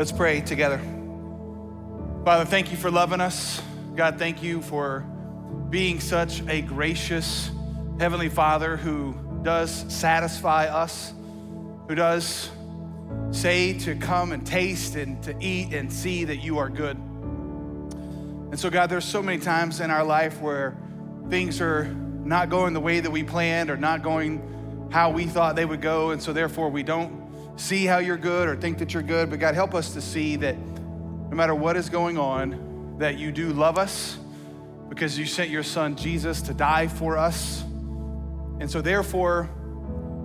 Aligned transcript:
Let's 0.00 0.12
pray 0.12 0.40
together. 0.40 0.78
Father, 2.24 2.46
thank 2.46 2.70
you 2.70 2.78
for 2.78 2.90
loving 2.90 3.20
us. 3.20 3.60
God, 3.94 4.18
thank 4.18 4.42
you 4.42 4.62
for 4.62 5.00
being 5.68 6.00
such 6.00 6.40
a 6.48 6.62
gracious 6.62 7.50
Heavenly 7.98 8.30
Father 8.30 8.78
who 8.78 9.14
does 9.42 9.84
satisfy 9.92 10.68
us, 10.68 11.12
who 11.86 11.94
does 11.94 12.48
say 13.30 13.78
to 13.80 13.94
come 13.94 14.32
and 14.32 14.46
taste 14.46 14.96
and 14.96 15.22
to 15.24 15.36
eat 15.38 15.74
and 15.74 15.92
see 15.92 16.24
that 16.24 16.36
you 16.36 16.56
are 16.56 16.70
good. 16.70 16.96
And 16.96 18.58
so, 18.58 18.70
God, 18.70 18.88
there's 18.88 19.04
so 19.04 19.22
many 19.22 19.42
times 19.42 19.80
in 19.80 19.90
our 19.90 20.02
life 20.02 20.40
where 20.40 20.78
things 21.28 21.60
are 21.60 21.84
not 21.84 22.48
going 22.48 22.72
the 22.72 22.80
way 22.80 23.00
that 23.00 23.10
we 23.10 23.22
planned 23.22 23.68
or 23.68 23.76
not 23.76 24.02
going 24.02 24.88
how 24.90 25.10
we 25.10 25.26
thought 25.26 25.56
they 25.56 25.66
would 25.66 25.82
go. 25.82 26.12
And 26.12 26.22
so, 26.22 26.32
therefore, 26.32 26.70
we 26.70 26.82
don't 26.82 27.19
see 27.56 27.86
how 27.86 27.98
you're 27.98 28.16
good 28.16 28.48
or 28.48 28.56
think 28.56 28.78
that 28.78 28.94
you're 28.94 29.02
good. 29.02 29.30
But, 29.30 29.38
God, 29.38 29.54
help 29.54 29.74
us 29.74 29.94
to 29.94 30.00
see 30.00 30.36
that 30.36 30.56
no 30.58 31.36
matter 31.36 31.54
what 31.54 31.76
is 31.76 31.88
going 31.88 32.18
on, 32.18 32.96
that 32.98 33.18
you 33.18 33.32
do 33.32 33.52
love 33.52 33.78
us 33.78 34.18
because 34.88 35.18
you 35.18 35.24
sent 35.24 35.50
your 35.50 35.62
son 35.62 35.96
Jesus 35.96 36.42
to 36.42 36.54
die 36.54 36.88
for 36.88 37.16
us. 37.16 37.62
And 38.60 38.70
so, 38.70 38.80
therefore, 38.82 39.48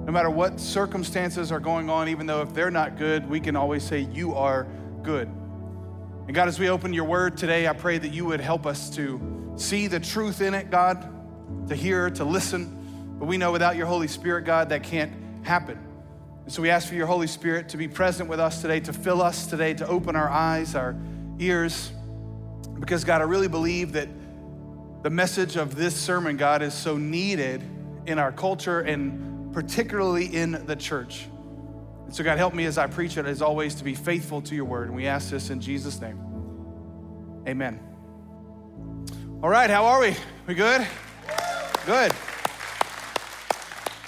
no 0.06 0.12
matter 0.12 0.30
what 0.30 0.60
circumstances 0.60 1.52
are 1.52 1.60
going 1.60 1.90
on, 1.90 2.10
even 2.10 2.26
though 2.26 2.42
if 2.42 2.54
they're 2.54 2.72
not 2.72 2.98
good, 2.98 3.30
we 3.30 3.40
can 3.40 3.56
always 3.56 3.84
say, 3.84 4.00
You 4.00 4.36
are 4.36 4.68
good. 5.02 5.28
And 5.28 6.34
God, 6.34 6.48
as 6.48 6.60
we 6.60 6.70
open 6.70 6.94
your 6.94 7.06
word 7.06 7.38
today, 7.38 7.68
I 7.68 7.74
pray 7.74 7.98
that 7.98 8.10
you 8.10 8.26
would 8.26 8.42
help 8.42 8.66
us 8.66 8.90
to 8.92 9.54
see 9.56 9.88
the 9.88 10.00
truth 10.00 10.42
in 10.42 10.54
it, 10.56 10.72
God, 10.72 11.08
to 11.70 11.76
hear, 11.76 12.10
to 12.10 12.24
listen. 12.24 13.16
But 13.20 13.28
we 13.28 13.38
know 13.38 13.52
without 13.52 13.76
your 13.76 13.86
Holy 13.86 14.08
Spirit, 14.08 14.44
God, 14.44 14.70
that 14.70 14.84
can't 14.84 15.14
happen. 15.44 15.85
And 16.46 16.54
so 16.54 16.62
we 16.62 16.70
ask 16.70 16.88
for 16.88 16.94
your 16.94 17.08
Holy 17.08 17.26
Spirit 17.26 17.70
to 17.70 17.78
be 17.78 17.88
present 17.88 18.30
with 18.30 18.40
us 18.40 18.62
today, 18.62 18.80
to 18.82 18.94
fill 18.94 19.22
us 19.22 19.48
today, 19.48 19.74
to 19.74 19.88
open 19.88 20.16
our 20.16 20.30
eyes, 20.30 20.76
our 20.76 20.96
ears. 21.40 21.92
Because, 22.80 23.04
God, 23.04 23.22
I 23.22 23.24
really 23.24 23.48
believe 23.48 23.94
that 23.94 24.08
the 25.02 25.10
message 25.10 25.56
of 25.56 25.76
this 25.76 25.96
sermon, 25.96 26.38
God, 26.38 26.62
is 26.62 26.76
so 26.76 26.98
needed 26.98 27.64
in 28.06 28.20
our 28.20 28.32
culture 28.32 28.82
and 28.82 29.52
particularly 29.54 30.28
in 30.28 30.66
the 30.68 30.76
church. 30.76 31.28
And 32.06 32.14
so, 32.16 32.24
God, 32.24 32.38
help 32.38 32.54
me 32.54 32.66
as 32.66 32.78
I 32.78 32.86
preach 32.86 33.18
it, 33.18 33.26
as 33.26 33.42
always, 33.42 33.74
to 33.76 33.84
be 33.84 33.96
faithful 33.96 34.42
to 34.44 34.54
your 34.54 34.66
word. 34.66 34.88
And 34.88 34.96
we 34.96 35.08
ask 35.08 35.32
this 35.32 35.50
in 35.50 35.60
Jesus' 35.60 36.00
name. 36.00 36.20
Amen. 37.48 37.80
All 39.42 39.50
right, 39.50 39.70
how 39.70 39.86
are 39.86 40.00
we? 40.00 40.16
We 40.46 40.54
good? 40.54 40.86
Good. 41.88 42.12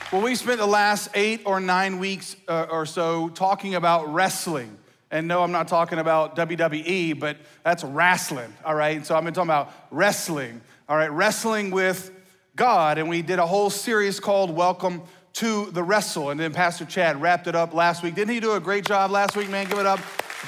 Well, 0.09 0.21
we 0.21 0.35
spent 0.35 0.59
the 0.59 0.65
last 0.65 1.09
eight 1.15 1.41
or 1.43 1.59
nine 1.59 1.99
weeks 1.99 2.37
uh, 2.47 2.67
or 2.71 2.85
so 2.85 3.27
talking 3.27 3.75
about 3.75 4.13
wrestling. 4.13 4.77
And 5.11 5.27
no, 5.27 5.43
I'm 5.43 5.51
not 5.51 5.67
talking 5.67 5.99
about 5.99 6.37
WWE, 6.37 7.19
but 7.19 7.35
that's 7.65 7.83
wrestling, 7.83 8.53
all 8.63 8.73
right? 8.73 9.05
So 9.05 9.17
I've 9.17 9.25
been 9.25 9.33
talking 9.33 9.49
about 9.49 9.73
wrestling, 9.91 10.61
all 10.87 10.95
right? 10.95 11.11
Wrestling 11.11 11.71
with 11.71 12.09
God. 12.55 12.99
And 12.99 13.09
we 13.09 13.21
did 13.21 13.37
a 13.39 13.45
whole 13.45 13.69
series 13.69 14.21
called 14.21 14.49
Welcome 14.49 15.01
to 15.33 15.65
the 15.71 15.83
wrestle. 15.83 16.29
And 16.29 16.39
then 16.39 16.53
Pastor 16.53 16.85
Chad 16.85 17.21
wrapped 17.21 17.47
it 17.47 17.55
up 17.55 17.73
last 17.73 18.01
week. 18.01 18.15
Didn't 18.15 18.33
he 18.33 18.39
do 18.39 18.53
a 18.53 18.61
great 18.61 18.85
job 18.85 19.11
last 19.11 19.35
week, 19.35 19.49
man? 19.49 19.67
Give 19.67 19.77
it 19.77 19.85
up 19.85 19.99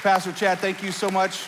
Pastor 0.02 0.32
Chad. 0.32 0.58
Thank 0.58 0.82
you 0.82 0.90
so 0.90 1.10
much. 1.10 1.44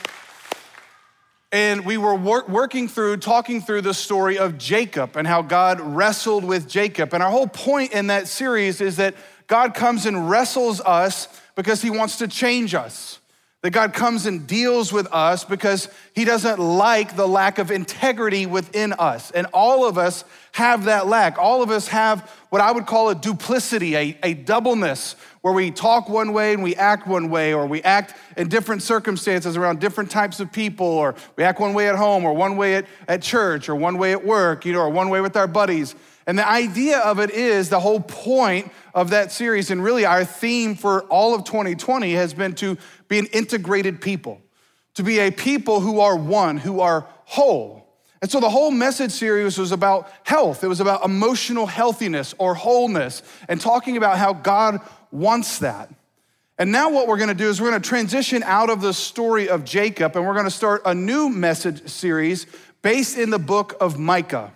And 1.53 1.85
we 1.85 1.99
were 1.99 2.15
wor- 2.15 2.47
working 2.49 2.89
through, 2.89 3.19
talking 3.19 3.61
through 3.61 3.83
the 3.83 3.93
story 3.93 4.39
of 4.39 4.57
Jacob 4.57 5.17
and 5.17 5.27
how 5.27 5.43
God 5.43 5.81
wrestled 5.81 6.45
with 6.45 6.67
Jacob. 6.67 7.13
And 7.13 7.23
our 7.23 7.31
whole 7.31 7.47
point 7.47 7.93
in 7.93 8.07
that 8.07 8.27
series 8.27 8.81
is 8.81 8.97
that 8.97 9.15
God 9.47 9.75
comes 9.75 10.07
and 10.07 10.31
wrestles 10.31 10.81
us 10.81 11.29
because 11.55 11.83
he 11.83 11.91
wants 11.91 12.17
to 12.19 12.27
change 12.27 12.75
us. 12.75 13.21
That 13.63 13.71
God 13.71 13.95
comes 13.95 14.27
and 14.27 14.45
deals 14.45 14.93
with 14.93 15.07
us 15.13 15.45
because 15.45 15.89
He 16.15 16.25
doesn't 16.25 16.59
like 16.59 17.15
the 17.15 17.29
lack 17.29 17.59
of 17.59 17.71
integrity 17.71 18.45
within 18.45 18.93
us. 18.93 19.31
And 19.31 19.47
all 19.53 19.87
of 19.87 19.99
us 19.99 20.25
have 20.51 20.87
that 20.87 21.07
lack. 21.07 21.39
All 21.39 21.63
of 21.63 21.71
us 21.71 21.87
have 21.87 22.29
what 22.51 22.61
I 22.61 22.73
would 22.73 22.87
call 22.87 23.11
a 23.11 23.15
duplicity, 23.15 23.95
a, 23.95 24.19
a 24.25 24.35
doubleness, 24.35 25.15
where 25.43 25.53
we 25.53 25.71
talk 25.71 26.09
one 26.09 26.33
way 26.33 26.55
and 26.55 26.63
we 26.63 26.75
act 26.77 27.07
one 27.07 27.29
way, 27.29 27.53
or 27.53 27.67
we 27.67 27.83
act 27.83 28.15
in 28.37 28.49
different 28.49 28.83
circumstances 28.83 29.57
around 29.57 29.81
different 29.81 30.11
types 30.11 30.41
of 30.41 30.51
people, 30.51 30.87
or 30.87 31.15
we 31.37 31.45
act 31.45 31.61
one 31.61 31.75
way 31.75 31.89
at 31.89 31.97
home, 31.97 32.25
or 32.25 32.33
one 32.33 32.57
way 32.57 32.77
at, 32.77 32.87
at 33.09 33.23
church, 33.23 33.69
or 33.69 33.75
one 33.75 33.99
way 33.99 34.13
at 34.13 34.25
work, 34.25 34.65
you 34.65 34.73
know, 34.73 34.81
or 34.81 34.89
one 34.89 35.11
way 35.11 35.21
with 35.21 35.37
our 35.37 35.49
buddies. 35.49 35.95
And 36.27 36.39
the 36.39 36.49
idea 36.49 37.01
of 37.01 37.19
it 37.19 37.31
is 37.31 37.69
the 37.69 37.81
whole 37.81 38.01
point 38.01 38.71
of 38.95 39.11
that 39.11 39.33
series, 39.33 39.71
and 39.73 39.83
really 39.83 40.05
our 40.05 40.25
theme 40.25 40.77
for 40.77 41.03
all 41.05 41.35
of 41.35 41.45
2020 41.45 42.13
has 42.13 42.33
been 42.33 42.55
to 42.55 42.79
be 43.09 43.19
an 43.19 43.27
integrated 43.27 44.01
people, 44.01 44.41
to 44.95 45.03
be 45.03 45.19
a 45.19 45.33
people 45.33 45.81
who 45.81 45.99
are 46.01 46.17
one, 46.17 46.57
who 46.57 46.81
are 46.81 47.09
whole. 47.25 47.83
And 48.21 48.31
so 48.31 48.39
the 48.39 48.49
whole 48.49 48.71
message 48.71 49.11
series 49.11 49.59
was 49.59 49.73
about 49.73 50.09
health. 50.23 50.63
It 50.63 50.69
was 50.69 50.79
about 50.79 51.05
emotional 51.05 51.67
healthiness 51.67 52.37
or 52.39 52.55
wholeness 52.55 53.25
and 53.49 53.61
talking 53.61 53.97
about 53.97 54.17
how 54.17 54.33
God 54.33 54.81
wants 55.13 55.59
that. 55.59 55.93
And 56.59 56.73
now, 56.73 56.91
what 56.91 57.09
we're 57.09 57.19
gonna 57.19 57.35
do 57.35 57.49
is 57.49 57.61
we're 57.61 57.71
gonna 57.71 57.81
transition 57.81 58.43
out 58.43 58.71
of 58.71 58.81
the 58.81 58.93
story 58.93 59.49
of 59.49 59.65
Jacob 59.65 60.17
and 60.17 60.27
we're 60.27 60.35
gonna 60.35 60.51
start 60.51 60.83
a 60.85 60.95
new 60.95 61.29
message 61.29 61.89
series 61.89 62.47
based 62.83 63.19
in 63.19 63.31
the 63.31 63.39
book 63.39 63.77
of 63.81 63.99
Micah. 63.99 64.53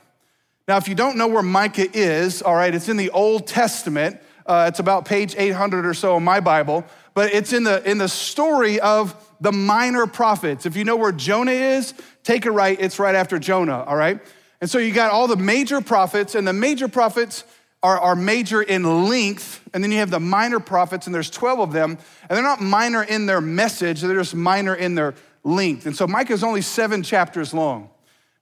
Now, 0.69 0.77
if 0.77 0.89
you 0.89 0.95
don't 0.95 1.17
know 1.17 1.29
where 1.29 1.43
Micah 1.43 1.87
is, 1.97 2.43
all 2.43 2.55
right, 2.55 2.75
it's 2.75 2.89
in 2.89 2.97
the 2.97 3.11
Old 3.11 3.47
Testament. 3.47 4.19
Uh, 4.45 4.67
it's 4.69 4.79
about 4.79 5.05
page 5.05 5.35
800 5.37 5.87
or 5.87 5.95
so 5.95 6.17
in 6.17 6.25
my 6.25 6.41
Bible, 6.41 6.85
but 7.15 7.33
it's 7.33 7.53
in 7.53 7.65
the, 7.65 7.89
in 7.89 7.99
the 7.99 8.09
story 8.09 8.81
of 8.81 9.15
the 9.41 9.53
minor 9.53 10.07
prophets. 10.07 10.67
If 10.67 10.77
you 10.77 10.85
know 10.85 10.97
where 10.97 11.13
Jonah 11.13 11.53
is, 11.53 11.95
take 12.25 12.47
a 12.47 12.51
right, 12.51 12.79
it's 12.81 12.99
right 12.99 13.15
after 13.15 13.39
Jonah, 13.39 13.85
all 13.85 13.97
right? 13.97 14.21
And 14.61 14.71
so 14.71 14.79
you 14.79 14.93
got 14.93 15.13
all 15.13 15.29
the 15.29 15.37
major 15.37 15.81
prophets, 15.81 16.35
and 16.35 16.47
the 16.47 16.53
major 16.53 16.89
prophets 16.89 17.45
are, 17.87 18.01
are 18.01 18.17
major 18.17 18.61
in 18.61 19.09
length, 19.09 19.61
and 19.73 19.85
then 19.85 19.93
you 19.93 19.99
have 19.99 20.11
the 20.11 20.19
minor 20.19 20.59
prophets, 20.59 21.07
and 21.07 21.15
there's 21.15 21.31
12 21.31 21.61
of 21.61 21.73
them, 21.73 21.97
and 22.29 22.37
they're 22.37 22.43
not 22.43 22.61
minor 22.61 23.05
in 23.05 23.27
their 23.27 23.41
message, 23.41 24.01
they're 24.01 24.17
just 24.17 24.35
minor 24.35 24.75
in 24.75 24.97
their 24.97 25.15
length. 25.45 25.87
And 25.87 25.95
so 25.95 26.05
Micah 26.05 26.33
is 26.33 26.43
only 26.43 26.63
seven 26.63 27.05
chapters 27.05 27.55
long. 27.55 27.89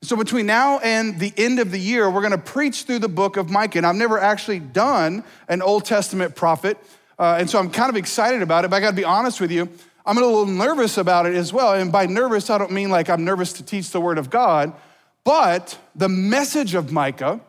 So, 0.01 0.17
between 0.17 0.47
now 0.47 0.79
and 0.79 1.19
the 1.19 1.33
end 1.37 1.61
of 1.61 1.71
the 1.71 1.79
year, 1.79 2.11
we're 2.11 2.23
going 2.23 2.33
to 2.33 2.39
preach 2.39 2.85
through 2.85 3.01
the 3.01 3.09
book 3.09 3.37
of 3.37 3.51
Micah. 3.51 3.79
And 3.79 3.87
I've 3.87 3.97
never 3.97 4.19
actually 4.19 4.61
done 4.61 5.25
an 5.49 5.61
Old 5.61 5.85
Testament 5.85 6.35
prophet. 6.35 6.79
Uh, 7.19 7.37
and 7.39 7.49
so 7.49 7.59
I'm 7.59 7.71
kind 7.71 7.91
of 7.91 7.97
excited 7.97 8.43
about 8.43 8.65
it, 8.65 8.71
but 8.71 8.77
I 8.77 8.81
got 8.81 8.91
to 8.91 8.97
be 8.97 9.05
honest 9.05 9.41
with 9.41 9.51
you. 9.51 9.69
I'm 10.05 10.19
a 10.19 10.21
little 10.21 10.47
nervous 10.47 10.99
about 10.99 11.27
it 11.27 11.35
as 11.35 11.53
well. 11.53 11.73
And 11.73 11.91
by 11.91 12.07
nervous, 12.07 12.51
I 12.51 12.59
don't 12.59 12.73
mean 12.73 12.91
like 12.91 13.09
I'm 13.09 13.25
nervous 13.25 13.55
to 13.55 13.63
teach 13.63 13.91
the 13.91 14.01
word 14.01 14.19
of 14.19 14.29
God, 14.29 14.75
but 15.23 15.79
the 15.95 16.09
message 16.09 16.75
of 16.75 16.93
Micah 16.93 17.41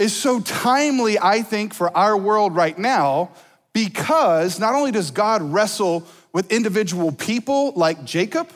is 0.00 0.16
so 0.16 0.40
timely, 0.40 1.18
I 1.18 1.42
think, 1.42 1.74
for 1.74 1.94
our 1.96 2.16
world 2.16 2.56
right 2.56 2.76
now 2.76 3.30
because 3.74 4.58
not 4.58 4.74
only 4.74 4.90
does 4.90 5.10
God 5.10 5.42
wrestle 5.42 6.06
with 6.32 6.50
individual 6.50 7.12
people 7.12 7.72
like 7.72 8.04
Jacob, 8.04 8.48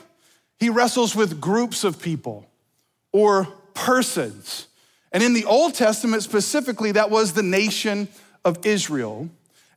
he 0.59 0.69
wrestles 0.69 1.15
with 1.15 1.39
groups 1.39 1.83
of 1.83 2.01
people 2.01 2.47
or 3.11 3.45
persons. 3.75 4.67
And 5.11 5.21
in 5.21 5.33
the 5.33 5.45
Old 5.45 5.75
Testament 5.75 6.23
specifically, 6.23 6.93
that 6.93 7.11
was 7.11 7.33
the 7.33 7.43
nation 7.43 8.07
of 8.43 8.65
Israel. 8.65 9.29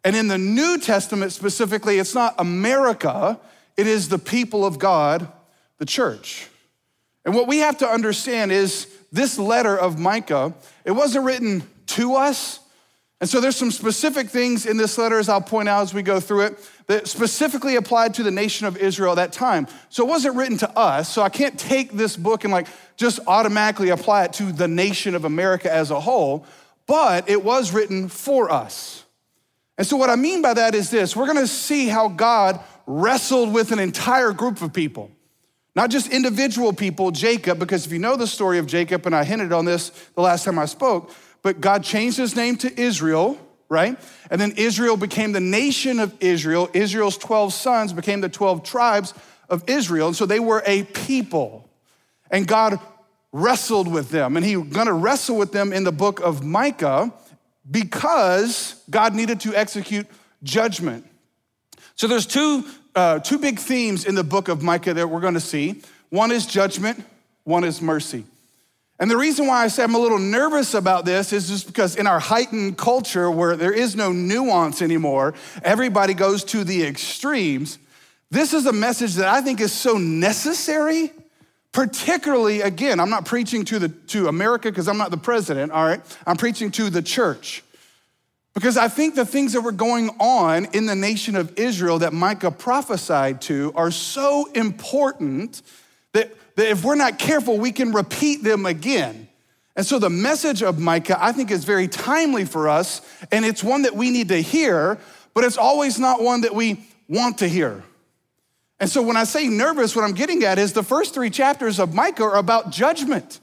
And 0.05 0.17
in 0.17 0.29
the 0.29 0.39
New 0.39 0.79
Testament 0.79 1.33
specifically, 1.33 1.99
it's 1.99 2.15
not 2.15 2.35
America, 2.39 3.39
it 3.77 3.87
is 3.87 4.09
the 4.09 4.19
people 4.19 4.65
of 4.65 4.79
God, 4.79 5.31
the 5.77 5.87
church. 5.87 6.49
And 7.27 7.35
what 7.35 7.47
we 7.47 7.59
have 7.59 7.79
to 7.79 7.87
understand 7.87 8.53
is 8.53 8.87
this 9.11 9.39
letter 9.39 9.77
of 9.77 9.99
Micah, 9.99 10.55
it 10.85 10.93
wasn't 10.93 11.25
written 11.25 11.63
to 11.87 12.15
us. 12.15 12.61
And 13.21 13.29
so 13.29 13.41
there's 13.41 13.57
some 13.57 13.73
specific 13.73 14.29
things 14.29 14.65
in 14.65 14.77
this 14.77 14.97
letter, 14.97 15.19
as 15.19 15.29
I'll 15.29 15.41
point 15.41 15.69
out 15.69 15.83
as 15.83 15.93
we 15.93 16.03
go 16.03 16.21
through 16.21 16.43
it, 16.43 16.71
that 16.87 17.09
specifically 17.09 17.75
applied 17.75 18.15
to 18.15 18.23
the 18.23 18.31
nation 18.31 18.67
of 18.67 18.77
Israel 18.77 19.13
at 19.13 19.17
that 19.17 19.33
time. 19.33 19.67
So 19.89 20.07
it 20.07 20.09
wasn't 20.09 20.37
written 20.37 20.57
to 20.59 20.79
us. 20.79 21.09
So 21.09 21.23
I 21.23 21.29
can't 21.29 21.59
take 21.59 21.93
this 21.93 22.17
book 22.17 22.45
and 22.45 22.53
like 22.53 22.69
just 22.97 23.19
automatically 23.27 23.89
apply 23.89 24.25
it 24.25 24.35
to 24.35 24.53
the 24.53 24.69
nation 24.69 25.15
of 25.15 25.25
America 25.25 25.73
as 25.73 25.91
a 25.91 25.99
whole, 25.99 26.47
but 26.87 27.29
it 27.29 27.43
was 27.43 27.73
written 27.73 28.09
for 28.09 28.51
us. 28.51 29.05
And 29.77 29.87
so, 29.87 29.97
what 29.97 30.11
I 30.11 30.17
mean 30.17 30.43
by 30.43 30.55
that 30.55 30.75
is 30.75 30.91
this 30.91 31.15
we're 31.15 31.29
gonna 31.29 31.47
see 31.47 31.87
how 31.87 32.09
God 32.09 32.61
wrestled 32.87 33.53
with 33.53 33.71
an 33.71 33.79
entire 33.79 34.33
group 34.33 34.61
of 34.61 34.73
people, 34.73 35.11
not 35.79 35.91
just 35.91 36.11
individual 36.11 36.73
people, 36.73 37.13
Jacob, 37.13 37.61
because 37.61 37.87
if 37.87 37.93
you 37.93 38.01
know 38.01 38.17
the 38.17 38.27
story 38.27 38.59
of 38.59 38.67
Jacob, 38.67 39.07
and 39.07 39.15
I 39.15 39.23
hinted 39.23 39.53
on 39.53 39.65
this 39.65 39.91
the 40.17 40.23
last 40.23 40.45
time 40.45 40.59
I 40.59 40.65
spoke, 40.65 41.13
but 41.41 41.61
God 41.61 41.85
changed 41.85 42.17
his 42.17 42.35
name 42.35 42.57
to 42.57 42.81
Israel, 42.81 43.39
right? 43.69 43.97
And 44.29 44.41
then 44.41 44.55
Israel 44.57 44.97
became 44.97 45.31
the 45.31 45.39
nation 45.39 46.01
of 46.01 46.13
Israel. 46.19 46.69
Israel's 46.75 47.17
12 47.17 47.53
sons 47.53 47.93
became 47.93 48.21
the 48.21 48.29
12 48.29 48.65
tribes 48.65 49.15
of 49.49 49.63
Israel. 49.69 50.09
And 50.09 50.17
so 50.17 50.27
they 50.27 50.41
were 50.41 50.65
a 50.67 50.83
people. 50.83 51.71
And 52.29 52.49
God 52.49 52.81
wrestled 53.31 53.87
with 53.87 54.11
them. 54.11 54.37
And 54.37 54.45
He's 54.45 54.59
gonna 54.59 54.93
wrestle 54.93 55.37
with 55.37 55.53
them 55.53 55.73
in 55.73 55.85
the 55.85 55.93
book 55.93 56.19
of 56.19 56.43
Micah 56.43 57.15
because 57.71 58.83
God 58.91 59.15
needed 59.15 59.39
to 59.43 59.55
execute 59.55 60.09
judgment. 60.43 61.09
So 61.95 62.09
there's 62.09 62.27
two 62.27 62.65
uh, 62.99 63.21
two 63.21 63.39
big 63.39 63.61
themes 63.61 64.05
in 64.05 64.17
the 64.17 64.25
book 64.25 64.49
of 64.49 64.61
Micah 64.61 64.93
that 64.93 65.09
we're 65.09 65.21
going 65.21 65.35
to 65.35 65.41
see. 65.41 65.83
One 66.11 66.33
is 66.33 66.47
judgment, 66.47 67.05
one 67.45 67.63
is 67.63 67.81
mercy. 67.81 68.25
And 68.99 69.09
the 69.09 69.17
reason 69.17 69.47
why 69.47 69.63
I 69.63 69.69
say 69.69 69.85
I'm 69.85 69.95
a 69.95 70.01
little 70.01 70.19
nervous 70.19 70.75
about 70.75 71.05
this 71.05 71.33
is 71.33 71.49
just 71.49 71.69
because 71.69 71.95
in 71.95 72.09
our 72.09 72.19
heightened 72.19 72.77
culture 72.77 73.31
where 73.31 73.55
there 73.55 73.73
is 73.73 73.95
no 73.95 74.11
nuance 74.11 74.83
anymore, 74.83 75.35
everybody 75.63 76.13
goes 76.13 76.43
to 76.47 76.65
the 76.65 76.83
extremes. 76.85 77.79
This 78.33 78.53
is 78.53 78.67
a 78.67 78.73
message 78.73 79.15
that 79.15 79.29
I 79.29 79.43
think 79.43 79.61
is 79.61 79.73
so 79.73 79.97
necessary, 79.97 81.13
particularly 81.71 82.63
again, 82.63 82.99
I'm 82.99 83.11
not 83.11 83.27
preaching 83.27 83.65
to 83.67 83.79
the 83.79 83.91
to 84.09 84.27
America 84.27 84.71
because 84.71 84.89
I'm 84.89 84.99
not 84.99 85.13
the 85.13 85.19
president, 85.19 85.71
all 85.71 85.87
right? 85.87 86.01
I'm 86.27 86.37
preaching 86.37 86.73
to 86.73 86.91
the 86.91 87.01
church. 87.01 87.63
Because 88.59 88.77
I 88.77 88.89
think 88.89 89.15
the 89.15 89.25
things 89.25 89.53
that 89.53 89.61
were 89.61 89.71
going 89.71 90.11
on 90.19 90.65
in 90.73 90.87
the 90.87 90.97
nation 90.97 91.37
of 91.37 91.57
Israel 91.57 92.01
that 92.01 92.13
Micah 92.13 92.51
prophesied 92.51 93.41
to 93.43 93.73
are 93.77 93.93
so 93.93 94.51
important 94.53 95.63
that 96.13 96.35
that 96.57 96.67
if 96.67 96.83
we're 96.83 96.97
not 96.97 97.21
careful, 97.21 97.57
we 97.57 97.71
can 97.71 97.93
repeat 97.93 98.43
them 98.43 98.67
again. 98.67 99.29
And 99.77 99.87
so 99.87 100.01
the 100.01 100.11
message 100.11 100.61
of 100.65 100.81
Micah, 100.81 101.17
I 101.23 101.31
think, 101.31 101.53
is 101.53 101.63
very 101.63 101.87
timely 101.87 102.45
for 102.45 102.69
us, 102.69 103.01
and 103.31 103.45
it's 103.45 103.63
one 103.63 103.83
that 103.83 103.95
we 103.95 104.11
need 104.11 104.31
to 104.31 104.43
hear, 104.43 104.99
but 105.35 105.45
it's 105.45 105.57
always 105.57 106.01
not 106.01 106.21
one 106.21 106.41
that 106.41 106.53
we 106.53 106.85
want 107.09 107.39
to 107.39 107.49
hear. 107.49 107.85
And 108.81 108.91
so 108.91 109.03
when 109.03 109.17
I 109.17 109.23
say 109.23 109.47
nervous, 109.47 109.95
what 109.95 110.05
I'm 110.05 110.15
getting 110.15 110.43
at 110.43 110.59
is 110.59 110.73
the 110.73 110.83
first 110.83 111.15
three 111.15 111.31
chapters 111.31 111.79
of 111.79 111.95
Micah 111.95 112.25
are 112.25 112.39
about 112.39 112.73
judgment 112.73 113.39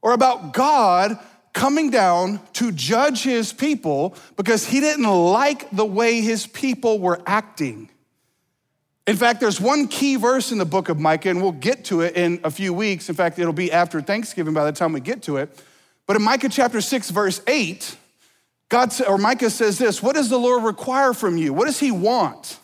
or 0.00 0.14
about 0.14 0.54
God 0.54 1.18
coming 1.52 1.90
down 1.90 2.40
to 2.54 2.72
judge 2.72 3.22
his 3.22 3.52
people 3.52 4.14
because 4.36 4.64
he 4.64 4.80
didn't 4.80 5.08
like 5.08 5.70
the 5.70 5.84
way 5.84 6.20
his 6.20 6.46
people 6.46 6.98
were 6.98 7.20
acting. 7.26 7.88
In 9.06 9.16
fact, 9.16 9.40
there's 9.40 9.60
one 9.60 9.88
key 9.88 10.16
verse 10.16 10.52
in 10.52 10.58
the 10.58 10.64
book 10.64 10.88
of 10.88 11.00
Micah, 11.00 11.30
and 11.30 11.42
we'll 11.42 11.52
get 11.52 11.86
to 11.86 12.02
it 12.02 12.16
in 12.16 12.40
a 12.44 12.50
few 12.50 12.72
weeks. 12.72 13.08
In 13.08 13.14
fact, 13.14 13.38
it'll 13.38 13.52
be 13.52 13.72
after 13.72 14.00
Thanksgiving 14.00 14.54
by 14.54 14.64
the 14.64 14.72
time 14.72 14.92
we 14.92 15.00
get 15.00 15.22
to 15.24 15.38
it. 15.38 15.64
But 16.06 16.16
in 16.16 16.22
Micah 16.22 16.48
chapter 16.48 16.80
6, 16.80 17.10
verse 17.10 17.40
8, 17.46 17.96
God 18.68 18.92
or 19.08 19.18
Micah 19.18 19.50
says 19.50 19.78
this 19.78 20.02
What 20.02 20.14
does 20.14 20.28
the 20.28 20.38
Lord 20.38 20.62
require 20.62 21.12
from 21.12 21.36
you? 21.36 21.52
What 21.52 21.66
does 21.66 21.80
he 21.80 21.90
want? 21.90 22.58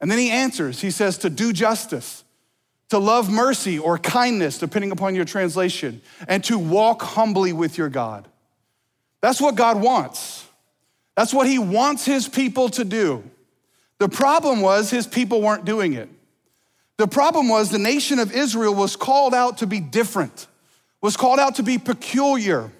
And 0.00 0.10
then 0.10 0.18
he 0.18 0.30
answers, 0.30 0.80
he 0.80 0.90
says, 0.90 1.18
to 1.18 1.30
do 1.30 1.52
justice, 1.52 2.22
to 2.90 2.98
love 2.98 3.30
mercy 3.30 3.78
or 3.78 3.98
kindness, 3.98 4.58
depending 4.58 4.90
upon 4.90 5.14
your 5.14 5.24
translation, 5.24 6.00
and 6.26 6.42
to 6.44 6.58
walk 6.58 7.02
humbly 7.02 7.52
with 7.52 7.76
your 7.76 7.88
God. 7.88 8.26
That's 9.20 9.40
what 9.40 9.56
God 9.56 9.80
wants. 9.80 10.46
That's 11.16 11.34
what 11.34 11.46
he 11.46 11.58
wants 11.58 12.04
his 12.04 12.28
people 12.28 12.68
to 12.70 12.84
do. 12.84 13.24
The 13.98 14.08
problem 14.08 14.60
was 14.60 14.90
his 14.90 15.06
people 15.06 15.42
weren't 15.42 15.64
doing 15.64 15.94
it. 15.94 16.08
The 16.96 17.08
problem 17.08 17.48
was 17.48 17.70
the 17.70 17.78
nation 17.78 18.18
of 18.18 18.32
Israel 18.32 18.74
was 18.74 18.96
called 18.96 19.34
out 19.34 19.58
to 19.58 19.66
be 19.66 19.80
different, 19.80 20.46
was 21.00 21.16
called 21.16 21.38
out 21.38 21.56
to 21.56 21.62
be 21.62 21.78
peculiar. 21.78 22.70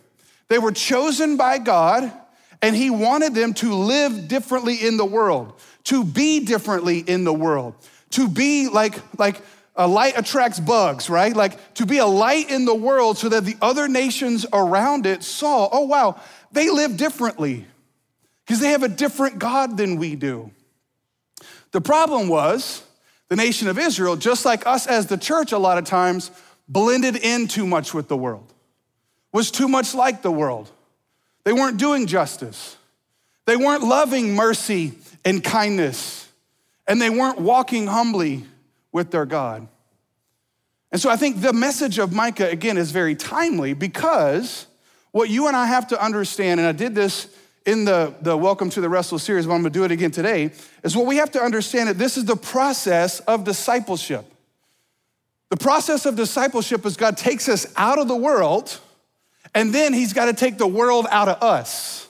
They 0.49 0.59
were 0.59 0.73
chosen 0.73 1.37
by 1.37 1.59
God, 1.59 2.11
and 2.63 2.75
he 2.75 2.91
wanted 2.91 3.35
them 3.35 3.55
to 3.55 3.75
live 3.75 4.29
differently 4.29 4.75
in 4.75 4.97
the 4.97 5.05
world, 5.05 5.61
to 5.85 6.05
be 6.05 6.45
differently 6.45 6.99
in 6.99 7.25
the 7.25 7.33
world, 7.33 7.75
to 8.11 8.29
be 8.29 8.69
like, 8.69 8.99
like 9.19 9.41
a 9.79 9.87
light 9.87 10.19
attracts 10.19 10.59
bugs, 10.59 11.09
right? 11.09 11.35
Like 11.35 11.75
to 11.75 11.87
be 11.87 11.99
a 11.99 12.07
light 12.07 12.51
in 12.51 12.65
the 12.65 12.75
world 12.75 13.17
so 13.17 13.29
that 13.29 13.45
the 13.45 13.57
other 13.63 13.87
nations 13.87 14.45
around 14.53 15.07
it 15.07 15.23
saw, 15.23 15.69
oh, 15.71 15.87
wow, 15.87 16.21
they 16.51 16.69
live 16.69 16.97
differently 16.97 17.65
because 18.45 18.59
they 18.59 18.71
have 18.71 18.83
a 18.83 18.89
different 18.89 19.39
God 19.39 19.77
than 19.77 19.97
we 19.97 20.17
do. 20.17 20.51
The 21.71 21.81
problem 21.81 22.29
was 22.29 22.83
the 23.29 23.37
nation 23.37 23.69
of 23.69 23.79
Israel, 23.79 24.17
just 24.17 24.45
like 24.45 24.67
us 24.67 24.89
as 24.89 25.07
the 25.07 25.17
church, 25.17 25.53
a 25.53 25.59
lot 25.59 25.79
of 25.79 25.85
times 25.85 26.33
blended 26.67 27.15
in 27.15 27.47
too 27.47 27.67
much 27.67 27.95
with 27.95 28.09
the 28.09 28.17
world, 28.17 28.53
was 29.33 29.53
too 29.53 29.69
much 29.69 29.95
like 29.95 30.23
the 30.23 30.33
world. 30.33 30.69
They 31.45 31.53
weren't 31.53 31.79
doing 31.79 32.09
justice, 32.09 32.77
they 33.47 33.57
weren't 33.57 33.85
loving 33.85 34.35
mercy 34.35 34.95
and 35.25 35.43
kindness, 35.45 36.29
and 36.89 37.01
they 37.01 37.11
weren't 37.11 37.39
walking 37.39 37.87
humbly 37.87 38.45
with 38.93 39.11
their 39.11 39.27
God. 39.27 39.69
And 40.91 41.01
so 41.01 41.11
I 41.11 41.17
think 41.17 41.41
the 41.41 41.53
message 41.53 41.99
of 41.99 42.13
Micah, 42.13 42.49
again, 42.49 42.79
is 42.79 42.91
very 42.91 43.15
timely 43.15 43.75
because 43.75 44.67
what 45.11 45.29
you 45.29 45.47
and 45.47 45.57
I 45.57 45.67
have 45.67 45.89
to 45.89 46.03
understand, 46.03 46.61
and 46.61 46.69
I 46.69 46.73
did 46.73 46.95
this 46.95 47.29
in 47.67 47.85
the, 47.85 48.15
the 48.23 48.35
Welcome 48.37 48.71
to 48.71 48.81
the 48.81 48.89
Wrestle 48.89 49.19
series, 49.19 49.47
but 49.47 49.53
I'm 49.53 49.61
gonna 49.61 49.71
do 49.71 49.85
it 49.85 49.91
again 49.91 50.11
today, 50.11 50.53
is 50.83 50.97
what 50.97 51.07
we 51.07 51.17
have 51.17 51.31
to 51.33 51.43
understand 51.43 51.91
that 51.91 51.99
this 51.99 52.17
is 52.17 52.25
the 52.25 52.37
process 52.37 53.21
of 53.21 53.45
discipleship. 53.45 54.25
The 55.51 55.59
process 55.59 56.07
of 56.07 56.17
discipleship 56.17 56.87
is 56.87 56.97
God 56.97 57.19
takes 57.19 57.49
us 57.49 57.67
out 57.77 57.99
of 57.99 58.09
the 58.09 58.17
world, 58.17 58.81
and 59.55 59.75
then 59.75 59.93
He's 59.93 60.15
got 60.15 60.27
to 60.27 60.33
take 60.33 60.57
the 60.57 60.67
world 60.67 61.07
out 61.11 61.29
of 61.29 61.43
us. 61.43 62.09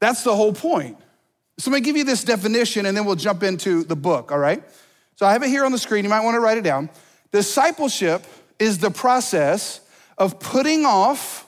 That's 0.00 0.24
the 0.24 0.34
whole 0.34 0.54
point. 0.54 0.96
So 1.58 1.68
I'm 1.68 1.72
gonna 1.72 1.84
give 1.84 1.96
you 1.96 2.04
this 2.04 2.24
definition, 2.24 2.86
and 2.86 2.96
then 2.96 3.04
we'll 3.04 3.16
jump 3.16 3.42
into 3.42 3.84
the 3.84 3.96
book, 3.96 4.32
all 4.32 4.38
right? 4.38 4.62
So 5.16 5.26
I 5.26 5.32
have 5.32 5.42
it 5.42 5.48
here 5.48 5.64
on 5.64 5.72
the 5.72 5.78
screen. 5.78 6.04
You 6.04 6.10
might 6.10 6.24
wanna 6.24 6.40
write 6.40 6.58
it 6.58 6.64
down. 6.64 6.90
Discipleship 7.32 8.24
is 8.58 8.78
the 8.78 8.90
process 8.90 9.80
of 10.18 10.38
putting 10.38 10.84
off 10.84 11.44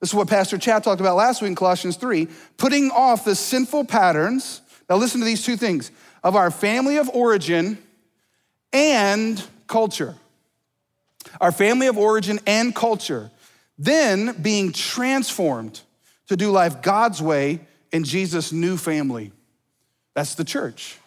this 0.00 0.10
is 0.10 0.14
what 0.14 0.28
Pastor 0.28 0.58
Chad 0.58 0.84
talked 0.84 1.00
about 1.00 1.16
last 1.16 1.42
week 1.42 1.48
in 1.48 1.54
Colossians 1.56 1.96
3 1.96 2.28
putting 2.56 2.90
off 2.90 3.24
the 3.24 3.34
sinful 3.34 3.84
patterns. 3.84 4.62
Now, 4.88 4.96
listen 4.96 5.20
to 5.20 5.26
these 5.26 5.44
two 5.44 5.56
things 5.56 5.90
of 6.22 6.36
our 6.36 6.50
family 6.50 6.96
of 6.96 7.08
origin 7.10 7.78
and 8.72 9.42
culture. 9.66 10.14
Our 11.40 11.52
family 11.52 11.88
of 11.88 11.98
origin 11.98 12.38
and 12.46 12.74
culture. 12.74 13.30
Then 13.76 14.40
being 14.40 14.72
transformed 14.72 15.80
to 16.28 16.36
do 16.36 16.50
life 16.50 16.80
God's 16.80 17.20
way 17.20 17.60
in 17.92 18.04
Jesus' 18.04 18.52
new 18.52 18.76
family. 18.76 19.32
That's 20.14 20.34
the 20.34 20.44
church. 20.44 20.98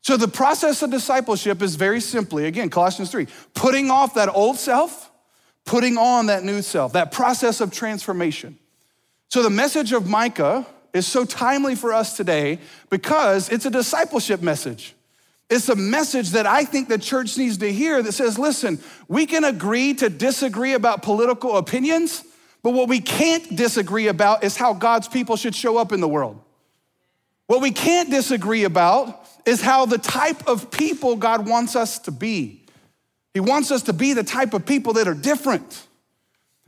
So, 0.00 0.16
the 0.16 0.28
process 0.28 0.82
of 0.82 0.90
discipleship 0.90 1.60
is 1.60 1.74
very 1.74 2.00
simply, 2.00 2.46
again, 2.46 2.70
Colossians 2.70 3.10
3, 3.10 3.26
putting 3.54 3.90
off 3.90 4.14
that 4.14 4.28
old 4.34 4.58
self 4.58 5.08
putting 5.68 5.98
on 5.98 6.26
that 6.26 6.42
new 6.44 6.62
self, 6.62 6.94
that 6.94 7.12
process 7.12 7.60
of 7.60 7.70
transformation. 7.70 8.58
So 9.28 9.42
the 9.42 9.50
message 9.50 9.92
of 9.92 10.08
Micah 10.08 10.66
is 10.94 11.06
so 11.06 11.26
timely 11.26 11.74
for 11.74 11.92
us 11.92 12.16
today 12.16 12.58
because 12.88 13.50
it's 13.50 13.66
a 13.66 13.70
discipleship 13.70 14.40
message. 14.40 14.94
It's 15.50 15.68
a 15.68 15.76
message 15.76 16.30
that 16.30 16.46
I 16.46 16.64
think 16.64 16.88
the 16.88 16.96
church 16.98 17.36
needs 17.36 17.58
to 17.58 17.70
hear 17.70 18.02
that 18.02 18.12
says, 18.12 18.38
listen, 18.38 18.80
we 19.08 19.26
can 19.26 19.44
agree 19.44 19.92
to 19.94 20.08
disagree 20.08 20.72
about 20.72 21.02
political 21.02 21.58
opinions, 21.58 22.24
but 22.62 22.72
what 22.72 22.88
we 22.88 23.00
can't 23.00 23.54
disagree 23.54 24.08
about 24.08 24.44
is 24.44 24.56
how 24.56 24.72
God's 24.72 25.08
people 25.08 25.36
should 25.36 25.54
show 25.54 25.76
up 25.76 25.92
in 25.92 26.00
the 26.00 26.08
world. 26.08 26.40
What 27.46 27.60
we 27.60 27.72
can't 27.72 28.10
disagree 28.10 28.64
about 28.64 29.27
is 29.44 29.60
how 29.60 29.86
the 29.86 29.98
type 29.98 30.46
of 30.46 30.70
people 30.70 31.16
God 31.16 31.48
wants 31.48 31.76
us 31.76 31.98
to 32.00 32.10
be. 32.10 32.62
He 33.34 33.40
wants 33.40 33.70
us 33.70 33.82
to 33.84 33.92
be 33.92 34.12
the 34.12 34.24
type 34.24 34.54
of 34.54 34.66
people 34.66 34.94
that 34.94 35.06
are 35.06 35.14
different. 35.14 35.86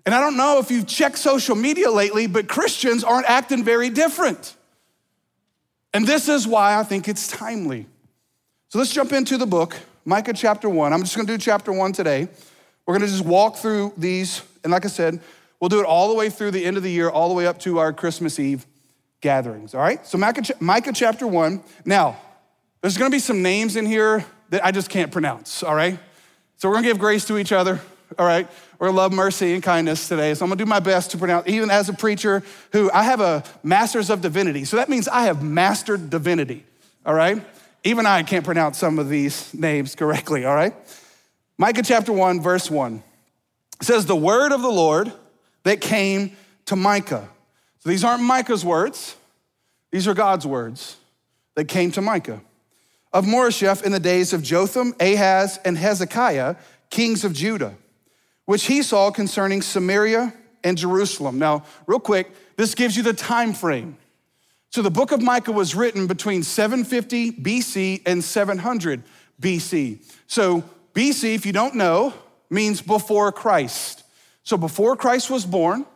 And 0.07 0.15
I 0.15 0.21
don't 0.21 0.37
know 0.37 0.59
if 0.59 0.71
you've 0.71 0.87
checked 0.87 1.19
social 1.19 1.57
media 1.57 1.91
lately, 1.91 2.27
but 2.27 2.49
Christians 2.49 3.05
aren't 3.05 3.29
acting 3.29 3.65
very 3.65 3.91
different. 3.91 4.55
And 5.93 6.07
this 6.07 6.29
is 6.29 6.47
why 6.47 6.79
I 6.79 6.85
think 6.85 7.09
it's 7.09 7.29
timely. 7.29 7.87
So 8.69 8.79
let's 8.79 8.93
jump 8.93 9.13
into 9.13 9.37
the 9.37 9.47
book, 9.47 9.77
Micah 10.05 10.33
chapter 10.33 10.69
one. 10.69 10.93
I'm 10.93 11.03
just 11.03 11.17
gonna 11.17 11.27
do 11.27 11.37
chapter 11.37 11.73
one 11.73 11.93
today. 11.93 12.29
We're 12.87 12.95
gonna 12.95 13.09
just 13.09 13.25
walk 13.25 13.57
through 13.57 13.93
these, 13.97 14.43
and 14.63 14.73
like 14.73 14.85
I 14.85 14.89
said, 14.89 15.21
we'll 15.59 15.69
do 15.69 15.81
it 15.81 15.87
all 15.87 16.09
the 16.09 16.15
way 16.15 16.31
through 16.31 16.53
the 16.53 16.65
end 16.65 16.77
of 16.77 16.83
the 16.83 16.91
year, 16.91 17.11
all 17.11 17.29
the 17.29 17.35
way 17.35 17.47
up 17.47 17.59
to 17.61 17.79
our 17.79 17.93
Christmas 17.93 18.39
Eve 18.39 18.67
gatherings, 19.21 19.75
all 19.75 19.81
right? 19.81 20.07
So 20.07 20.17
Micah, 20.17 20.93
chapter 20.93 21.27
one. 21.27 21.63
Now, 21.85 22.17
there's 22.81 22.97
gonna 22.97 23.11
be 23.11 23.19
some 23.19 23.43
names 23.43 23.77
in 23.77 23.87
here 23.87 24.25
that 24.51 24.65
I 24.65 24.71
just 24.71 24.89
can't 24.89 25.13
pronounce, 25.13 25.63
all 25.63 25.75
right? 25.75 25.99
So 26.57 26.69
we're 26.69 26.77
gonna 26.77 26.87
give 26.87 26.99
grace 26.99 27.25
to 27.27 27.39
each 27.39 27.53
other, 27.53 27.81
all 28.19 28.27
right? 28.27 28.49
We're 28.79 28.89
gonna 28.89 28.97
love 28.97 29.13
mercy 29.13 29.55
and 29.55 29.63
kindness 29.63 30.09
today. 30.09 30.35
So 30.35 30.45
I'm 30.45 30.51
gonna 30.51 30.59
do 30.59 30.67
my 30.67 30.81
best 30.81 31.11
to 31.13 31.19
pronounce, 31.19 31.47
even 31.47 31.71
as 31.71 31.89
a 31.89 31.93
preacher 31.93 32.43
who 32.73 32.91
I 32.93 33.03
have 33.03 33.21
a 33.21 33.45
master's 33.63 34.11
of 34.11 34.21
divinity. 34.21 34.65
So 34.65 34.77
that 34.77 34.89
means 34.89 35.09
I 35.09 35.23
have 35.23 35.43
mastered 35.43 36.11
divinity, 36.11 36.65
all 37.05 37.15
right? 37.15 37.43
Even 37.85 38.07
I 38.07 38.23
can't 38.23 38.45
pronounce 38.45 38.79
some 38.79 38.99
of 38.99 39.09
these 39.09 39.53
names 39.55 39.95
correctly, 39.95 40.45
all 40.45 40.55
right? 40.55 40.75
Micah 41.59 41.83
chapter 41.83 42.13
1, 42.13 42.41
verse 42.41 42.71
1 42.71 43.03
it 43.81 43.85
says, 43.85 44.07
The 44.07 44.17
word 44.17 44.53
of 44.53 44.63
the 44.63 44.71
Lord 44.71 45.13
that 45.65 45.81
came 45.81 46.37
to 46.67 46.77
Micah. 46.77 47.29
So 47.81 47.89
these 47.89 48.05
aren't 48.05 48.23
Micah's 48.23 48.65
words, 48.65 49.17
these 49.91 50.07
are 50.07 50.15
God's 50.15 50.47
words 50.47 50.97
that 51.55 51.65
came 51.67 51.91
to 51.93 52.03
Micah 52.03 52.41
of 53.13 53.25
Moresheth 53.25 53.83
in 53.83 53.93
the 53.93 54.01
days 54.01 54.33
of 54.33 54.43
Jotham, 54.43 54.95
Ahaz, 55.01 55.59
and 55.65 55.77
Hezekiah, 55.77 56.57
kings 56.91 57.25
of 57.25 57.33
Judah, 57.33 57.75
which 58.45 58.67
he 58.67 58.83
saw 58.83 59.11
concerning 59.11 59.63
Samaria 59.63 60.33
and 60.63 60.77
Jerusalem. 60.77 61.39
Now, 61.39 61.65
real 61.87 62.01
quick, 62.01 62.31
this 62.57 62.75
gives 62.75 62.97
you 62.97 63.03
the 63.03 63.13
time 63.13 63.53
frame. 63.53 63.97
So 64.71 64.83
the 64.83 64.91
book 64.91 65.11
of 65.11 65.21
Micah 65.21 65.53
was 65.53 65.75
written 65.75 66.07
between 66.07 66.43
750 66.43 67.33
BC 67.33 68.03
and 68.07 68.23
700 68.23 69.03
BC. 69.41 69.99
So, 70.27 70.63
BC, 70.95 71.35
if 71.35 71.47
you 71.47 71.53
don't 71.53 71.75
know, 71.75 72.15
means 72.51 72.81
before 72.81 73.33
Christ. 73.33 74.05
So, 74.45 74.57
before 74.57 74.97
Christ 74.97 75.31
was 75.31 75.45
born, 75.45 75.87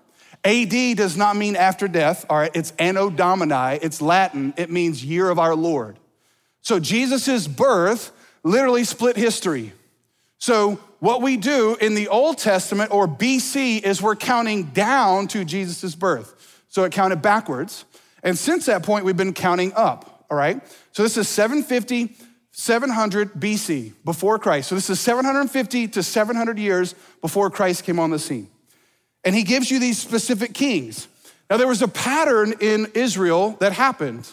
AD 0.44 0.96
does 0.96 1.16
not 1.16 1.36
mean 1.36 1.56
after 1.56 1.86
death, 1.86 2.26
all 2.28 2.38
right? 2.38 2.50
It's 2.54 2.72
Anno 2.78 3.10
Domini, 3.10 3.78
it's 3.80 4.02
Latin, 4.02 4.54
it 4.56 4.70
means 4.70 5.04
year 5.04 5.30
of 5.30 5.38
our 5.38 5.54
Lord. 5.54 5.98
So, 6.64 6.80
Jesus' 6.80 7.46
birth 7.46 8.10
literally 8.42 8.82
split 8.84 9.16
history. 9.16 9.72
So, 10.38 10.80
what 10.98 11.22
we 11.22 11.36
do 11.36 11.76
in 11.80 11.94
the 11.94 12.08
Old 12.08 12.38
Testament 12.38 12.90
or 12.90 13.06
BC 13.06 13.82
is 13.82 14.02
we're 14.02 14.16
counting 14.16 14.64
down 14.64 15.28
to 15.28 15.44
Jesus' 15.44 15.94
birth. 15.94 16.64
So, 16.68 16.82
it 16.84 16.90
counted 16.90 17.22
backwards. 17.22 17.84
And 18.22 18.36
since 18.36 18.66
that 18.66 18.82
point, 18.82 19.04
we've 19.04 19.16
been 19.16 19.34
counting 19.34 19.72
up, 19.74 20.24
all 20.30 20.36
right? 20.36 20.60
So, 20.92 21.02
this 21.04 21.16
is 21.16 21.28
750 21.28 22.16
700 22.56 23.32
BC, 23.34 23.94
before 24.04 24.38
Christ. 24.38 24.68
So 24.68 24.76
this 24.76 24.88
is 24.88 25.00
750 25.00 25.88
to 25.88 26.04
700 26.04 26.56
years 26.56 26.94
before 27.20 27.50
Christ 27.50 27.82
came 27.82 27.98
on 27.98 28.10
the 28.10 28.18
scene. 28.20 28.48
And 29.24 29.34
he 29.34 29.42
gives 29.42 29.72
you 29.72 29.80
these 29.80 29.98
specific 29.98 30.54
kings. 30.54 31.08
Now, 31.50 31.56
there 31.56 31.66
was 31.66 31.82
a 31.82 31.88
pattern 31.88 32.54
in 32.60 32.86
Israel 32.94 33.56
that 33.58 33.72
happened 33.72 34.28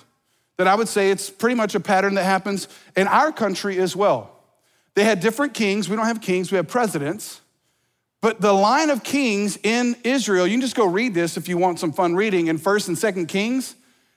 that 0.62 0.68
I 0.68 0.76
would 0.76 0.88
say 0.88 1.10
it's 1.10 1.32
pretty 1.32 1.56
much 1.56 1.74
a 1.74 1.80
pattern 1.80 2.14
that 2.14 2.24
happens 2.24 2.68
in 2.96 3.08
our 3.08 3.32
country 3.32 3.80
as 3.80 3.96
well. 3.96 4.32
They 4.94 5.04
had 5.04 5.20
different 5.20 5.56
kings. 5.56 5.90
We 5.90 5.96
don't 5.96 6.06
have 6.06 6.22
kings, 6.22 6.52
we 6.52 6.58
have 6.58 6.68
presidents. 6.68 7.42
But 8.22 8.42
the 8.42 8.54
line 8.54 8.92
of 8.92 9.04
kings 9.04 9.58
in 9.64 9.96
Israel, 10.04 10.46
you 10.46 10.54
can 10.54 10.62
just 10.62 10.76
go 10.76 10.86
read 10.86 11.16
this 11.16 11.36
if 11.36 11.50
you 11.50 11.58
want 11.58 11.80
some 11.80 11.92
fun 11.92 12.16
reading 12.16 12.46
in 12.46 12.60
1st 12.60 12.90
and 12.90 12.98
2nd 12.98 13.28
Kings. 13.28 13.74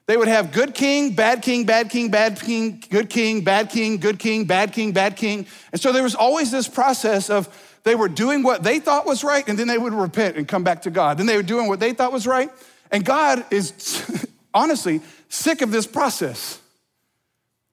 They 0.07 0.19
would 0.19 0.29
have 0.29 0.53
good 0.53 0.75
king, 0.75 1.15
bad 1.15 1.41
king, 1.41 1.65
bad 1.65 1.89
king, 1.89 2.11
bad 2.11 2.39
king, 2.39 2.85
good 2.91 3.09
king, 3.09 3.43
bad 3.43 3.71
king, 3.71 3.97
good 3.97 4.19
king, 4.19 4.45
bad 4.45 4.75
king, 4.75 4.93
bad 4.93 5.17
king. 5.17 5.47
And 5.73 5.81
so 5.81 5.93
there 5.93 6.03
was 6.03 6.15
always 6.15 6.51
this 6.51 6.69
process 6.69 7.31
of 7.31 7.49
they 7.85 7.95
were 7.95 8.09
doing 8.09 8.43
what 8.43 8.63
they 8.63 8.81
thought 8.81 9.07
was 9.07 9.25
right, 9.25 9.49
and 9.49 9.59
then 9.59 9.67
they 9.67 9.79
would 9.79 9.95
repent 9.95 10.37
and 10.37 10.47
come 10.47 10.63
back 10.63 10.83
to 10.83 10.91
God. 10.91 11.17
Then 11.17 11.25
they 11.25 11.37
were 11.37 11.43
doing 11.43 11.69
what 11.69 11.81
they 11.81 11.95
thought 11.95 12.13
was 12.13 12.27
right. 12.27 12.51
And 12.91 13.03
God 13.03 13.47
is 13.51 14.27
honestly 14.55 15.01
sick 15.29 15.61
of 15.61 15.71
this 15.71 15.87
process. 15.87 16.61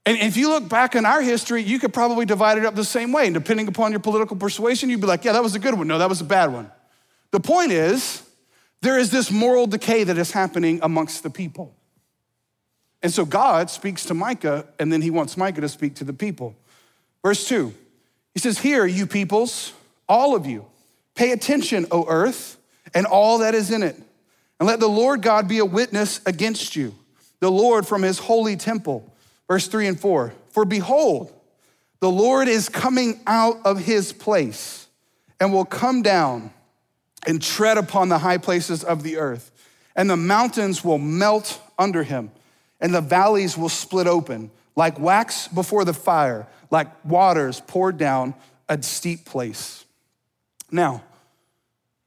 And 0.06 0.18
if 0.18 0.36
you 0.36 0.50
look 0.50 0.68
back 0.68 0.96
in 0.96 1.06
our 1.06 1.22
history, 1.22 1.62
you 1.62 1.78
could 1.78 1.94
probably 1.94 2.26
divide 2.26 2.58
it 2.58 2.66
up 2.66 2.74
the 2.74 2.84
same 2.84 3.12
way. 3.12 3.28
And 3.28 3.36
depending 3.36 3.68
upon 3.68 3.92
your 3.92 4.00
political 4.00 4.36
persuasion, 4.36 4.90
you'd 4.90 5.02
be 5.02 5.08
like, 5.08 5.24
yeah, 5.24 5.34
that 5.34 5.44
was 5.44 5.54
a 5.54 5.60
good 5.60 5.78
one. 5.78 5.88
No, 5.88 6.00
that 6.00 6.10
was 6.10 6.22
a 6.22 6.26
bad 6.26 6.52
one. 6.52 6.72
The 7.30 7.40
point 7.40 7.72
is, 7.72 8.24
there 8.82 8.98
is 8.98 9.12
this 9.12 9.30
moral 9.30 9.68
decay 9.68 10.04
that 10.04 10.18
is 10.18 10.32
happening 10.32 10.80
amongst 10.82 11.22
the 11.22 11.30
people. 11.30 11.76
And 13.04 13.14
so 13.14 13.26
God 13.26 13.70
speaks 13.70 14.06
to 14.06 14.14
Micah, 14.14 14.66
and 14.80 14.92
then 14.92 15.02
he 15.02 15.12
wants 15.12 15.38
Micah 15.38 15.62
to 15.62 15.70
speak 15.70 15.96
to 15.96 16.04
the 16.04 16.14
people. 16.14 16.56
Verse 17.24 17.48
2, 17.48 17.74
he 18.34 18.40
says, 18.40 18.60
Hear, 18.60 18.86
you 18.86 19.06
peoples, 19.06 19.74
all 20.10 20.36
of 20.36 20.46
you, 20.46 20.66
pay 21.16 21.32
attention, 21.32 21.86
O 21.92 22.06
earth, 22.08 22.58
and 22.94 23.06
all 23.06 23.40
that 23.40 23.54
is 23.54 23.72
in 23.72 23.84
it, 23.84 23.96
and 24.62 24.68
let 24.68 24.80
the 24.80 24.88
Lord 24.88 25.24
God 25.24 25.48
be 25.48 25.58
a 25.58 25.65
witness 25.65 26.22
against 26.27 26.75
you, 26.75 26.94
the 27.39 27.50
Lord 27.50 27.88
from 27.88 28.03
his 28.03 28.20
holy 28.20 28.56
temple. 28.56 29.12
Verse 29.48 29.68
3 29.68 29.88
and 29.88 30.00
4 30.00 30.34
For 30.51 30.65
behold, 30.65 31.34
the 32.00 32.12
Lord 32.12 32.48
is 32.48 32.70
coming 32.70 33.22
out 33.25 33.58
of 33.65 33.80
his 33.80 34.13
place 34.13 34.86
and 35.39 35.51
will 35.51 35.65
come 35.65 36.03
down 36.03 36.53
and 37.25 37.41
tread 37.41 37.80
upon 37.80 38.10
the 38.10 38.20
high 38.20 38.38
places 38.38 38.84
of 38.84 39.01
the 39.01 39.18
earth, 39.18 39.51
and 39.96 40.08
the 40.08 40.15
mountains 40.15 40.86
will 40.86 41.00
melt 41.00 41.60
under 41.80 42.03
him 42.03 42.30
and 42.80 42.94
the 42.94 43.01
valleys 43.01 43.58
will 43.58 43.68
split 43.68 44.06
open 44.06 44.51
like 44.75 45.00
wax 45.00 45.48
before 45.48 45.86
the 45.86 45.94
fire, 45.94 46.46
like 46.70 46.88
waters 47.03 47.63
poured 47.65 47.98
down 47.98 48.36
a 48.70 48.80
steep 48.84 49.25
place. 49.25 49.86
Now, 50.70 51.01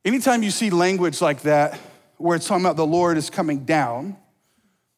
anytime 0.04 0.44
you 0.44 0.52
see 0.52 0.70
language 0.70 1.20
like 1.20 1.42
that, 1.42 1.80
where 2.24 2.36
it's 2.36 2.48
talking 2.48 2.64
about 2.64 2.76
the 2.76 2.86
Lord 2.86 3.18
is 3.18 3.28
coming 3.28 3.66
down, 3.66 4.16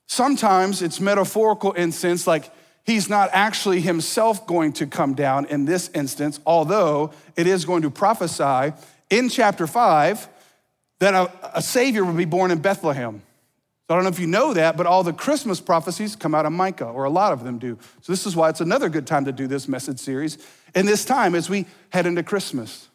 sometimes 0.07 0.81
it's 0.81 1.01
metaphorical 1.01 1.73
in 1.73 1.91
sense 1.91 2.25
like 2.25 2.53
he's 2.85 3.09
not 3.09 3.31
actually 3.33 3.81
himself 3.81 4.47
going 4.47 4.73
to 4.75 4.87
come 4.87 5.15
down 5.15 5.45
in 5.47 5.65
this 5.65 5.91
instance, 5.93 6.39
although 6.47 7.11
it 7.35 7.49
is 7.49 7.65
going 7.65 7.83
to 7.83 7.91
prophesy 7.91 8.73
in 9.11 9.29
chapter 9.29 9.67
5 9.67 10.29
that 11.01 11.15
a, 11.15 11.59
a 11.59 11.63
Savior 11.63 12.05
would 12.05 12.17
be 12.17 12.27
born 12.27 12.53
in 12.53 12.61
Bethlehem. 12.61 13.21
So 13.89 13.95
I 13.95 13.97
don't 13.97 14.05
know 14.05 14.11
if 14.11 14.21
you 14.21 14.29
know 14.29 14.55
that, 14.55 14.77
but 14.77 14.87
all 14.87 15.03
the 15.03 15.13
Christmas 15.13 15.61
prophecies 15.61 16.15
come 16.15 16.33
out 16.33 16.47
of 16.47 16.53
Micah, 16.53 16.87
or 16.87 17.07
a 17.07 17.11
lot 17.11 17.33
of 17.33 17.43
them 17.43 17.59
do. 17.59 17.77
So 18.03 18.13
this 18.13 18.25
is 18.25 18.37
why 18.37 18.51
it's 18.51 18.61
another 18.61 18.89
good 18.89 19.05
time 19.09 19.25
to 19.25 19.33
do 19.33 19.49
this 19.49 19.67
message 19.67 19.99
series 19.99 20.39
in 20.77 20.87
this 20.87 21.05
time 21.05 21.35
as 21.35 21.51
we 21.51 21.67
head 21.91 22.07
into 22.07 22.23
Christmas. 22.23 22.87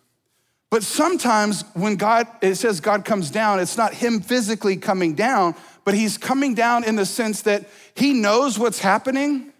But 0.72 0.84
sometimes 0.84 1.66
when 1.74 1.98
God, 1.98 2.28
it 2.42 2.56
says 2.56 2.80
God 2.80 3.04
comes 3.04 3.30
down, 3.30 3.60
it's 3.60 3.78
not 3.78 3.94
Him 3.94 4.22
physically 4.22 4.78
coming 4.78 5.14
down, 5.14 5.54
but 5.84 5.94
He's 5.94 6.18
coming 6.18 6.56
down 6.56 6.86
in 6.86 6.96
the 6.96 7.06
sense 7.06 7.44
that 7.44 7.68
He 7.94 8.14
knows 8.14 8.58
what's 8.58 8.80
happening. 8.80 9.52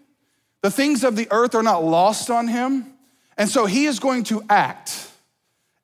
The 0.62 0.70
things 0.70 1.04
of 1.04 1.14
the 1.14 1.28
earth 1.30 1.54
are 1.54 1.62
not 1.62 1.84
lost 1.84 2.30
on 2.30 2.48
Him. 2.48 2.86
And 3.36 3.48
so 3.48 3.66
He 3.66 3.84
is 3.84 4.00
going 4.00 4.24
to 4.24 4.42
act. 4.48 5.10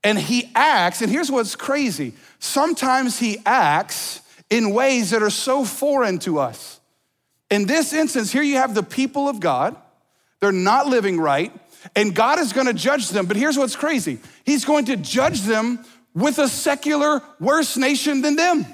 And 0.02 0.18
He 0.18 0.50
acts, 0.54 1.02
and 1.02 1.12
here's 1.12 1.30
what's 1.30 1.54
crazy 1.54 2.14
sometimes 2.38 3.18
He 3.18 3.38
acts 3.44 4.22
in 4.48 4.70
ways 4.70 5.10
that 5.10 5.22
are 5.22 5.30
so 5.30 5.62
foreign 5.62 6.18
to 6.20 6.38
us. 6.38 6.80
In 7.50 7.66
this 7.66 7.92
instance, 7.92 8.32
here 8.32 8.42
you 8.42 8.56
have 8.56 8.74
the 8.74 8.82
people 8.82 9.28
of 9.28 9.40
God, 9.40 9.76
they're 10.40 10.52
not 10.52 10.86
living 10.86 11.20
right, 11.20 11.52
and 11.94 12.14
God 12.14 12.38
is 12.38 12.52
gonna 12.52 12.72
judge 12.72 13.08
them. 13.10 13.26
But 13.26 13.36
here's 13.36 13.58
what's 13.58 13.76
crazy 13.76 14.18
He's 14.44 14.64
going 14.64 14.86
to 14.86 14.96
judge 14.96 15.42
them 15.42 15.84
with 16.14 16.38
a 16.38 16.48
secular, 16.48 17.22
worse 17.38 17.76
nation 17.76 18.22
than 18.22 18.36
them. 18.36 18.66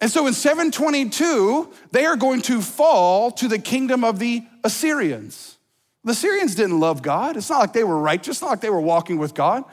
And 0.00 0.10
so 0.10 0.26
in 0.26 0.32
722, 0.32 1.68
they 1.92 2.06
are 2.06 2.16
going 2.16 2.40
to 2.42 2.62
fall 2.62 3.30
to 3.32 3.48
the 3.48 3.58
kingdom 3.58 4.02
of 4.02 4.18
the 4.18 4.42
Assyrians. 4.64 5.58
The 6.04 6.12
Assyrians 6.12 6.54
didn't 6.54 6.80
love 6.80 7.02
God. 7.02 7.36
It's 7.36 7.50
not 7.50 7.58
like 7.58 7.74
they 7.74 7.84
were 7.84 7.98
righteous, 7.98 8.36
it's 8.36 8.42
not 8.42 8.50
like 8.50 8.60
they 8.60 8.70
were 8.70 8.80
walking 8.80 9.18
with 9.18 9.34
God. 9.34 9.64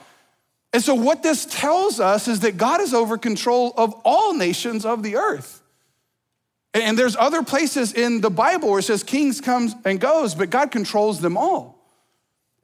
And 0.73 0.83
so, 0.83 0.93
what 0.93 1.23
this 1.23 1.45
tells 1.45 1.99
us 2.01 2.27
is 2.27 2.41
that 2.41 2.57
God 2.57 2.81
is 2.81 2.93
over 2.93 3.17
control 3.17 3.73
of 3.77 3.93
all 4.03 4.33
nations 4.33 4.85
of 4.85 5.01
the 5.01 5.15
earth. 5.15 5.61
And 6.73 6.97
there's 6.97 7.15
other 7.15 7.41
places 7.41 7.93
in 7.93 8.21
the 8.21 8.29
Bible 8.29 8.69
where 8.69 8.79
it 8.79 8.83
says 8.83 9.01
kings 9.01 9.41
comes 9.41 9.73
and 9.85 9.99
goes, 9.99 10.35
but 10.35 10.49
God 10.49 10.69
controls 10.71 11.21
them 11.21 11.37
all. 11.37 11.76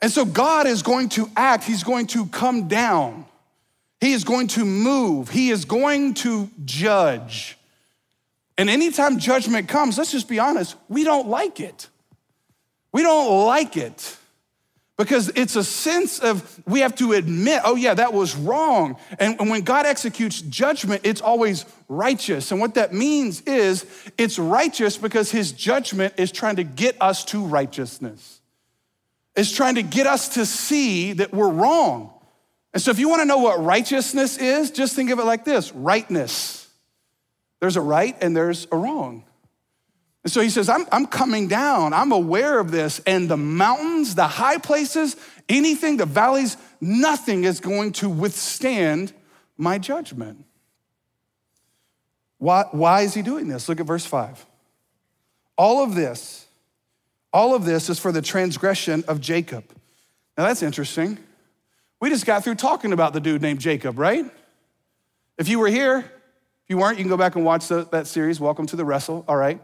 And 0.04 0.12
so 0.12 0.26
God 0.26 0.68
is 0.68 0.84
going 0.84 1.08
to 1.10 1.30
act, 1.34 1.64
He's 1.64 1.86
going 1.86 2.08
to 2.08 2.26
come 2.26 2.68
down, 2.68 3.26
He 4.02 4.12
is 4.12 4.26
going 4.26 4.48
to 4.48 4.66
move, 4.66 5.30
He 5.30 5.50
is 5.50 5.64
going 5.64 6.16
to 6.16 6.50
judge. 6.66 7.58
And 8.58 8.70
anytime 8.70 9.18
judgment 9.18 9.70
comes, 9.70 9.98
let's 9.98 10.12
just 10.12 10.28
be 10.28 10.40
honest, 10.40 10.76
we 10.90 11.06
don't 11.06 11.30
like 11.30 11.62
it. 11.62 11.88
We 12.92 13.02
don't 13.02 13.48
like 13.48 13.78
it 13.78 14.18
because 14.98 15.30
it's 15.36 15.56
a 15.56 15.64
sense 15.64 16.20
of 16.20 16.62
we 16.68 16.82
have 16.82 16.96
to 16.96 17.14
admit, 17.14 17.62
oh, 17.64 17.76
yeah, 17.76 17.94
that 17.94 18.12
was 18.12 18.36
wrong. 18.36 18.98
And, 19.20 19.50
when 19.50 19.62
God 19.62 19.86
executes 19.86 20.42
judgment, 20.42 21.02
it's 21.06 21.22
always 21.22 21.66
righteous. 21.88 22.52
And 22.52 22.60
what 22.60 22.74
that 22.74 22.94
means 22.94 23.40
is 23.44 23.86
it's 24.18 24.38
righteous 24.38 24.98
because 24.98 25.32
his 25.32 25.54
judgment 25.54 26.16
is 26.18 26.30
trying 26.30 26.58
to 26.58 26.64
get 26.66 27.02
us 27.02 27.24
to 27.26 27.46
righteousness, 27.46 28.42
it's 29.36 29.52
trying 29.52 29.76
to 29.76 29.84
get 29.84 30.08
us 30.08 30.30
to 30.30 30.46
see 30.46 31.14
that 31.14 31.34
we're 31.34 31.50
wrong. 31.50 32.14
And 32.74 32.82
so, 32.82 32.92
if 32.92 33.00
you 33.00 33.10
want 33.10 33.22
to 33.22 33.26
know 33.26 33.38
what 33.38 33.64
righteousness 33.64 34.38
is, 34.38 34.72
just 34.72 34.96
think 34.96 35.12
of 35.12 35.20
it 35.20 35.26
like 35.26 35.46
this 35.46 35.72
rightness. 35.74 36.68
There's 37.60 37.78
a 37.78 37.82
right 37.82 38.18
and 38.22 38.36
there's 38.36 38.68
a 38.72 38.78
wrong. 38.78 39.24
And 40.24 40.32
so 40.32 40.42
he 40.42 40.50
says, 40.50 40.70
I'm, 40.70 40.86
I'm 40.92 41.06
coming 41.06 41.48
down. 41.48 41.94
I'm 41.94 42.12
aware 42.12 42.60
of 42.60 42.72
this. 42.72 43.00
And 43.06 43.30
the 43.30 43.38
mountains, 43.38 44.16
the 44.16 44.28
high 44.28 44.58
places, 44.58 45.18
anything, 45.50 45.98
the 45.98 46.06
valleys, 46.06 46.58
nothing 46.80 47.44
is 47.44 47.60
going 47.60 47.92
to 47.94 48.10
withstand 48.10 49.14
my 49.58 49.78
judgment. 49.78 50.46
Why, 52.38 52.66
why 52.72 53.02
is 53.02 53.14
he 53.14 53.22
doing 53.22 53.48
this? 53.48 53.68
Look 53.68 53.80
at 53.80 53.86
verse 53.86 54.06
5. 54.06 54.46
All 55.58 55.84
of 55.84 55.94
this, 55.96 56.43
all 57.34 57.56
of 57.56 57.66
this 57.66 57.90
is 57.90 58.00
for 58.00 58.12
the 58.12 58.22
transgression 58.22 59.04
of 59.08 59.20
Jacob. 59.20 59.66
Now 60.38 60.46
that's 60.46 60.64
interesting. 60.64 61.18
We 62.00 62.10
just 62.10 62.26
got 62.26 62.44
through 62.44 62.56
talking 62.56 62.94
about 62.94 63.14
the 63.14 63.20
dude 63.20 63.42
named 63.42 63.60
Jacob, 63.60 63.98
right? 63.98 64.26
If 65.38 65.50
you 65.50 65.60
were 65.60 65.68
here, 65.68 65.98
if 66.00 66.70
you 66.70 66.78
weren't, 66.78 66.98
you 66.98 67.04
can 67.04 67.10
go 67.10 67.18
back 67.18 67.36
and 67.36 67.44
watch 67.44 67.68
the, 67.68 67.88
that 67.92 68.08
series, 68.08 68.40
Welcome 68.40 68.68
to 68.68 68.76
the 68.76 68.86
Wrestle, 68.86 69.26
all 69.28 69.36
right? 69.36 69.60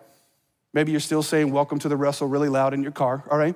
Maybe 0.74 0.92
you're 0.92 1.00
still 1.00 1.24
saying 1.24 1.52
welcome 1.52 1.80
to 1.80 1.90
the 1.90 1.98
wrestle 1.98 2.28
really 2.28 2.50
loud 2.50 2.74
in 2.74 2.84
your 2.84 2.92
car, 2.92 3.24
all 3.30 3.38
right? 3.38 3.56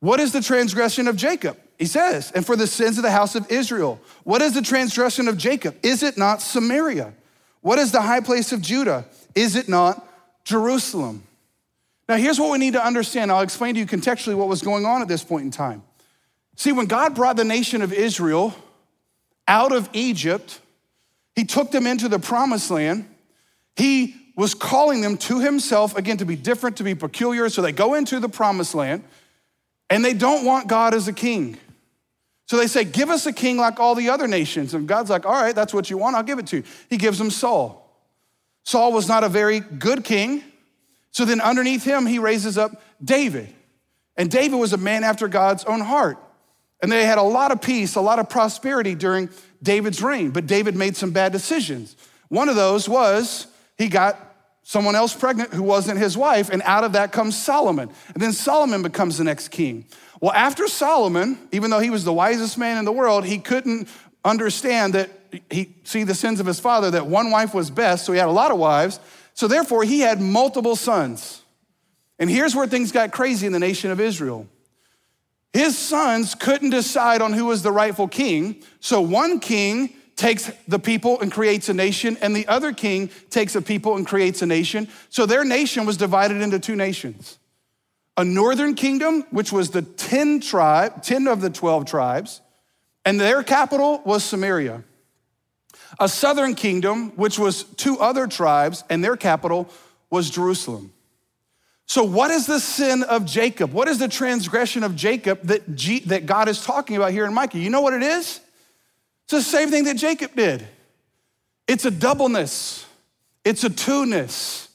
What 0.00 0.20
is 0.20 0.32
the 0.32 0.42
transgression 0.42 1.08
of 1.08 1.16
Jacob? 1.16 1.56
He 1.78 1.86
says, 1.86 2.30
and 2.32 2.44
for 2.44 2.56
the 2.56 2.66
sins 2.66 2.98
of 2.98 3.02
the 3.02 3.10
house 3.10 3.34
of 3.34 3.50
Israel. 3.50 4.00
What 4.24 4.42
is 4.42 4.54
the 4.54 4.62
transgression 4.62 5.28
of 5.28 5.38
Jacob? 5.38 5.76
Is 5.82 6.02
it 6.02 6.18
not 6.18 6.42
Samaria? 6.42 7.14
What 7.60 7.78
is 7.78 7.92
the 7.92 8.02
high 8.02 8.20
place 8.20 8.52
of 8.52 8.60
Judah? 8.60 9.06
Is 9.34 9.56
it 9.56 9.68
not 9.68 10.06
Jerusalem? 10.44 11.22
Now, 12.12 12.18
here's 12.18 12.38
what 12.38 12.52
we 12.52 12.58
need 12.58 12.74
to 12.74 12.86
understand. 12.86 13.32
I'll 13.32 13.40
explain 13.40 13.72
to 13.72 13.80
you 13.80 13.86
contextually 13.86 14.34
what 14.34 14.46
was 14.46 14.60
going 14.60 14.84
on 14.84 15.00
at 15.00 15.08
this 15.08 15.24
point 15.24 15.46
in 15.46 15.50
time. 15.50 15.82
See, 16.56 16.70
when 16.70 16.84
God 16.84 17.14
brought 17.14 17.36
the 17.36 17.44
nation 17.44 17.80
of 17.80 17.90
Israel 17.90 18.54
out 19.48 19.72
of 19.72 19.88
Egypt, 19.94 20.60
He 21.34 21.44
took 21.44 21.70
them 21.70 21.86
into 21.86 22.10
the 22.10 22.18
promised 22.18 22.70
land. 22.70 23.08
He 23.76 24.14
was 24.36 24.52
calling 24.52 25.00
them 25.00 25.16
to 25.16 25.40
Himself, 25.40 25.96
again, 25.96 26.18
to 26.18 26.26
be 26.26 26.36
different, 26.36 26.76
to 26.76 26.84
be 26.84 26.94
peculiar. 26.94 27.48
So 27.48 27.62
they 27.62 27.72
go 27.72 27.94
into 27.94 28.20
the 28.20 28.28
promised 28.28 28.74
land 28.74 29.04
and 29.88 30.04
they 30.04 30.12
don't 30.12 30.44
want 30.44 30.68
God 30.68 30.92
as 30.92 31.08
a 31.08 31.14
king. 31.14 31.56
So 32.44 32.58
they 32.58 32.66
say, 32.66 32.84
Give 32.84 33.08
us 33.08 33.24
a 33.24 33.32
king 33.32 33.56
like 33.56 33.80
all 33.80 33.94
the 33.94 34.10
other 34.10 34.28
nations. 34.28 34.74
And 34.74 34.86
God's 34.86 35.08
like, 35.08 35.24
All 35.24 35.32
right, 35.32 35.54
that's 35.54 35.72
what 35.72 35.88
you 35.88 35.96
want, 35.96 36.14
I'll 36.14 36.22
give 36.22 36.38
it 36.38 36.46
to 36.48 36.58
you. 36.58 36.62
He 36.90 36.98
gives 36.98 37.16
them 37.16 37.30
Saul. 37.30 37.90
Saul 38.64 38.92
was 38.92 39.08
not 39.08 39.24
a 39.24 39.30
very 39.30 39.60
good 39.60 40.04
king. 40.04 40.44
So 41.12 41.24
then 41.24 41.40
underneath 41.40 41.84
him, 41.84 42.06
he 42.06 42.18
raises 42.18 42.58
up 42.58 42.82
David. 43.02 43.48
And 44.16 44.30
David 44.30 44.56
was 44.56 44.72
a 44.72 44.78
man 44.78 45.04
after 45.04 45.28
God's 45.28 45.64
own 45.64 45.80
heart. 45.80 46.18
And 46.82 46.90
they 46.90 47.04
had 47.04 47.18
a 47.18 47.22
lot 47.22 47.52
of 47.52 47.62
peace, 47.62 47.94
a 47.94 48.00
lot 48.00 48.18
of 48.18 48.28
prosperity 48.28 48.94
during 48.94 49.30
David's 49.62 50.02
reign. 50.02 50.30
But 50.30 50.46
David 50.46 50.74
made 50.74 50.96
some 50.96 51.12
bad 51.12 51.30
decisions. 51.30 51.96
One 52.28 52.48
of 52.48 52.56
those 52.56 52.88
was 52.88 53.46
he 53.78 53.88
got 53.88 54.18
someone 54.62 54.94
else 54.94 55.14
pregnant 55.14 55.52
who 55.52 55.62
wasn't 55.62 55.98
his 55.98 56.16
wife, 56.16 56.48
and 56.48 56.62
out 56.64 56.84
of 56.84 56.92
that 56.92 57.12
comes 57.12 57.40
Solomon. 57.40 57.90
And 58.14 58.22
then 58.22 58.32
Solomon 58.32 58.82
becomes 58.82 59.18
the 59.18 59.24
next 59.24 59.48
king. 59.48 59.86
Well, 60.20 60.32
after 60.32 60.68
Solomon, 60.68 61.36
even 61.50 61.70
though 61.70 61.80
he 61.80 61.90
was 61.90 62.04
the 62.04 62.12
wisest 62.12 62.56
man 62.56 62.78
in 62.78 62.84
the 62.84 62.92
world, 62.92 63.24
he 63.24 63.38
couldn't 63.38 63.88
understand 64.24 64.94
that 64.94 65.10
he 65.50 65.74
see 65.84 66.04
the 66.04 66.14
sins 66.14 66.40
of 66.40 66.46
his 66.46 66.60
father 66.60 66.90
that 66.92 67.06
one 67.06 67.30
wife 67.30 67.54
was 67.54 67.70
best, 67.70 68.04
so 68.04 68.12
he 68.12 68.18
had 68.18 68.28
a 68.28 68.32
lot 68.32 68.50
of 68.50 68.58
wives. 68.58 69.00
So 69.34 69.48
therefore, 69.48 69.84
he 69.84 70.00
had 70.00 70.20
multiple 70.20 70.76
sons. 70.76 71.42
And 72.18 72.30
here's 72.30 72.54
where 72.54 72.66
things 72.66 72.92
got 72.92 73.12
crazy 73.12 73.46
in 73.46 73.52
the 73.52 73.58
nation 73.58 73.90
of 73.90 74.00
Israel. 74.00 74.46
His 75.52 75.76
sons 75.76 76.34
couldn't 76.34 76.70
decide 76.70 77.20
on 77.20 77.32
who 77.32 77.46
was 77.46 77.62
the 77.62 77.72
rightful 77.72 78.08
king. 78.08 78.62
So 78.80 79.00
one 79.00 79.40
king 79.40 79.94
takes 80.16 80.50
the 80.68 80.78
people 80.78 81.20
and 81.20 81.32
creates 81.32 81.68
a 81.68 81.74
nation, 81.74 82.16
and 82.20 82.34
the 82.34 82.46
other 82.46 82.72
king 82.72 83.10
takes 83.28 83.54
a 83.54 83.62
people 83.62 83.96
and 83.96 84.06
creates 84.06 84.40
a 84.42 84.46
nation. 84.46 84.88
So 85.08 85.26
their 85.26 85.44
nation 85.44 85.84
was 85.84 85.96
divided 85.96 86.40
into 86.40 86.58
two 86.58 86.76
nations 86.76 87.38
a 88.16 88.24
northern 88.24 88.74
kingdom, 88.74 89.24
which 89.30 89.52
was 89.52 89.70
the 89.70 89.80
10 89.80 90.40
tribe, 90.40 91.02
10 91.02 91.26
of 91.26 91.40
the 91.40 91.48
12 91.48 91.86
tribes, 91.86 92.42
and 93.04 93.18
their 93.18 93.42
capital 93.42 94.02
was 94.04 94.22
Samaria. 94.22 94.84
A 95.98 96.08
southern 96.08 96.54
kingdom, 96.54 97.10
which 97.16 97.38
was 97.38 97.64
two 97.64 97.98
other 97.98 98.26
tribes, 98.26 98.84
and 98.88 99.04
their 99.04 99.16
capital 99.16 99.68
was 100.10 100.30
Jerusalem. 100.30 100.92
So, 101.86 102.04
what 102.04 102.30
is 102.30 102.46
the 102.46 102.60
sin 102.60 103.02
of 103.02 103.26
Jacob? 103.26 103.72
What 103.72 103.88
is 103.88 103.98
the 103.98 104.08
transgression 104.08 104.82
of 104.82 104.96
Jacob 104.96 105.42
that, 105.42 105.74
G- 105.74 106.00
that 106.00 106.26
God 106.26 106.48
is 106.48 106.64
talking 106.64 106.96
about 106.96 107.12
here 107.12 107.26
in 107.26 107.34
Micah? 107.34 107.58
You 107.58 107.70
know 107.70 107.82
what 107.82 107.92
it 107.92 108.02
is? 108.02 108.40
It's 109.24 109.32
the 109.32 109.42
same 109.42 109.70
thing 109.70 109.84
that 109.84 109.96
Jacob 109.96 110.34
did. 110.34 110.66
It's 111.68 111.84
a 111.84 111.90
doubleness, 111.90 112.86
it's 113.44 113.64
a 113.64 113.70
two-ness. 113.70 114.68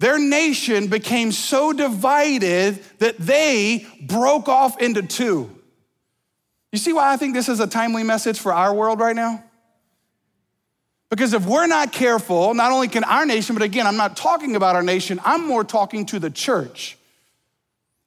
Their 0.00 0.18
nation 0.18 0.88
became 0.88 1.32
so 1.32 1.72
divided 1.72 2.82
that 2.98 3.16
they 3.16 3.86
broke 4.02 4.48
off 4.48 4.80
into 4.80 5.02
two. 5.02 5.50
You 6.72 6.78
see 6.78 6.92
why 6.92 7.12
I 7.12 7.16
think 7.16 7.32
this 7.32 7.48
is 7.48 7.60
a 7.60 7.66
timely 7.66 8.02
message 8.02 8.38
for 8.38 8.52
our 8.52 8.74
world 8.74 8.98
right 8.98 9.14
now? 9.14 9.42
Because 11.10 11.32
if 11.32 11.46
we're 11.46 11.66
not 11.66 11.92
careful, 11.92 12.54
not 12.54 12.72
only 12.72 12.88
can 12.88 13.04
our 13.04 13.26
nation, 13.26 13.54
but 13.54 13.62
again, 13.62 13.86
I'm 13.86 13.96
not 13.96 14.16
talking 14.16 14.56
about 14.56 14.74
our 14.74 14.82
nation, 14.82 15.20
I'm 15.24 15.46
more 15.46 15.64
talking 15.64 16.06
to 16.06 16.18
the 16.18 16.30
church. 16.30 16.96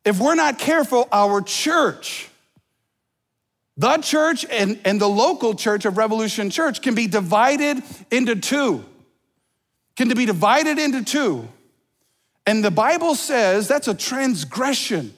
If 0.04 0.20
we're 0.20 0.36
not 0.36 0.60
careful, 0.60 1.08
our 1.12 1.42
church, 1.42 2.30
the 3.78 3.98
church 3.98 4.46
and, 4.50 4.80
and 4.84 5.00
the 5.00 5.08
local 5.08 5.54
church 5.54 5.86
of 5.86 5.98
Revolution 5.98 6.50
Church 6.50 6.82
can 6.82 6.96
be 6.96 7.08
divided 7.08 7.84
into 8.10 8.36
two. 8.36 8.84
Can 9.96 10.10
be 10.10 10.26
divided 10.26 10.80
into 10.80 11.04
two. 11.04 11.48
And 12.46 12.64
the 12.64 12.72
Bible 12.72 13.14
says 13.14 13.68
that's 13.68 13.88
a 13.88 13.94
transgression. 13.94 15.14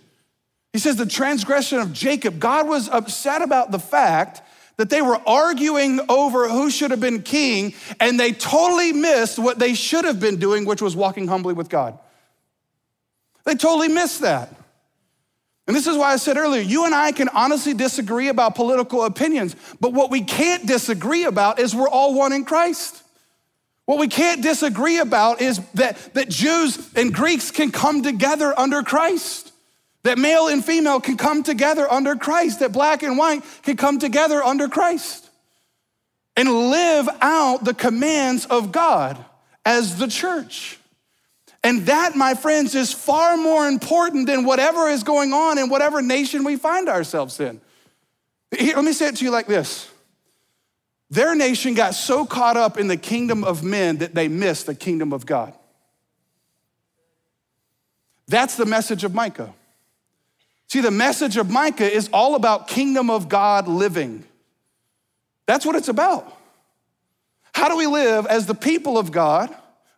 He 0.73 0.79
says 0.79 0.97
the 0.97 1.05
transgression 1.05 1.79
of 1.79 1.93
Jacob. 1.93 2.39
God 2.39 2.67
was 2.67 2.89
upset 2.89 3.41
about 3.41 3.71
the 3.71 3.79
fact 3.79 4.41
that 4.79 4.89
they 4.89 5.01
were 5.01 5.19
arguing 5.27 5.99
over 6.07 6.47
who 6.47 6.69
should 6.69 6.91
have 6.91 7.01
been 7.01 7.21
king, 7.21 7.73
and 7.99 8.17
they 8.17 8.31
totally 8.31 8.93
missed 8.93 9.37
what 9.37 9.59
they 9.59 9.73
should 9.73 10.05
have 10.05 10.21
been 10.21 10.37
doing, 10.37 10.63
which 10.63 10.81
was 10.81 10.95
walking 10.95 11.27
humbly 11.27 11.53
with 11.53 11.67
God. 11.67 11.99
They 13.43 13.55
totally 13.55 13.89
missed 13.89 14.21
that. 14.21 14.55
And 15.67 15.75
this 15.75 15.85
is 15.85 15.97
why 15.97 16.13
I 16.13 16.15
said 16.15 16.37
earlier 16.37 16.61
you 16.61 16.85
and 16.85 16.95
I 16.95 17.11
can 17.11 17.27
honestly 17.27 17.73
disagree 17.73 18.29
about 18.29 18.55
political 18.55 19.03
opinions, 19.03 19.53
but 19.81 19.91
what 19.91 20.11
we 20.11 20.21
can't 20.21 20.65
disagree 20.65 21.25
about 21.25 21.59
is 21.59 21.75
we're 21.75 21.89
all 21.89 22.13
one 22.13 22.31
in 22.31 22.45
Christ. 22.45 23.03
What 23.83 23.99
we 23.99 24.07
can't 24.07 24.41
disagree 24.41 24.99
about 24.99 25.41
is 25.41 25.59
that, 25.73 25.97
that 26.13 26.29
Jews 26.29 26.89
and 26.95 27.13
Greeks 27.13 27.51
can 27.51 27.71
come 27.71 28.01
together 28.01 28.57
under 28.57 28.81
Christ. 28.81 29.48
That 30.03 30.17
male 30.17 30.47
and 30.47 30.63
female 30.63 31.01
can 31.01 31.17
come 31.17 31.43
together 31.43 31.89
under 31.91 32.15
Christ, 32.15 32.59
that 32.59 32.71
black 32.71 33.03
and 33.03 33.17
white 33.17 33.43
can 33.63 33.75
come 33.75 33.99
together 33.99 34.41
under 34.41 34.69
Christ 34.69 35.29
and 36.37 36.49
live 36.49 37.09
out 37.21 37.65
the 37.65 37.73
commands 37.73 38.45
of 38.45 38.71
God 38.71 39.23
as 39.65 39.97
the 39.97 40.07
church. 40.07 40.79
And 41.63 41.85
that, 41.87 42.15
my 42.15 42.33
friends, 42.33 42.75
is 42.75 42.93
far 42.93 43.35
more 43.35 43.67
important 43.67 44.27
than 44.27 44.45
whatever 44.45 44.87
is 44.87 45.03
going 45.03 45.33
on 45.33 45.57
in 45.57 45.69
whatever 45.69 46.01
nation 46.01 46.45
we 46.45 46.55
find 46.55 46.87
ourselves 46.87 47.39
in. 47.41 47.59
Here, 48.57 48.75
let 48.75 48.85
me 48.85 48.93
say 48.93 49.09
it 49.09 49.17
to 49.17 49.25
you 49.25 49.31
like 49.31 49.47
this 49.47 49.89
Their 51.09 51.35
nation 51.35 51.73
got 51.73 51.93
so 51.93 52.25
caught 52.25 52.55
up 52.55 52.77
in 52.77 52.87
the 52.87 52.95
kingdom 52.95 53.43
of 53.43 53.61
men 53.61 53.97
that 53.97 54.15
they 54.15 54.29
missed 54.29 54.65
the 54.65 54.75
kingdom 54.75 55.11
of 55.11 55.25
God. 55.25 55.53
That's 58.29 58.55
the 58.55 58.65
message 58.65 59.03
of 59.03 59.13
Micah. 59.13 59.53
See, 60.69 60.81
the 60.81 60.91
message 60.91 61.35
of 61.37 61.49
Micah 61.49 61.91
is 61.91 62.09
all 62.13 62.35
about 62.35 62.67
kingdom 62.67 63.09
of 63.09 63.27
God 63.27 63.67
living. 63.67 64.23
That's 65.47 65.65
what 65.65 65.75
it's 65.75 65.89
about. 65.89 66.31
How 67.53 67.69
do 67.69 67.75
we 67.75 67.87
live 67.87 68.27
as 68.27 68.45
the 68.45 68.53
people 68.53 68.97
of 68.97 69.11
God 69.11 69.53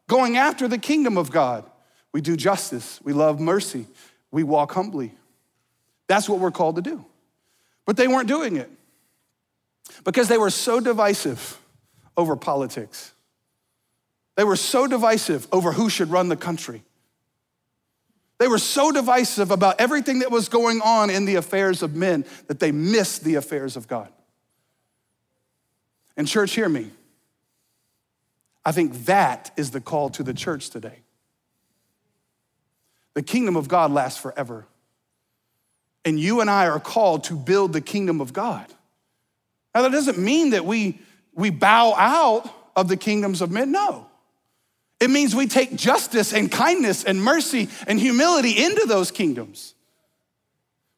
going 0.08 0.38
after 0.38 0.70
the 0.70 0.78
kingdom 0.78 1.18
of 1.18 1.30
God? 1.30 1.66
We 2.14 2.22
do 2.22 2.38
justice, 2.38 3.00
we 3.04 3.12
love 3.12 3.40
mercy, 3.40 3.86
we 4.32 4.44
walk 4.44 4.72
humbly. 4.72 5.14
That's 6.08 6.30
what 6.30 6.40
we're 6.40 6.52
called 6.52 6.78
to 6.78 6.82
do. 6.82 7.06
But 7.86 7.98
they 7.98 8.08
weren't 8.08 8.30
doing 8.30 8.56
it 8.56 8.70
because 10.06 10.30
they 10.30 10.38
were 10.38 10.50
so 10.50 10.80
divisive 10.80 11.60
over 12.16 12.38
politics. 12.38 13.12
They 14.36 14.46
were 14.46 14.56
so 14.56 14.88
divisive 14.88 15.48
over 15.52 15.74
who 15.74 15.90
should 15.90 16.10
run 16.10 16.30
the 16.30 16.38
country. 16.38 16.84
They 18.42 18.48
were 18.48 18.58
so 18.58 18.92
divisive 18.92 19.52
about 19.52 19.80
everything 19.80 20.20
that 20.20 20.32
was 20.32 20.50
going 20.50 20.82
on 20.82 21.12
in 21.12 21.26
the 21.26 21.36
affairs 21.36 21.84
of 21.84 21.96
men 21.96 22.26
that 22.48 22.60
they 22.60 22.72
missed 22.72 23.24
the 23.24 23.36
affairs 23.36 23.78
of 23.78 23.88
God. 23.88 24.10
And, 26.18 26.28
church, 26.28 26.56
hear 26.56 26.68
me. 26.68 26.90
I 28.66 28.72
think 28.72 29.06
that 29.06 29.52
is 29.58 29.70
the 29.70 29.80
call 29.80 30.10
to 30.10 30.24
the 30.24 30.34
church 30.34 30.72
today. 30.72 31.04
The 33.14 33.22
kingdom 33.22 33.56
of 33.56 33.68
God 33.68 33.92
lasts 33.92 34.20
forever. 34.20 34.66
And 36.04 36.20
you 36.20 36.42
and 36.42 36.50
I 36.50 36.68
are 36.68 36.80
called 36.80 37.26
to 37.26 37.36
build 37.36 37.74
the 37.74 37.82
kingdom 37.82 38.22
of 38.22 38.34
God. 38.34 38.66
Now, 39.76 39.84
that 39.84 39.92
doesn't 39.92 40.18
mean 40.18 40.50
that 40.50 40.66
we, 40.66 41.00
we 41.36 41.52
bow 41.52 41.94
out 41.94 42.52
of 42.76 42.88
the 42.88 42.98
kingdoms 42.98 43.44
of 43.44 43.52
men. 43.52 43.72
No. 43.72 44.08
It 45.02 45.10
means 45.10 45.36
we 45.36 45.48
take 45.48 45.76
justice 45.76 46.32
and 46.32 46.50
kindness 46.50 47.04
and 47.04 47.22
mercy 47.22 47.70
and 47.88 48.00
humility 48.00 48.64
into 48.64 48.86
those 48.86 49.10
kingdoms. 49.10 49.74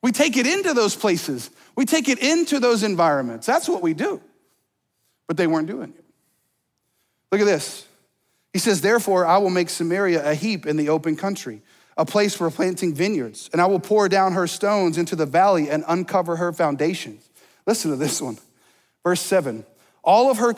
We 0.01 0.11
take 0.11 0.35
it 0.35 0.45
into 0.45 0.73
those 0.73 0.93
places. 0.93 1.49
We 1.77 1.85
take 1.85 2.09
it 2.09 2.19
into 2.19 2.59
those 2.59 2.83
environments. 2.83 3.47
That's 3.47 3.69
what 3.69 3.81
we 3.81 3.93
do. 3.93 4.21
But 5.25 5.37
they 5.37 5.47
weren't 5.47 5.67
doing 5.67 5.93
it. 5.97 6.03
Look 7.31 7.39
at 7.39 7.45
this. 7.45 7.87
He 8.51 8.59
says, 8.59 8.81
Therefore, 8.81 9.25
I 9.25 9.37
will 9.37 9.49
make 9.49 9.69
Samaria 9.69 10.29
a 10.29 10.35
heap 10.35 10.65
in 10.65 10.75
the 10.75 10.89
open 10.89 11.15
country, 11.15 11.61
a 11.97 12.05
place 12.05 12.35
for 12.35 12.51
planting 12.51 12.93
vineyards, 12.93 13.49
and 13.53 13.61
I 13.61 13.67
will 13.67 13.79
pour 13.79 14.09
down 14.09 14.33
her 14.33 14.47
stones 14.47 14.97
into 14.97 15.15
the 15.15 15.25
valley 15.25 15.69
and 15.69 15.85
uncover 15.87 16.35
her 16.35 16.51
foundations. 16.51 17.29
Listen 17.65 17.89
to 17.91 17.97
this 17.97 18.21
one. 18.21 18.37
Verse 19.03 19.21
7 19.21 19.65
All 20.03 20.29
of 20.29 20.39
her 20.39 20.53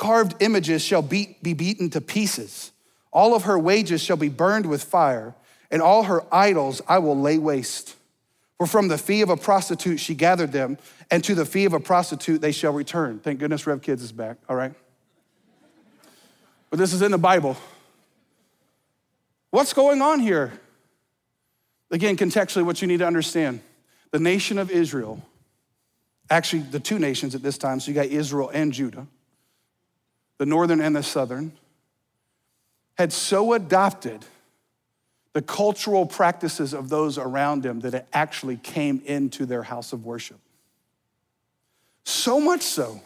carved 0.00 0.34
images 0.40 0.82
shall 0.82 1.02
be, 1.02 1.36
be 1.42 1.52
beaten 1.52 1.90
to 1.90 2.00
pieces. 2.00 2.72
All 3.12 3.34
of 3.34 3.42
her 3.42 3.58
wages 3.58 4.02
shall 4.02 4.16
be 4.16 4.30
burned 4.30 4.64
with 4.64 4.82
fire, 4.82 5.34
and 5.70 5.82
all 5.82 6.04
her 6.04 6.24
idols 6.32 6.80
I 6.88 6.98
will 7.00 7.20
lay 7.20 7.36
waste. 7.36 7.96
For 8.56 8.66
from 8.66 8.88
the 8.88 8.96
fee 8.96 9.20
of 9.20 9.28
a 9.28 9.36
prostitute 9.36 10.00
she 10.00 10.14
gathered 10.14 10.52
them, 10.52 10.78
and 11.10 11.22
to 11.24 11.34
the 11.34 11.44
fee 11.44 11.66
of 11.66 11.74
a 11.74 11.80
prostitute 11.80 12.40
they 12.40 12.50
shall 12.50 12.72
return. 12.72 13.18
Thank 13.18 13.40
goodness 13.40 13.66
Rev 13.66 13.82
Kids 13.82 14.02
is 14.02 14.10
back, 14.10 14.38
all 14.48 14.56
right? 14.56 14.72
But 16.70 16.78
this 16.78 16.94
is 16.94 17.02
in 17.02 17.10
the 17.10 17.18
Bible. 17.18 17.58
What's 19.50 19.74
going 19.74 20.00
on 20.00 20.20
here? 20.20 20.50
Again, 21.90 22.16
contextually, 22.16 22.64
what 22.64 22.80
you 22.80 22.88
need 22.88 23.00
to 23.00 23.06
understand 23.06 23.60
the 24.12 24.18
nation 24.18 24.56
of 24.56 24.70
Israel, 24.70 25.22
actually, 26.30 26.62
the 26.62 26.80
two 26.80 26.98
nations 26.98 27.34
at 27.34 27.42
this 27.42 27.58
time, 27.58 27.80
so 27.80 27.90
you 27.90 27.94
got 27.94 28.06
Israel 28.06 28.50
and 28.54 28.72
Judah, 28.72 29.06
the 30.40 30.46
northern 30.46 30.80
and 30.80 30.96
the 30.96 31.02
southern, 31.02 31.52
had 32.96 33.12
so 33.12 33.52
adopted 33.52 34.24
the 35.34 35.42
cultural 35.42 36.06
practices 36.06 36.72
of 36.72 36.88
those 36.88 37.18
around 37.18 37.62
them 37.62 37.80
that 37.80 37.92
it 37.92 38.06
actually 38.10 38.56
came 38.56 39.02
into 39.04 39.44
their 39.44 39.62
house 39.62 39.92
of 39.92 40.06
worship. 40.06 40.38
So 42.04 42.40
much 42.40 42.62
so 42.62 43.02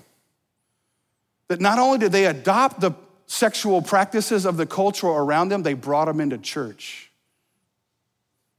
that 1.49 1.61
not 1.61 1.81
only 1.81 1.99
did 1.99 2.12
they 2.12 2.27
adopt 2.27 2.81
the 2.81 2.92
sexual 3.27 3.83
practices 3.83 4.47
of 4.47 4.57
the 4.57 4.64
culture 4.64 5.09
around 5.09 5.49
them, 5.49 5.64
they 5.64 5.75
brought 5.75 6.05
them 6.05 6.20
into 6.20 6.38
church. 6.38 7.11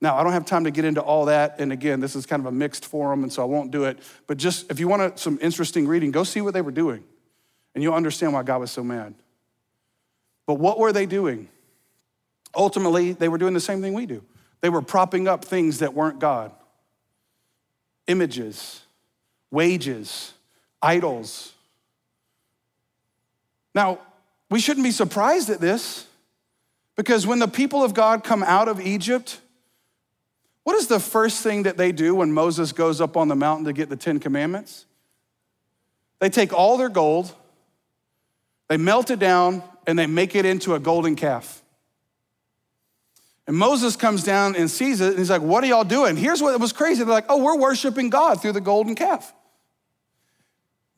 Now, 0.01 0.17
I 0.17 0.23
don't 0.23 0.33
have 0.33 0.45
time 0.45 0.65
to 0.65 0.71
get 0.71 0.83
into 0.83 0.99
all 0.99 1.25
that. 1.25 1.61
And 1.61 1.71
again, 1.71 2.01
this 2.01 2.13
is 2.17 2.25
kind 2.25 2.41
of 2.41 2.47
a 2.47 2.51
mixed 2.51 2.85
forum, 2.85 3.23
and 3.23 3.31
so 3.31 3.41
I 3.41 3.45
won't 3.45 3.71
do 3.71 3.85
it. 3.85 3.99
But 4.27 4.35
just 4.35 4.69
if 4.69 4.81
you 4.81 4.89
want 4.89 5.17
some 5.17 5.39
interesting 5.41 5.87
reading, 5.87 6.11
go 6.11 6.25
see 6.25 6.41
what 6.41 6.53
they 6.53 6.61
were 6.61 6.71
doing, 6.71 7.05
and 7.75 7.83
you'll 7.83 7.93
understand 7.93 8.33
why 8.33 8.41
God 8.41 8.61
was 8.61 8.71
so 8.71 8.83
mad. 8.83 9.13
But 10.47 10.55
what 10.55 10.79
were 10.79 10.93
they 10.93 11.05
doing? 11.05 11.49
Ultimately, 12.55 13.11
they 13.11 13.27
were 13.27 13.37
doing 13.37 13.53
the 13.53 13.59
same 13.59 13.81
thing 13.81 13.93
we 13.93 14.05
do. 14.05 14.23
They 14.61 14.69
were 14.69 14.81
propping 14.81 15.27
up 15.27 15.45
things 15.45 15.79
that 15.79 15.93
weren't 15.93 16.19
God 16.19 16.51
images, 18.07 18.81
wages, 19.49 20.33
idols. 20.79 21.53
Now, 23.73 23.99
we 24.49 24.59
shouldn't 24.59 24.83
be 24.83 24.91
surprised 24.91 25.49
at 25.49 25.59
this 25.59 26.05
because 26.95 27.25
when 27.25 27.39
the 27.39 27.47
people 27.47 27.83
of 27.83 27.95
God 27.95 28.23
come 28.23 28.43
out 28.43 28.67
of 28.67 28.79
Egypt, 28.79 29.39
what 30.63 30.75
is 30.75 30.87
the 30.87 30.99
first 30.99 31.41
thing 31.41 31.63
that 31.63 31.77
they 31.77 31.91
do 31.91 32.15
when 32.15 32.31
Moses 32.31 32.71
goes 32.71 33.01
up 33.01 33.17
on 33.17 33.27
the 33.27 33.35
mountain 33.35 33.65
to 33.65 33.73
get 33.73 33.89
the 33.89 33.95
Ten 33.95 34.19
Commandments? 34.19 34.85
They 36.19 36.29
take 36.29 36.53
all 36.53 36.77
their 36.77 36.89
gold, 36.89 37.33
they 38.67 38.77
melt 38.77 39.11
it 39.11 39.19
down, 39.19 39.63
and 39.87 39.97
they 39.97 40.07
make 40.07 40.35
it 40.35 40.45
into 40.45 40.73
a 40.73 40.79
golden 40.79 41.15
calf. 41.15 41.61
And 43.47 43.55
Moses 43.55 43.95
comes 43.95 44.23
down 44.23 44.55
and 44.55 44.69
sees 44.69 45.01
it, 45.01 45.09
and 45.09 45.19
he's 45.19 45.29
like, 45.29 45.41
What 45.41 45.63
are 45.63 45.67
y'all 45.67 45.83
doing? 45.83 46.15
Here's 46.15 46.41
what 46.41 46.59
was 46.59 46.73
crazy. 46.73 47.03
They're 47.03 47.13
like, 47.13 47.25
Oh, 47.29 47.43
we're 47.43 47.57
worshiping 47.57 48.09
God 48.09 48.41
through 48.41 48.53
the 48.53 48.61
golden 48.61 48.95
calf. 48.95 49.33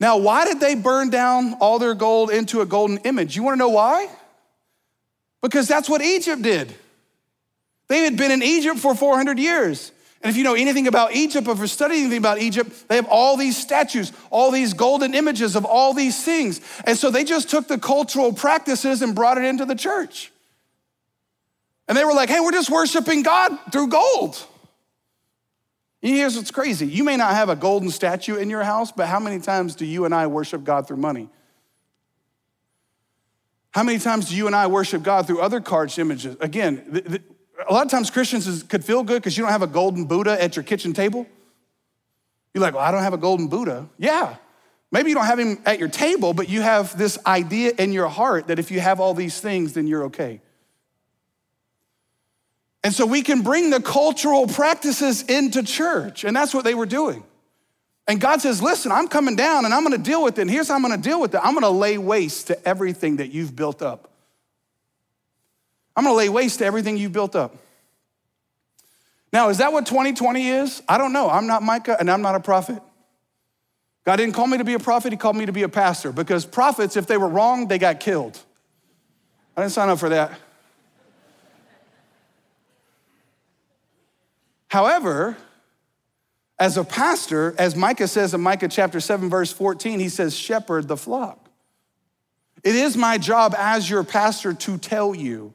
Now, 0.00 0.16
why 0.18 0.44
did 0.44 0.60
they 0.60 0.74
burn 0.74 1.10
down 1.10 1.54
all 1.54 1.78
their 1.78 1.94
gold 1.94 2.30
into 2.30 2.60
a 2.60 2.66
golden 2.66 2.98
image? 2.98 3.36
You 3.36 3.42
wanna 3.42 3.56
know 3.56 3.68
why? 3.68 4.08
Because 5.42 5.68
that's 5.68 5.88
what 5.88 6.00
Egypt 6.00 6.42
did. 6.42 6.74
They 7.88 8.04
had 8.04 8.16
been 8.16 8.30
in 8.30 8.42
Egypt 8.42 8.78
for 8.78 8.94
400 8.94 9.38
years. 9.38 9.92
And 10.22 10.30
if 10.30 10.36
you 10.36 10.42
know 10.42 10.54
anything 10.54 10.88
about 10.88 11.12
Egypt, 11.12 11.46
or 11.46 11.52
if 11.52 11.58
you're 11.58 11.68
studying 11.68 12.02
anything 12.02 12.18
about 12.18 12.40
Egypt, 12.40 12.88
they 12.88 12.96
have 12.96 13.06
all 13.08 13.36
these 13.36 13.56
statues, 13.56 14.12
all 14.30 14.50
these 14.50 14.74
golden 14.74 15.14
images 15.14 15.54
of 15.54 15.64
all 15.64 15.94
these 15.94 16.24
things. 16.24 16.60
And 16.84 16.98
so 16.98 17.10
they 17.10 17.22
just 17.22 17.48
took 17.48 17.68
the 17.68 17.78
cultural 17.78 18.32
practices 18.32 19.00
and 19.00 19.14
brought 19.14 19.38
it 19.38 19.44
into 19.44 19.64
the 19.64 19.76
church. 19.76 20.32
And 21.86 21.96
they 21.96 22.04
were 22.04 22.12
like, 22.12 22.28
hey, 22.28 22.40
we're 22.40 22.52
just 22.52 22.68
worshiping 22.68 23.22
God 23.22 23.56
through 23.70 23.88
gold. 23.88 24.44
And 26.02 26.14
Here's 26.14 26.36
what's 26.36 26.50
crazy. 26.50 26.86
You 26.86 27.04
may 27.04 27.16
not 27.16 27.34
have 27.34 27.48
a 27.48 27.56
golden 27.56 27.90
statue 27.90 28.36
in 28.36 28.50
your 28.50 28.64
house, 28.64 28.90
but 28.90 29.06
how 29.06 29.20
many 29.20 29.38
times 29.38 29.76
do 29.76 29.86
you 29.86 30.04
and 30.04 30.14
I 30.14 30.26
worship 30.26 30.64
God 30.64 30.88
through 30.88 30.98
money? 30.98 31.28
How 33.70 33.84
many 33.84 33.98
times 33.98 34.28
do 34.28 34.36
you 34.36 34.46
and 34.46 34.56
I 34.56 34.66
worship 34.66 35.02
God 35.02 35.26
through 35.26 35.40
other 35.40 35.60
carved 35.60 35.98
images? 35.98 36.36
Again, 36.40 36.84
the, 36.88 37.00
the, 37.02 37.22
a 37.68 37.72
lot 37.72 37.84
of 37.84 37.90
times 37.90 38.10
Christians 38.10 38.46
is, 38.46 38.62
could 38.62 38.84
feel 38.84 39.02
good 39.02 39.22
because 39.22 39.36
you 39.36 39.44
don't 39.44 39.52
have 39.52 39.62
a 39.62 39.66
golden 39.66 40.06
Buddha 40.06 40.42
at 40.42 40.56
your 40.56 40.62
kitchen 40.62 40.92
table. 40.92 41.26
You're 42.54 42.62
like, 42.62 42.74
well, 42.74 42.82
I 42.82 42.90
don't 42.90 43.02
have 43.02 43.12
a 43.12 43.18
golden 43.18 43.48
Buddha. 43.48 43.88
Yeah, 43.98 44.36
maybe 44.90 45.10
you 45.10 45.14
don't 45.14 45.26
have 45.26 45.38
him 45.38 45.58
at 45.66 45.78
your 45.78 45.88
table, 45.88 46.32
but 46.32 46.48
you 46.48 46.62
have 46.62 46.96
this 46.96 47.18
idea 47.26 47.72
in 47.78 47.92
your 47.92 48.08
heart 48.08 48.48
that 48.48 48.58
if 48.58 48.70
you 48.70 48.80
have 48.80 49.00
all 49.00 49.14
these 49.14 49.40
things, 49.40 49.74
then 49.74 49.86
you're 49.86 50.04
okay. 50.04 50.40
And 52.82 52.94
so 52.94 53.04
we 53.04 53.22
can 53.22 53.42
bring 53.42 53.70
the 53.70 53.82
cultural 53.82 54.46
practices 54.46 55.22
into 55.22 55.62
church, 55.62 56.24
and 56.24 56.34
that's 56.34 56.54
what 56.54 56.64
they 56.64 56.74
were 56.74 56.86
doing. 56.86 57.22
And 58.06 58.18
God 58.18 58.40
says, 58.40 58.62
Listen, 58.62 58.90
I'm 58.90 59.06
coming 59.08 59.36
down 59.36 59.66
and 59.66 59.74
I'm 59.74 59.82
gonna 59.82 59.98
deal 59.98 60.24
with 60.24 60.38
it. 60.38 60.42
And 60.42 60.50
here's 60.50 60.68
how 60.68 60.74
I'm 60.74 60.82
gonna 60.82 60.96
deal 60.96 61.20
with 61.20 61.34
it 61.34 61.40
I'm 61.44 61.52
gonna 61.52 61.68
lay 61.68 61.98
waste 61.98 62.46
to 62.46 62.68
everything 62.68 63.16
that 63.16 63.30
you've 63.30 63.54
built 63.54 63.82
up. 63.82 64.07
I'm 65.98 66.04
gonna 66.04 66.14
lay 66.14 66.28
waste 66.28 66.60
to 66.60 66.64
everything 66.64 66.96
you've 66.96 67.12
built 67.12 67.34
up. 67.34 67.56
Now, 69.32 69.48
is 69.48 69.58
that 69.58 69.72
what 69.72 69.84
2020 69.84 70.48
is? 70.48 70.80
I 70.88 70.96
don't 70.96 71.12
know. 71.12 71.28
I'm 71.28 71.48
not 71.48 71.60
Micah 71.64 71.96
and 71.98 72.08
I'm 72.08 72.22
not 72.22 72.36
a 72.36 72.40
prophet. 72.40 72.80
God 74.06 74.14
didn't 74.14 74.34
call 74.34 74.46
me 74.46 74.58
to 74.58 74.64
be 74.64 74.74
a 74.74 74.78
prophet, 74.78 75.10
He 75.10 75.18
called 75.18 75.34
me 75.34 75.46
to 75.46 75.52
be 75.52 75.64
a 75.64 75.68
pastor 75.68 76.12
because 76.12 76.46
prophets, 76.46 76.96
if 76.96 77.08
they 77.08 77.16
were 77.16 77.26
wrong, 77.26 77.66
they 77.66 77.78
got 77.78 77.98
killed. 77.98 78.38
I 79.56 79.62
didn't 79.62 79.72
sign 79.72 79.88
up 79.88 79.98
for 79.98 80.10
that. 80.10 80.38
However, 84.68 85.36
as 86.60 86.76
a 86.76 86.84
pastor, 86.84 87.56
as 87.58 87.74
Micah 87.74 88.06
says 88.06 88.34
in 88.34 88.40
Micah 88.40 88.68
chapter 88.68 89.00
7, 89.00 89.28
verse 89.28 89.50
14, 89.50 89.98
he 89.98 90.10
says, 90.10 90.36
shepherd 90.36 90.86
the 90.86 90.96
flock. 90.96 91.50
It 92.62 92.76
is 92.76 92.96
my 92.96 93.18
job 93.18 93.52
as 93.58 93.90
your 93.90 94.04
pastor 94.04 94.54
to 94.54 94.78
tell 94.78 95.12
you 95.12 95.54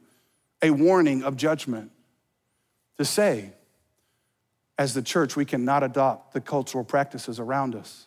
a 0.64 0.70
warning 0.70 1.22
of 1.22 1.36
judgment, 1.36 1.90
to 2.96 3.04
say, 3.04 3.52
as 4.78 4.94
the 4.94 5.02
church, 5.02 5.36
we 5.36 5.44
cannot 5.44 5.82
adopt 5.82 6.32
the 6.32 6.40
cultural 6.40 6.84
practices 6.84 7.38
around 7.38 7.74
us 7.74 8.06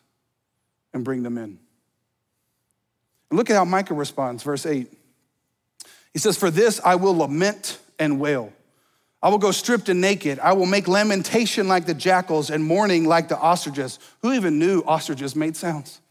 and 0.92 1.06
bring 1.06 1.22
them 1.22 1.38
in. 1.38 1.60
And 3.30 3.38
look 3.38 3.52
at 3.52 3.56
how 3.56 3.64
Micah 3.64 3.94
responds, 3.94 4.42
verse 4.42 4.66
8. 4.66 4.92
He 6.14 6.20
says, 6.20 6.36
For 6.36 6.50
this 6.50 6.82
I 6.84 6.96
will 6.96 7.16
lament 7.16 7.78
and 8.00 8.20
wail. 8.20 8.52
I 9.22 9.30
will 9.30 9.38
go 9.38 9.52
stripped 9.52 9.88
and 9.88 10.02
naked. 10.02 10.40
I 10.40 10.54
will 10.54 10.66
make 10.66 10.88
lamentation 10.88 11.68
like 11.68 11.86
the 11.86 11.94
jackals 11.94 12.50
and 12.50 12.64
mourning 12.64 13.06
like 13.06 13.28
the 13.28 13.38
ostriches. 13.38 14.00
Who 14.24 14.34
even 14.34 14.58
knew 14.58 14.82
ostriches 14.82 15.36
made 15.36 15.56
sounds? 15.56 16.02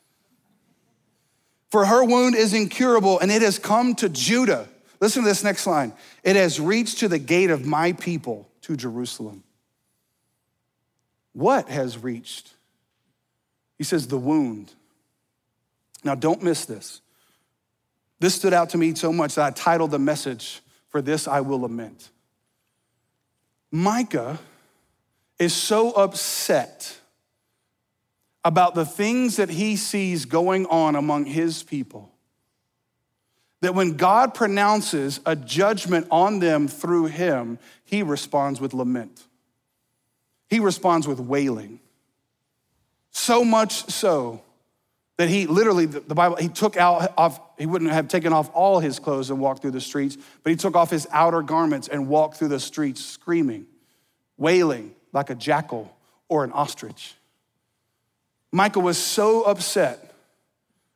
For 1.72 1.86
her 1.86 2.04
wound 2.04 2.36
is 2.36 2.54
incurable 2.54 3.18
and 3.18 3.32
it 3.32 3.42
has 3.42 3.58
come 3.58 3.96
to 3.96 4.08
Judah. 4.08 4.68
Listen 5.00 5.22
to 5.22 5.28
this 5.28 5.44
next 5.44 5.66
line. 5.66 5.92
It 6.22 6.36
has 6.36 6.58
reached 6.60 6.98
to 6.98 7.08
the 7.08 7.18
gate 7.18 7.50
of 7.50 7.66
my 7.66 7.92
people, 7.92 8.48
to 8.62 8.76
Jerusalem. 8.76 9.42
What 11.32 11.68
has 11.68 11.98
reached? 11.98 12.54
He 13.78 13.84
says, 13.84 14.08
the 14.08 14.18
wound. 14.18 14.72
Now, 16.02 16.14
don't 16.14 16.42
miss 16.42 16.64
this. 16.64 17.00
This 18.18 18.34
stood 18.34 18.54
out 18.54 18.70
to 18.70 18.78
me 18.78 18.94
so 18.94 19.12
much 19.12 19.34
that 19.34 19.44
I 19.44 19.50
titled 19.50 19.90
the 19.90 19.98
message, 19.98 20.62
For 20.88 21.02
This 21.02 21.28
I 21.28 21.40
Will 21.40 21.60
Lament. 21.60 22.10
Micah 23.70 24.38
is 25.38 25.52
so 25.52 25.92
upset 25.92 26.98
about 28.42 28.74
the 28.74 28.86
things 28.86 29.36
that 29.36 29.50
he 29.50 29.76
sees 29.76 30.24
going 30.24 30.64
on 30.66 30.96
among 30.96 31.26
his 31.26 31.62
people 31.62 32.15
that 33.66 33.74
when 33.74 33.96
God 33.96 34.32
pronounces 34.32 35.18
a 35.26 35.34
judgment 35.34 36.06
on 36.08 36.38
them 36.38 36.68
through 36.68 37.06
him, 37.06 37.58
he 37.82 38.04
responds 38.04 38.60
with 38.60 38.72
lament. 38.72 39.24
He 40.48 40.60
responds 40.60 41.08
with 41.08 41.18
wailing. 41.18 41.80
So 43.10 43.44
much 43.44 43.90
so 43.90 44.40
that 45.16 45.28
he 45.28 45.48
literally, 45.48 45.86
the 45.86 46.14
Bible, 46.14 46.36
he 46.36 46.48
took 46.48 46.76
out 46.76 47.12
off, 47.16 47.40
he 47.58 47.66
wouldn't 47.66 47.90
have 47.90 48.06
taken 48.06 48.32
off 48.32 48.48
all 48.54 48.78
his 48.78 49.00
clothes 49.00 49.30
and 49.30 49.40
walked 49.40 49.62
through 49.62 49.72
the 49.72 49.80
streets, 49.80 50.16
but 50.44 50.50
he 50.50 50.54
took 50.54 50.76
off 50.76 50.88
his 50.88 51.08
outer 51.10 51.42
garments 51.42 51.88
and 51.88 52.06
walked 52.06 52.36
through 52.36 52.46
the 52.46 52.60
streets 52.60 53.04
screaming, 53.04 53.66
wailing 54.36 54.94
like 55.12 55.28
a 55.28 55.34
jackal 55.34 55.92
or 56.28 56.44
an 56.44 56.52
ostrich. 56.52 57.16
Micah 58.52 58.78
was 58.78 58.96
so 58.96 59.42
upset 59.42 60.14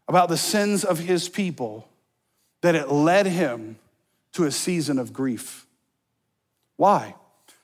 about 0.07 0.29
the 0.29 0.37
sins 0.37 0.85
of 0.85 1.01
his 1.01 1.29
people 1.29 1.89
that 2.63 2.75
it 2.75 2.91
led 2.91 3.27
him 3.27 3.79
to 4.33 4.45
a 4.45 4.51
season 4.51 4.99
of 4.99 5.13
grief. 5.13 5.67
Why? 6.77 7.15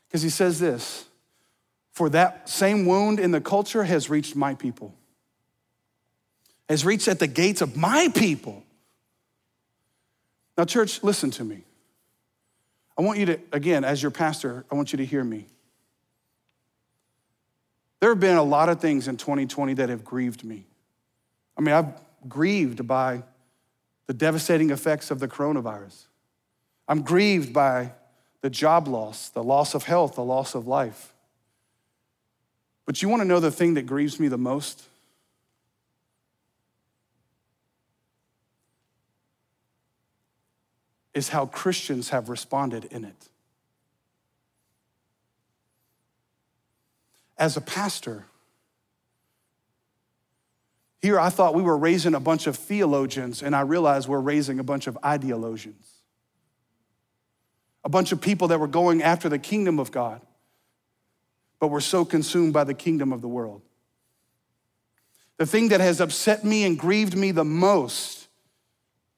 Because 0.09 0.22
he 0.22 0.30
says 0.30 0.59
this 0.59 1.06
For 1.92 2.09
that 2.11 2.48
same 2.48 2.87
wound 2.87 3.20
in 3.20 3.30
the 3.30 3.40
culture 3.40 3.85
has 3.85 4.11
reached 4.11 4.37
my 4.37 4.54
people 4.54 4.94
has 6.68 6.85
reached 6.85 7.09
at 7.09 7.18
the 7.18 7.26
gates 7.26 7.61
of 7.61 7.76
my 7.76 8.09
people. 8.14 8.62
Now, 10.59 10.64
church, 10.64 11.02
listen 11.02 11.30
to 11.32 11.44
me. 11.44 11.62
I 12.98 13.02
want 13.02 13.18
you 13.18 13.26
to, 13.26 13.40
again, 13.52 13.85
as 13.85 14.02
your 14.02 14.11
pastor, 14.11 14.64
I 14.70 14.74
want 14.74 14.92
you 14.92 14.96
to 14.98 15.04
hear 15.04 15.22
me. 15.22 15.46
There 18.00 18.11
have 18.11 18.20
been 18.20 18.37
a 18.37 18.42
lot 18.42 18.68
of 18.68 18.80
things 18.80 19.06
in 19.09 19.16
2020 19.16 19.74
that 19.74 19.88
have 19.88 20.04
grieved 20.04 20.44
me. 20.44 20.64
I 21.56 21.61
mean, 21.61 21.74
I've 21.74 21.92
grieved 22.28 22.87
by 22.87 23.22
the 24.07 24.14
devastating 24.14 24.71
effects 24.71 25.11
of 25.11 25.19
the 25.19 25.29
coronavirus. 25.29 26.07
I'm 26.88 27.03
grieved 27.03 27.53
by 27.53 27.92
the 28.40 28.51
job 28.51 28.87
loss, 28.87 29.29
the 29.29 29.42
loss 29.42 29.75
of 29.75 29.85
health, 29.85 30.14
the 30.14 30.25
loss 30.25 30.55
of 30.55 30.66
life. 30.66 31.12
But 32.85 33.03
you 33.03 33.09
want 33.09 33.23
to 33.23 33.29
know 33.29 33.40
the 33.40 33.51
thing 33.51 33.75
that 33.75 33.83
grieves 33.83 34.21
me 34.21 34.29
the 34.29 34.38
most? 34.38 34.85
Is 41.12 41.31
how 41.31 41.47
Christians 41.47 42.11
have 42.11 42.29
responded 42.29 42.85
in 42.90 43.05
it. 43.05 43.29
As 47.38 47.57
a 47.57 47.61
pastor, 47.61 48.27
here 51.02 51.20
I 51.20 51.28
thought 51.28 51.54
we 51.54 51.62
were 51.62 51.76
raising 51.76 52.14
a 52.14 52.20
bunch 52.20 52.46
of 52.46 52.56
theologians, 52.56 53.42
and 53.42 53.54
I 53.54 53.61
realized 53.61 54.09
we're 54.09 54.20
raising 54.20 54.59
a 54.59 54.64
bunch 54.64 54.87
of 54.87 54.98
ideologians. 55.04 55.90
A 57.85 57.88
bunch 57.88 58.12
of 58.12 58.20
people 58.20 58.48
that 58.48 58.59
were 58.59 58.66
going 58.66 59.02
after 59.02 59.28
the 59.28 59.38
kingdom 59.38 59.78
of 59.78 59.92
God 59.92 60.20
but 61.59 61.68
we're 61.68 61.80
so 61.80 62.04
consumed 62.04 62.52
by 62.52 62.64
the 62.64 62.74
kingdom 62.74 63.12
of 63.12 63.20
the 63.20 63.28
world. 63.28 63.62
The 65.38 65.46
thing 65.46 65.68
that 65.68 65.80
has 65.80 66.00
upset 66.00 66.44
me 66.44 66.64
and 66.64 66.78
grieved 66.78 67.16
me 67.16 67.30
the 67.30 67.44
most 67.44 68.28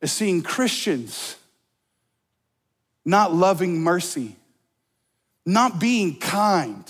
is 0.00 0.12
seeing 0.12 0.42
Christians 0.42 1.36
not 3.04 3.34
loving 3.34 3.80
mercy, 3.80 4.36
not 5.46 5.80
being 5.80 6.18
kind, 6.18 6.84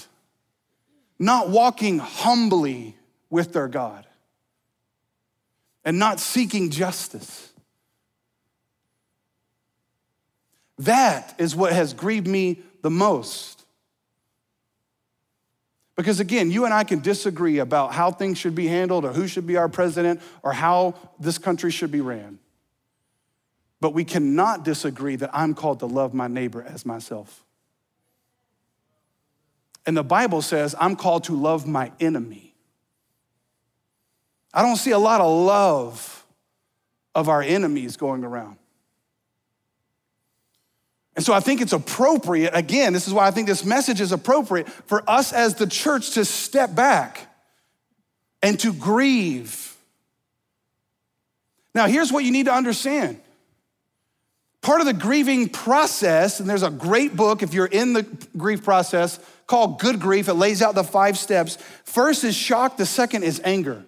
not 1.18 1.48
walking 1.48 1.98
humbly 1.98 2.96
with 3.30 3.52
their 3.52 3.68
God, 3.68 4.04
and 5.88 5.98
not 5.98 6.20
seeking 6.20 6.68
justice. 6.68 7.50
That 10.76 11.34
is 11.38 11.56
what 11.56 11.72
has 11.72 11.94
grieved 11.94 12.26
me 12.26 12.58
the 12.82 12.90
most. 12.90 13.64
Because 15.96 16.20
again, 16.20 16.50
you 16.50 16.66
and 16.66 16.74
I 16.74 16.84
can 16.84 17.00
disagree 17.00 17.58
about 17.60 17.94
how 17.94 18.10
things 18.10 18.36
should 18.36 18.54
be 18.54 18.66
handled 18.66 19.06
or 19.06 19.14
who 19.14 19.26
should 19.26 19.46
be 19.46 19.56
our 19.56 19.70
president 19.70 20.20
or 20.42 20.52
how 20.52 20.94
this 21.18 21.38
country 21.38 21.70
should 21.70 21.90
be 21.90 22.02
ran. 22.02 22.38
But 23.80 23.94
we 23.94 24.04
cannot 24.04 24.66
disagree 24.66 25.16
that 25.16 25.30
I'm 25.32 25.54
called 25.54 25.78
to 25.78 25.86
love 25.86 26.12
my 26.12 26.28
neighbor 26.28 26.62
as 26.62 26.84
myself. 26.84 27.46
And 29.86 29.96
the 29.96 30.04
Bible 30.04 30.42
says 30.42 30.74
I'm 30.78 30.96
called 30.96 31.24
to 31.24 31.32
love 31.32 31.66
my 31.66 31.92
enemy. 31.98 32.47
I 34.52 34.62
don't 34.62 34.76
see 34.76 34.92
a 34.92 34.98
lot 34.98 35.20
of 35.20 35.30
love 35.30 36.26
of 37.14 37.28
our 37.28 37.42
enemies 37.42 37.96
going 37.96 38.24
around. 38.24 38.56
And 41.16 41.24
so 41.24 41.32
I 41.32 41.40
think 41.40 41.60
it's 41.60 41.72
appropriate, 41.72 42.52
again, 42.54 42.92
this 42.92 43.08
is 43.08 43.12
why 43.12 43.26
I 43.26 43.32
think 43.32 43.48
this 43.48 43.64
message 43.64 44.00
is 44.00 44.12
appropriate 44.12 44.68
for 44.68 45.02
us 45.10 45.32
as 45.32 45.56
the 45.56 45.66
church 45.66 46.12
to 46.12 46.24
step 46.24 46.76
back 46.76 47.26
and 48.40 48.58
to 48.60 48.72
grieve. 48.72 49.76
Now, 51.74 51.86
here's 51.86 52.12
what 52.12 52.24
you 52.24 52.30
need 52.30 52.46
to 52.46 52.52
understand. 52.52 53.20
Part 54.62 54.80
of 54.80 54.86
the 54.86 54.92
grieving 54.92 55.48
process, 55.48 56.38
and 56.38 56.48
there's 56.48 56.62
a 56.62 56.70
great 56.70 57.16
book 57.16 57.42
if 57.42 57.52
you're 57.52 57.66
in 57.66 57.94
the 57.94 58.04
grief 58.36 58.62
process 58.62 59.18
called 59.48 59.80
Good 59.80 59.98
Grief. 59.98 60.28
It 60.28 60.34
lays 60.34 60.62
out 60.62 60.76
the 60.76 60.84
five 60.84 61.18
steps. 61.18 61.58
First 61.84 62.22
is 62.22 62.36
shock, 62.36 62.76
the 62.76 62.86
second 62.86 63.24
is 63.24 63.40
anger. 63.44 63.84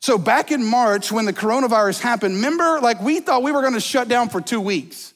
So, 0.00 0.16
back 0.16 0.52
in 0.52 0.64
March 0.64 1.10
when 1.10 1.24
the 1.24 1.32
coronavirus 1.32 2.00
happened, 2.00 2.36
remember, 2.36 2.80
like 2.80 3.00
we 3.00 3.20
thought 3.20 3.42
we 3.42 3.52
were 3.52 3.62
gonna 3.62 3.80
shut 3.80 4.08
down 4.08 4.28
for 4.28 4.40
two 4.40 4.60
weeks. 4.60 5.12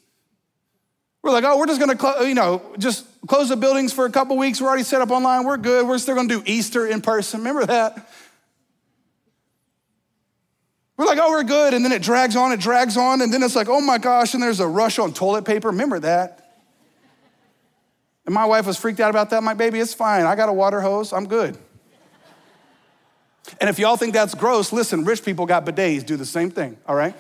We're 1.22 1.30
like, 1.30 1.44
oh, 1.44 1.56
we're 1.56 1.66
just 1.66 1.78
gonna, 1.78 1.98
cl- 1.98 2.26
you 2.26 2.34
know, 2.34 2.60
just 2.78 3.06
close 3.28 3.48
the 3.48 3.56
buildings 3.56 3.92
for 3.92 4.06
a 4.06 4.10
couple 4.10 4.36
weeks. 4.36 4.60
We're 4.60 4.68
already 4.68 4.82
set 4.82 5.00
up 5.00 5.10
online. 5.10 5.44
We're 5.44 5.56
good. 5.56 5.86
We're 5.86 5.98
still 5.98 6.16
gonna 6.16 6.28
do 6.28 6.42
Easter 6.44 6.86
in 6.86 7.00
person. 7.00 7.40
Remember 7.40 7.64
that? 7.66 8.08
We're 10.96 11.06
like, 11.06 11.18
oh, 11.20 11.30
we're 11.30 11.44
good. 11.44 11.74
And 11.74 11.84
then 11.84 11.92
it 11.92 12.02
drags 12.02 12.36
on, 12.36 12.52
it 12.52 12.60
drags 12.60 12.96
on. 12.96 13.22
And 13.22 13.32
then 13.32 13.42
it's 13.42 13.56
like, 13.56 13.68
oh 13.68 13.80
my 13.80 13.98
gosh, 13.98 14.34
and 14.34 14.42
there's 14.42 14.60
a 14.60 14.66
rush 14.66 14.98
on 14.98 15.12
toilet 15.12 15.44
paper. 15.44 15.68
Remember 15.68 16.00
that? 16.00 16.38
And 18.26 18.34
my 18.34 18.44
wife 18.44 18.66
was 18.66 18.76
freaked 18.76 19.00
out 19.00 19.10
about 19.10 19.30
that. 19.30 19.42
My 19.42 19.54
baby, 19.54 19.80
it's 19.80 19.94
fine. 19.94 20.26
I 20.26 20.36
got 20.36 20.48
a 20.48 20.52
water 20.52 20.80
hose. 20.80 21.12
I'm 21.12 21.26
good. 21.26 21.56
And 23.61 23.68
if 23.68 23.78
y'all 23.78 23.96
think 23.96 24.12
that's 24.12 24.35
gross, 24.35 24.72
listen, 24.72 25.05
rich 25.05 25.24
people 25.24 25.46
got 25.46 25.66
bidets, 25.66 26.07
do 26.07 26.16
the 26.16 26.26
same 26.26 26.50
thing, 26.50 26.76
all 26.87 26.94
right? 26.94 27.14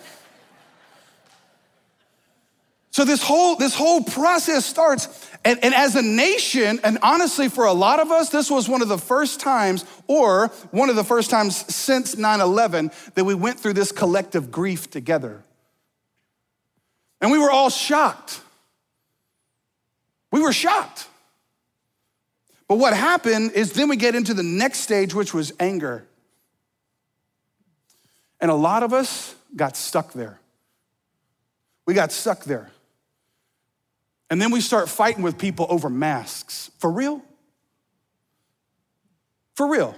So 2.92 3.06
this 3.06 3.22
whole, 3.22 3.56
this 3.56 3.74
whole 3.74 4.02
process 4.02 4.66
starts, 4.66 5.08
and, 5.46 5.58
and 5.64 5.74
as 5.74 5.96
a 5.96 6.02
nation, 6.02 6.78
and 6.84 6.98
honestly, 7.02 7.48
for 7.48 7.64
a 7.64 7.72
lot 7.72 8.00
of 8.00 8.10
us, 8.10 8.28
this 8.28 8.50
was 8.50 8.68
one 8.68 8.82
of 8.82 8.88
the 8.88 8.98
first 8.98 9.40
times, 9.40 9.86
or 10.06 10.48
one 10.72 10.90
of 10.90 10.96
the 10.96 11.04
first 11.04 11.30
times 11.30 11.56
since 11.74 12.14
9-11, 12.14 13.14
that 13.14 13.24
we 13.24 13.34
went 13.34 13.58
through 13.58 13.72
this 13.72 13.92
collective 13.92 14.50
grief 14.50 14.90
together. 14.90 15.42
And 17.22 17.30
we 17.30 17.38
were 17.38 17.50
all 17.50 17.70
shocked. 17.70 18.42
We 20.30 20.42
were 20.42 20.52
shocked. 20.52 21.08
But 22.68 22.76
what 22.76 22.94
happened 22.94 23.52
is 23.52 23.72
then 23.72 23.88
we 23.88 23.96
get 23.96 24.14
into 24.14 24.34
the 24.34 24.42
next 24.42 24.80
stage, 24.80 25.14
which 25.14 25.32
was 25.32 25.52
anger. 25.58 26.06
And 28.42 28.50
a 28.50 28.54
lot 28.54 28.82
of 28.82 28.92
us 28.92 29.34
got 29.54 29.76
stuck 29.76 30.12
there. 30.12 30.40
We 31.86 31.94
got 31.94 32.10
stuck 32.12 32.44
there. 32.44 32.70
And 34.28 34.42
then 34.42 34.50
we 34.50 34.60
start 34.60 34.88
fighting 34.88 35.22
with 35.22 35.38
people 35.38 35.66
over 35.70 35.88
masks. 35.88 36.70
For 36.78 36.90
real? 36.90 37.22
For 39.54 39.70
real. 39.70 39.94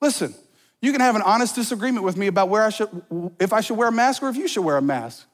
Listen, 0.00 0.34
you 0.80 0.92
can 0.92 1.00
have 1.00 1.16
an 1.16 1.22
honest 1.22 1.54
disagreement 1.54 2.04
with 2.04 2.16
me 2.16 2.28
about 2.28 2.48
where 2.48 2.62
I 2.62 2.70
should, 2.70 2.88
if 3.38 3.52
I 3.52 3.60
should 3.60 3.76
wear 3.76 3.88
a 3.88 3.92
mask 3.92 4.22
or 4.22 4.28
if 4.28 4.36
you 4.36 4.48
should 4.48 4.64
wear 4.64 4.76
a 4.76 4.82
mask. 4.82 5.26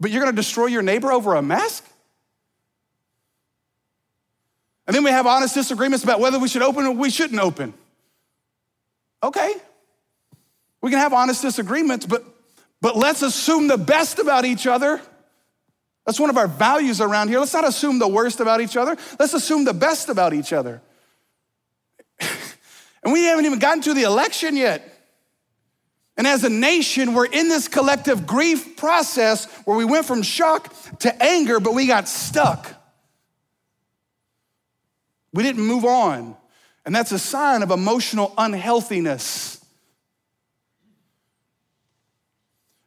But 0.00 0.12
you're 0.12 0.22
gonna 0.22 0.34
destroy 0.34 0.66
your 0.66 0.82
neighbor 0.82 1.12
over 1.12 1.34
a 1.34 1.42
mask? 1.42 1.84
And 4.88 4.96
then 4.96 5.04
we 5.04 5.10
have 5.10 5.26
honest 5.26 5.54
disagreements 5.54 6.02
about 6.02 6.18
whether 6.18 6.40
we 6.40 6.48
should 6.48 6.62
open 6.62 6.86
or 6.86 6.92
we 6.92 7.10
shouldn't 7.10 7.38
open. 7.38 7.74
Okay. 9.22 9.54
We 10.80 10.90
can 10.90 10.98
have 10.98 11.12
honest 11.12 11.42
disagreements, 11.42 12.06
but 12.06 12.24
but 12.80 12.96
let's 12.96 13.22
assume 13.22 13.68
the 13.68 13.76
best 13.76 14.18
about 14.18 14.44
each 14.44 14.66
other. 14.66 15.00
That's 16.06 16.20
one 16.20 16.30
of 16.30 16.38
our 16.38 16.46
values 16.46 17.00
around 17.00 17.28
here. 17.28 17.38
Let's 17.38 17.52
not 17.52 17.66
assume 17.66 17.98
the 17.98 18.08
worst 18.08 18.40
about 18.40 18.60
each 18.60 18.76
other. 18.76 18.96
Let's 19.18 19.34
assume 19.34 19.64
the 19.64 19.74
best 19.74 20.08
about 20.08 20.32
each 20.32 20.52
other. 20.52 20.80
and 22.20 23.12
we 23.12 23.24
haven't 23.24 23.44
even 23.44 23.58
gotten 23.58 23.82
to 23.82 23.94
the 23.94 24.04
election 24.04 24.56
yet. 24.56 24.94
And 26.16 26.26
as 26.26 26.44
a 26.44 26.48
nation, 26.48 27.14
we're 27.14 27.26
in 27.26 27.48
this 27.48 27.68
collective 27.68 28.26
grief 28.26 28.76
process 28.76 29.44
where 29.64 29.76
we 29.76 29.84
went 29.84 30.06
from 30.06 30.22
shock 30.22 30.72
to 31.00 31.22
anger, 31.22 31.60
but 31.60 31.74
we 31.74 31.86
got 31.86 32.08
stuck. 32.08 32.77
We 35.32 35.42
didn't 35.42 35.64
move 35.64 35.84
on. 35.84 36.36
And 36.84 36.94
that's 36.94 37.12
a 37.12 37.18
sign 37.18 37.62
of 37.62 37.70
emotional 37.70 38.32
unhealthiness. 38.38 39.62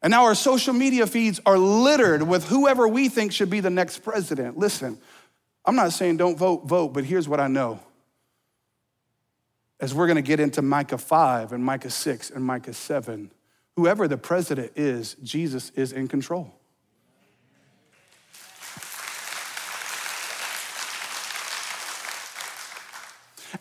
And 0.02 0.10
now 0.10 0.24
our 0.24 0.34
social 0.36 0.74
media 0.74 1.06
feeds 1.06 1.40
are 1.46 1.58
littered 1.58 2.24
with 2.24 2.46
whoever 2.46 2.88
we 2.88 3.10
think 3.10 3.32
should 3.32 3.52
be 3.52 3.60
the 3.60 3.70
next 3.70 4.00
president. 4.00 4.58
Listen, 4.58 4.98
I'm 5.64 5.76
not 5.76 5.94
saying 5.94 6.18
don't 6.18 6.38
vote, 6.38 6.66
vote, 6.66 6.90
but 6.90 7.04
here's 7.04 7.30
what 7.30 7.40
I 7.40 7.48
know. 7.48 7.80
As 9.80 9.94
we're 9.94 10.08
gonna 10.08 10.24
get 10.24 10.40
into 10.40 10.62
Micah 10.62 10.98
5 10.98 11.54
and 11.54 11.64
Micah 11.64 11.92
6 11.92 12.32
and 12.32 12.44
Micah 12.44 12.74
7, 12.74 13.32
whoever 13.76 14.08
the 14.08 14.18
president 14.18 14.72
is, 14.76 15.16
Jesus 15.24 15.72
is 15.76 15.92
in 15.92 16.08
control. 16.08 16.52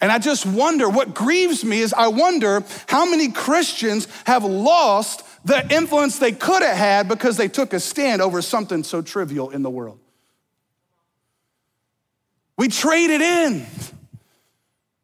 And 0.00 0.10
I 0.10 0.18
just 0.18 0.46
wonder, 0.46 0.88
what 0.88 1.14
grieves 1.14 1.64
me 1.64 1.80
is 1.80 1.92
I 1.92 2.08
wonder 2.08 2.64
how 2.88 3.04
many 3.04 3.30
Christians 3.30 4.08
have 4.24 4.44
lost 4.44 5.24
the 5.44 5.66
influence 5.74 6.18
they 6.18 6.32
could 6.32 6.62
have 6.62 6.76
had 6.76 7.08
because 7.08 7.36
they 7.36 7.48
took 7.48 7.72
a 7.72 7.80
stand 7.80 8.22
over 8.22 8.40
something 8.40 8.82
so 8.82 9.02
trivial 9.02 9.50
in 9.50 9.62
the 9.62 9.70
world. 9.70 9.98
We 12.56 12.68
traded 12.68 13.20
in 13.20 13.66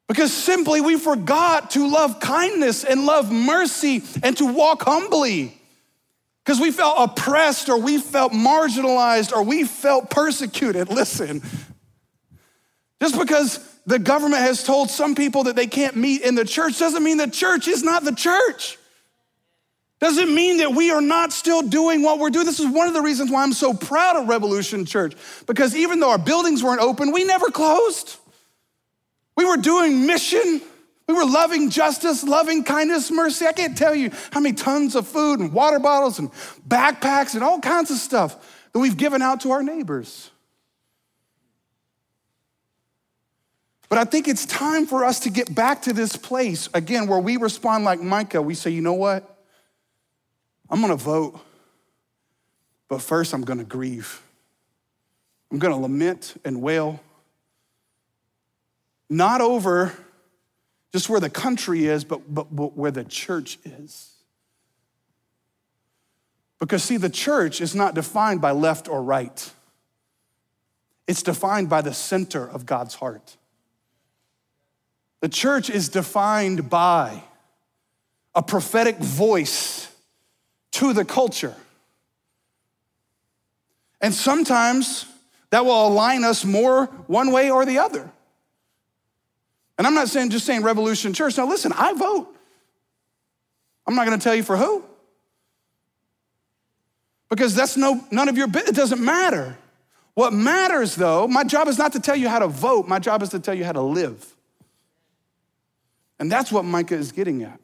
because 0.09 0.32
simply 0.32 0.80
we 0.80 0.98
forgot 0.98 1.70
to 1.70 1.88
love 1.88 2.20
kindness 2.20 2.85
and 2.85 3.06
love 3.06 3.32
mercy 3.32 4.02
and 4.22 4.37
to 4.37 4.46
walk 4.46 4.82
humbly 4.82 5.59
because 6.44 6.61
we 6.61 6.70
felt 6.70 7.11
oppressed 7.11 7.68
or 7.68 7.80
we 7.80 7.98
felt 7.98 8.32
marginalized 8.32 9.32
or 9.32 9.42
we 9.42 9.64
felt 9.64 10.11
persecuted. 10.11 10.90
Listen, 10.90 11.42
just 13.00 13.18
because 13.18 13.59
the 13.87 13.99
government 13.99 14.42
has 14.42 14.64
told 14.64 14.90
some 14.90 15.14
people 15.14 15.44
that 15.44 15.57
they 15.57 15.68
can't 15.68 15.96
meet 15.96 16.22
in 16.22 16.35
the 16.35 16.44
church 16.44 16.79
doesn't 16.79 17.03
mean 17.03 17.16
the 17.16 17.31
church 17.31 17.68
is 17.68 17.83
not 17.83 18.05
the 18.05 18.14
church. 18.14 18.79
Doesn't 19.99 20.35
mean 20.35 20.59
that 20.59 20.72
we 20.72 20.90
are 20.90 21.01
not 21.01 21.33
still 21.33 21.62
doing 21.62 22.03
what 22.03 22.18
we're 22.18 22.29
doing. 22.31 22.44
This 22.44 22.61
is 22.61 22.66
one 22.66 22.87
of 22.87 22.92
the 22.92 23.01
reasons 23.01 23.31
why 23.31 23.42
I'm 23.42 23.53
so 23.53 23.72
proud 23.72 24.16
of 24.16 24.29
Revolution 24.29 24.85
Church, 24.85 25.14
because 25.46 25.75
even 25.75 26.01
though 26.01 26.11
our 26.11 26.18
buildings 26.18 26.62
weren't 26.62 26.83
open, 26.83 27.12
we 27.12 27.25
never 27.25 27.51
closed. 27.51 28.18
We 29.37 29.46
were 29.46 29.57
doing 29.57 30.07
mission. 30.07 30.61
We 31.09 31.14
were 31.14 31.25
loving 31.25 31.70
justice, 31.70 32.25
loving 32.25 32.64
kindness, 32.64 33.11
mercy. 33.11 33.46
I 33.46 33.53
can't 33.53 33.79
tell 33.79 33.94
you 33.94 34.11
how 34.33 34.40
many 34.40 34.55
tons 34.55 34.96
of 34.96 35.07
food 35.07 35.38
and 35.38 35.53
water 35.53 35.79
bottles 35.79 36.18
and 36.18 36.31
backpacks 36.68 37.35
and 37.35 37.44
all 37.44 37.61
kinds 37.61 37.90
of 37.90 37.99
stuff 37.99 38.68
that 38.72 38.79
we've 38.81 38.96
given 38.96 39.22
out 39.22 39.42
to 39.42 39.53
our 39.53 39.62
neighbors. 39.62 40.31
But 43.88 43.99
I 43.99 44.05
think 44.05 44.27
it's 44.27 44.46
time 44.46 44.87
for 44.87 45.05
us 45.05 45.20
to 45.20 45.31
get 45.31 45.55
back 45.55 45.83
to 45.83 45.92
this 45.92 46.16
place 46.16 46.68
again 46.75 47.07
where 47.07 47.20
we 47.20 47.37
respond 47.37 47.85
like 47.85 48.01
Micah. 48.01 48.42
We 48.42 48.55
say, 48.55 48.70
you 48.70 48.81
know 48.81 48.94
what? 48.94 49.38
I'm 50.68 50.81
gonna 50.81 50.96
vote, 50.96 51.38
but 52.88 53.01
first 53.01 53.33
I'm 53.33 53.42
gonna 53.42 53.64
grieve. 53.64 54.22
I'm 55.53 55.59
gonna 55.59 55.79
lament 55.79 56.40
and 56.44 56.61
wail, 56.61 57.01
not 59.09 59.40
over 59.40 59.92
just 60.92 61.09
where 61.09 61.20
the 61.20 61.31
country 61.31 61.87
is, 61.87 62.05
but, 62.05 62.35
but, 62.35 62.55
but 62.55 62.77
where 62.77 62.90
the 62.90 63.05
church 63.05 63.59
is. 63.64 64.12
Because, 66.59 66.83
see, 66.83 66.96
the 66.96 67.11
church 67.11 67.61
is 67.61 67.75
not 67.75 67.94
defined 67.94 68.40
by 68.40 68.53
left 68.53 68.88
or 68.88 69.03
right, 69.03 69.53
it's 71.07 71.22
defined 71.22 71.68
by 71.68 71.83
the 71.83 71.94
center 71.94 72.49
of 72.49 72.66
God's 72.66 72.94
heart. 72.94 73.37
The 75.20 75.29
church 75.29 75.70
is 75.70 75.88
defined 75.88 76.68
by 76.68 77.22
a 78.35 78.42
prophetic 78.42 78.98
voice 78.98 79.88
to 80.72 80.92
the 80.92 81.05
culture. 81.05 81.55
And 84.00 84.12
sometimes 84.12 85.07
that 85.50 85.64
will 85.64 85.88
align 85.88 86.22
us 86.22 86.44
more 86.44 86.87
one 87.07 87.33
way 87.33 87.50
or 87.50 87.64
the 87.64 87.79
other. 87.79 88.11
And 89.79 89.87
I'm 89.87 89.94
not 89.94 90.09
saying 90.09 90.31
just 90.31 90.46
saying 90.46 90.62
Revolution 90.62 91.12
Church. 91.12 91.37
Now, 91.37 91.46
listen, 91.46 91.72
I 91.72 91.94
vote. 91.94 92.29
I'm 93.87 93.94
not 93.94 94.07
going 94.07 94.18
to 94.18 94.22
tell 94.22 94.35
you 94.35 94.42
for 94.42 94.57
who. 94.57 94.85
Because 97.29 97.55
that's 97.55 97.76
no, 97.76 98.05
none 98.11 98.29
of 98.29 98.37
your. 98.37 98.48
It 98.48 98.74
doesn't 98.74 99.02
matter. 99.02 99.57
What 100.14 100.33
matters, 100.33 100.94
though, 100.94 101.26
my 101.26 101.44
job 101.44 101.68
is 101.68 101.79
not 101.79 101.92
to 101.92 102.00
tell 102.00 102.16
you 102.16 102.29
how 102.29 102.38
to 102.38 102.48
vote, 102.48 102.87
my 102.87 102.98
job 102.98 103.22
is 103.22 103.31
to 103.31 103.40
tell 103.40 103.55
you 103.55 103.64
how 103.64 103.72
to 103.72 103.83
live. 103.83 104.36
And 106.18 106.31
that's 106.31 106.50
what 106.50 106.64
Micah 106.64 106.94
is 106.96 107.12
getting 107.12 107.42
at. 107.42 107.61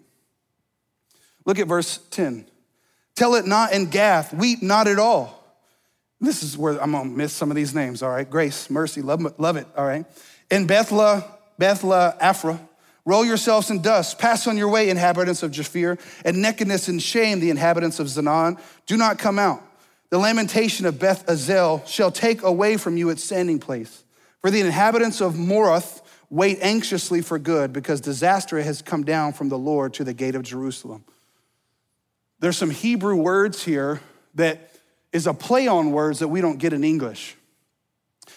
Look 1.45 1.59
at 1.59 1.67
verse 1.67 1.99
10. 2.11 2.47
Tell 3.15 3.35
it 3.35 3.47
not 3.47 3.73
in 3.73 3.87
Gath, 3.87 4.33
weep 4.33 4.63
not 4.63 4.89
at 4.89 4.99
all. 4.99 5.39
This 6.21 6.43
is 6.43 6.57
where 6.57 6.81
I'm 6.81 6.93
gonna 6.93 7.11
miss 7.11 7.33
some 7.33 7.51
of 7.51 7.57
these 7.57 7.75
names, 7.75 8.03
all 8.03 8.11
right? 8.11 8.29
Grace, 8.29 8.71
mercy, 8.71 9.03
love, 9.03 9.39
love 9.39 9.57
it, 9.57 9.67
all 9.77 9.85
right? 9.85 10.07
In 10.51 10.67
Bethla, 10.67 11.25
Bethla, 11.59 12.17
Ephra, 12.21 12.61
roll 13.05 13.25
yourselves 13.25 13.71
in 13.71 13.83
dust, 13.83 14.19
pass 14.19 14.47
on 14.47 14.57
your 14.57 14.69
way, 14.69 14.89
inhabitants 14.89 15.43
of 15.43 15.51
Japhia, 15.51 15.99
and 16.25 16.41
nakedness 16.41 16.89
and 16.89 17.03
shame, 17.03 17.41
the 17.41 17.51
inhabitants 17.51 17.99
of 17.99 18.07
Zaanan. 18.07 18.61
Do 18.87 18.97
not 18.97 19.19
come 19.19 19.39
out. 19.39 19.63
The 20.11 20.19
lamentation 20.19 20.87
of 20.87 20.99
Beth 20.99 21.29
Azel 21.29 21.83
shall 21.87 22.11
take 22.11 22.43
away 22.43 22.77
from 22.77 22.97
you 22.97 23.09
its 23.09 23.25
standing 23.25 23.59
place. 23.59 24.05
For 24.41 24.51
the 24.51 24.61
inhabitants 24.61 25.21
of 25.21 25.35
Maroth 25.35 26.02
wait 26.33 26.59
anxiously 26.63 27.21
for 27.21 27.39
good, 27.39 27.75
because 27.75 28.01
disaster 28.01 28.61
has 28.63 28.81
come 28.81 29.05
down 29.05 29.35
from 29.35 29.51
the 29.51 29.59
Lord 29.59 29.93
to 29.95 30.03
the 30.03 30.15
gate 30.15 30.35
of 30.35 30.43
Jerusalem. 30.43 31.05
There's 32.41 32.57
some 32.57 32.71
Hebrew 32.71 33.17
words 33.17 33.63
here 33.63 34.01
that 34.35 34.71
is 35.13 35.27
a 35.27 35.35
play 35.35 35.69
on 35.69 35.93
words 35.93 36.21
that 36.21 36.29
we 36.29 36.41
don't 36.41 36.57
get 36.57 36.73
in 36.73 36.85
English. 36.85 37.37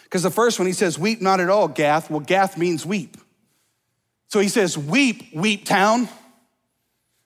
Because 0.04 0.22
the 0.22 0.30
first 0.30 0.58
one, 0.58 0.66
he 0.66 0.74
says, 0.74 0.98
Weep 0.98 1.22
not 1.22 1.40
at 1.40 1.48
all, 1.48 1.68
Gath. 1.68 2.10
Well, 2.10 2.20
Gath 2.20 2.58
means 2.58 2.84
weep. 2.84 3.16
So 4.28 4.40
he 4.40 4.48
says, 4.48 4.76
Weep, 4.76 5.34
weep 5.34 5.64
town. 5.64 6.06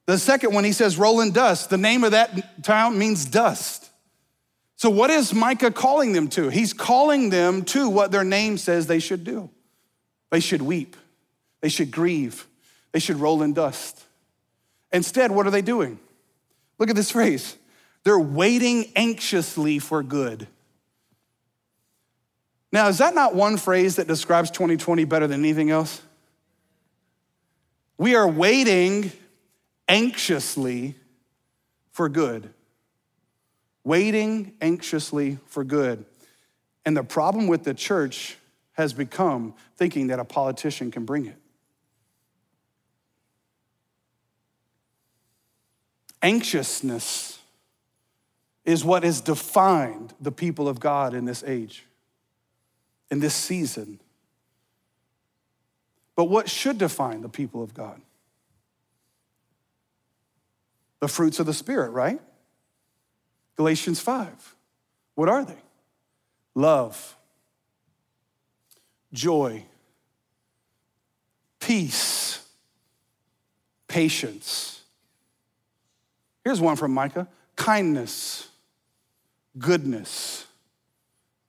The 0.06 0.18
second 0.18 0.54
one, 0.54 0.62
he 0.62 0.72
says, 0.72 0.96
Roll 0.96 1.20
in 1.20 1.32
dust. 1.32 1.68
The 1.70 1.78
name 1.78 2.04
of 2.04 2.12
that 2.12 2.62
town 2.62 2.96
means 2.96 3.24
dust. 3.24 3.90
So, 4.76 4.88
what 4.88 5.10
is 5.10 5.34
Micah 5.34 5.72
calling 5.72 6.12
them 6.12 6.28
to? 6.28 6.48
He's 6.48 6.72
calling 6.72 7.30
them 7.30 7.64
to 7.66 7.88
what 7.88 8.12
their 8.12 8.24
name 8.24 8.56
says 8.56 8.86
they 8.86 9.00
should 9.00 9.24
do. 9.24 9.50
They 10.30 10.40
should 10.40 10.62
weep, 10.62 10.96
they 11.60 11.68
should 11.68 11.90
grieve, 11.90 12.46
they 12.92 12.98
should 12.98 13.16
roll 13.16 13.42
in 13.42 13.52
dust. 13.52 14.04
Instead, 14.92 15.30
what 15.30 15.46
are 15.46 15.50
they 15.50 15.62
doing? 15.62 15.98
Look 16.78 16.90
at 16.90 16.96
this 16.96 17.10
phrase. 17.10 17.56
They're 18.04 18.18
waiting 18.18 18.90
anxiously 18.96 19.78
for 19.78 20.02
good. 20.02 20.48
Now, 22.72 22.88
is 22.88 22.98
that 22.98 23.14
not 23.14 23.34
one 23.34 23.56
phrase 23.56 23.96
that 23.96 24.06
describes 24.06 24.50
2020 24.50 25.04
better 25.04 25.26
than 25.26 25.40
anything 25.40 25.70
else? 25.70 26.00
We 27.98 28.14
are 28.14 28.26
waiting 28.26 29.12
anxiously 29.88 30.94
for 31.90 32.08
good. 32.08 32.50
Waiting 33.84 34.54
anxiously 34.60 35.38
for 35.46 35.64
good. 35.64 36.04
And 36.86 36.96
the 36.96 37.02
problem 37.04 37.46
with 37.46 37.64
the 37.64 37.74
church 37.74 38.38
has 38.80 38.94
become 38.94 39.54
thinking 39.76 40.06
that 40.06 40.18
a 40.18 40.24
politician 40.24 40.90
can 40.90 41.04
bring 41.04 41.26
it. 41.26 41.36
Anxiousness 46.22 47.38
is 48.64 48.84
what 48.84 49.04
has 49.04 49.20
defined 49.20 50.14
the 50.20 50.32
people 50.32 50.66
of 50.66 50.80
God 50.80 51.14
in 51.14 51.26
this 51.26 51.44
age, 51.46 51.86
in 53.10 53.20
this 53.20 53.34
season. 53.34 54.00
But 56.16 56.24
what 56.24 56.48
should 56.48 56.78
define 56.78 57.20
the 57.20 57.28
people 57.28 57.62
of 57.62 57.74
God? 57.74 58.00
The 61.00 61.08
fruits 61.08 61.38
of 61.38 61.46
the 61.46 61.54
Spirit, 61.54 61.90
right? 61.90 62.20
Galatians 63.56 64.00
5. 64.00 64.54
What 65.14 65.28
are 65.28 65.44
they? 65.44 65.58
Love, 66.54 67.16
joy, 69.12 69.64
peace, 71.60 72.46
patience 73.88 74.80
Here's 76.44 76.60
one 76.60 76.76
from 76.76 76.92
Micah 76.92 77.28
kindness, 77.56 78.48
goodness, 79.58 80.46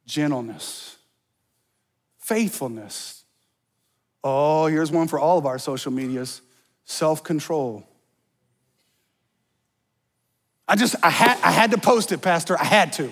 gentleness, 0.06 0.97
faithfulness. 2.19 3.24
Oh, 4.24 4.67
here's 4.67 4.91
one 4.91 5.08
for 5.08 5.19
all 5.19 5.38
of 5.38 5.45
our 5.45 5.58
social 5.58 5.91
medias 5.91 6.41
self 6.86 7.24
control. 7.24 7.88
I 10.67 10.76
just, 10.76 10.95
I 11.04 11.10
had, 11.10 11.38
I 11.41 11.52
had 11.52 11.71
to 11.71 11.78
post 11.78 12.12
it, 12.12 12.21
Pastor. 12.21 12.60
I 12.60 12.63
had 12.63 12.93
to. 12.93 13.12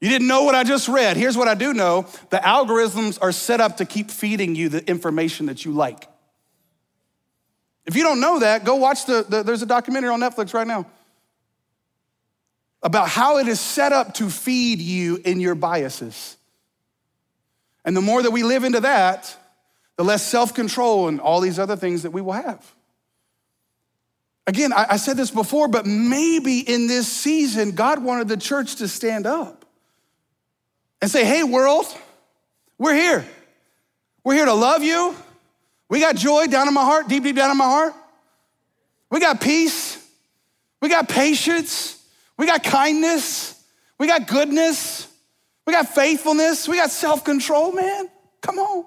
You 0.00 0.08
didn't 0.08 0.28
know 0.28 0.44
what 0.44 0.54
I 0.54 0.64
just 0.64 0.88
read. 0.88 1.18
Here's 1.18 1.36
what 1.36 1.46
I 1.46 1.54
do 1.54 1.74
know 1.74 2.06
the 2.30 2.38
algorithms 2.38 3.18
are 3.20 3.32
set 3.32 3.60
up 3.60 3.76
to 3.78 3.84
keep 3.84 4.10
feeding 4.10 4.54
you 4.54 4.68
the 4.68 4.86
information 4.88 5.46
that 5.46 5.64
you 5.64 5.72
like. 5.72 6.08
If 7.84 7.96
you 7.96 8.02
don't 8.02 8.20
know 8.20 8.40
that, 8.40 8.64
go 8.64 8.76
watch 8.76 9.04
the, 9.06 9.24
the, 9.28 9.42
there's 9.42 9.62
a 9.62 9.66
documentary 9.66 10.10
on 10.10 10.20
Netflix 10.20 10.54
right 10.54 10.66
now 10.66 10.86
about 12.82 13.08
how 13.08 13.38
it 13.38 13.46
is 13.46 13.60
set 13.60 13.92
up 13.92 14.14
to 14.14 14.30
feed 14.30 14.78
you 14.78 15.20
in 15.24 15.38
your 15.38 15.54
biases. 15.54 16.36
And 17.84 17.94
the 17.94 18.00
more 18.00 18.22
that 18.22 18.30
we 18.30 18.42
live 18.42 18.64
into 18.64 18.80
that, 18.80 19.36
the 19.96 20.04
less 20.04 20.26
self 20.26 20.54
control 20.54 21.08
and 21.08 21.20
all 21.20 21.40
these 21.40 21.58
other 21.58 21.76
things 21.76 22.04
that 22.04 22.10
we 22.10 22.22
will 22.22 22.32
have. 22.32 22.74
Again, 24.46 24.72
I, 24.72 24.86
I 24.90 24.96
said 24.96 25.18
this 25.18 25.30
before, 25.30 25.68
but 25.68 25.84
maybe 25.84 26.60
in 26.60 26.86
this 26.86 27.06
season, 27.06 27.72
God 27.72 28.02
wanted 28.02 28.28
the 28.28 28.38
church 28.38 28.76
to 28.76 28.88
stand 28.88 29.26
up 29.26 29.59
and 31.00 31.10
say, 31.10 31.24
hey, 31.24 31.42
world, 31.42 31.86
we're 32.78 32.94
here. 32.94 33.26
We're 34.24 34.34
here 34.34 34.44
to 34.44 34.54
love 34.54 34.82
you. 34.82 35.14
We 35.88 36.00
got 36.00 36.16
joy 36.16 36.46
down 36.46 36.68
in 36.68 36.74
my 36.74 36.84
heart, 36.84 37.08
deep, 37.08 37.22
deep 37.24 37.36
down 37.36 37.50
in 37.50 37.56
my 37.56 37.64
heart. 37.64 37.94
We 39.10 39.18
got 39.18 39.40
peace. 39.40 39.96
We 40.80 40.88
got 40.88 41.08
patience. 41.08 42.02
We 42.36 42.46
got 42.46 42.62
kindness. 42.62 43.62
We 43.98 44.06
got 44.06 44.26
goodness. 44.28 45.08
We 45.66 45.72
got 45.72 45.88
faithfulness. 45.88 46.68
We 46.68 46.76
got 46.76 46.90
self 46.90 47.24
control, 47.24 47.72
man. 47.72 48.08
Come 48.40 48.58
on. 48.58 48.86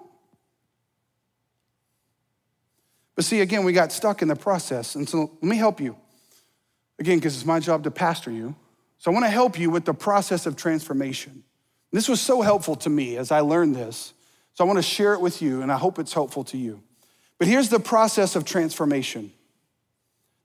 But 3.16 3.26
see, 3.26 3.42
again, 3.42 3.64
we 3.64 3.74
got 3.74 3.92
stuck 3.92 4.22
in 4.22 4.28
the 4.28 4.36
process. 4.36 4.96
And 4.96 5.08
so 5.08 5.32
let 5.42 5.44
me 5.44 5.58
help 5.58 5.80
you. 5.80 5.96
Again, 7.00 7.20
because 7.20 7.36
it's 7.36 7.46
my 7.46 7.60
job 7.60 7.84
to 7.84 7.92
pastor 7.92 8.32
you. 8.32 8.56
So 8.98 9.12
I 9.12 9.14
want 9.14 9.26
to 9.26 9.30
help 9.30 9.60
you 9.60 9.70
with 9.70 9.86
the 9.86 9.94
process 9.94 10.46
of 10.46 10.56
transformation. 10.56 11.44
This 11.94 12.10
was 12.10 12.20
so 12.20 12.42
helpful 12.42 12.76
to 12.78 12.90
me 12.90 13.18
as 13.18 13.32
I 13.32 13.42
learned 13.42 13.76
this. 13.76 14.14
So 14.56 14.64
I 14.64 14.68
want 14.68 14.78
to 14.78 14.84
share 14.84 15.14
it 15.14 15.22
with 15.22 15.44
you, 15.44 15.62
and 15.62 15.72
I 15.72 15.78
hope 15.78 16.00
it's 16.00 16.12
helpful 16.12 16.44
to 16.46 16.58
you. 16.58 16.82
But 17.38 17.48
here's 17.48 17.70
the 17.70 17.80
process 17.80 18.36
of 18.36 18.44
transformation 18.44 19.32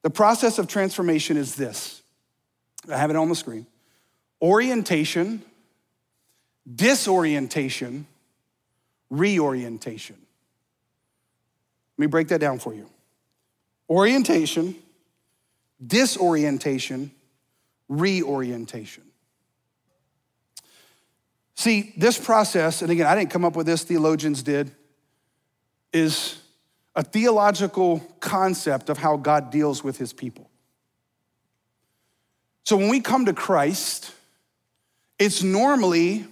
The 0.03 0.11
process 0.11 0.59
of 0.59 0.69
transformation 0.69 1.37
is 1.37 1.57
this 1.57 2.03
I 2.93 2.99
have 2.99 3.11
it 3.11 3.17
on 3.17 3.29
the 3.31 3.35
screen 3.35 3.67
orientation, 4.43 5.43
disorientation, 6.73 8.07
reorientation. 9.11 10.17
Let 11.97 12.03
me 12.03 12.07
break 12.07 12.29
that 12.29 12.41
down 12.41 12.59
for 12.59 12.75
you 12.75 12.87
orientation, 13.89 14.77
disorientation, 15.85 17.11
reorientation. 17.89 19.08
See, 21.59 21.93
this 21.97 22.17
process, 22.17 22.83
and 22.83 22.93
again, 22.93 23.07
I 23.07 23.17
didn't 23.17 23.31
come 23.31 23.45
up 23.45 23.57
with 23.57 23.67
this, 23.67 23.83
theologians 23.83 24.45
did, 24.45 24.71
is 25.93 26.41
a 26.95 27.03
theological 27.03 27.99
concept 28.21 28.89
of 28.89 28.97
how 28.97 29.17
God 29.17 29.51
deals 29.51 29.83
with 29.83 29.99
his 29.99 30.13
people. 30.13 30.49
So 32.63 32.77
when 32.77 32.89
we 32.89 33.01
come 33.01 33.25
to 33.27 33.33
Christ, 33.33 34.13
it's 35.19 35.43
normally 35.43 36.27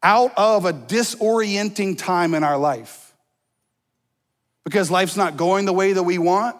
out 0.00 0.32
of 0.36 0.64
a 0.64 0.72
disorienting 0.72 1.98
time 1.98 2.32
in 2.32 2.44
our 2.44 2.56
life 2.56 3.12
because 4.62 4.92
life's 4.92 5.16
not 5.16 5.36
going 5.36 5.64
the 5.64 5.72
way 5.72 5.92
that 5.92 6.04
we 6.04 6.18
want. 6.18 6.54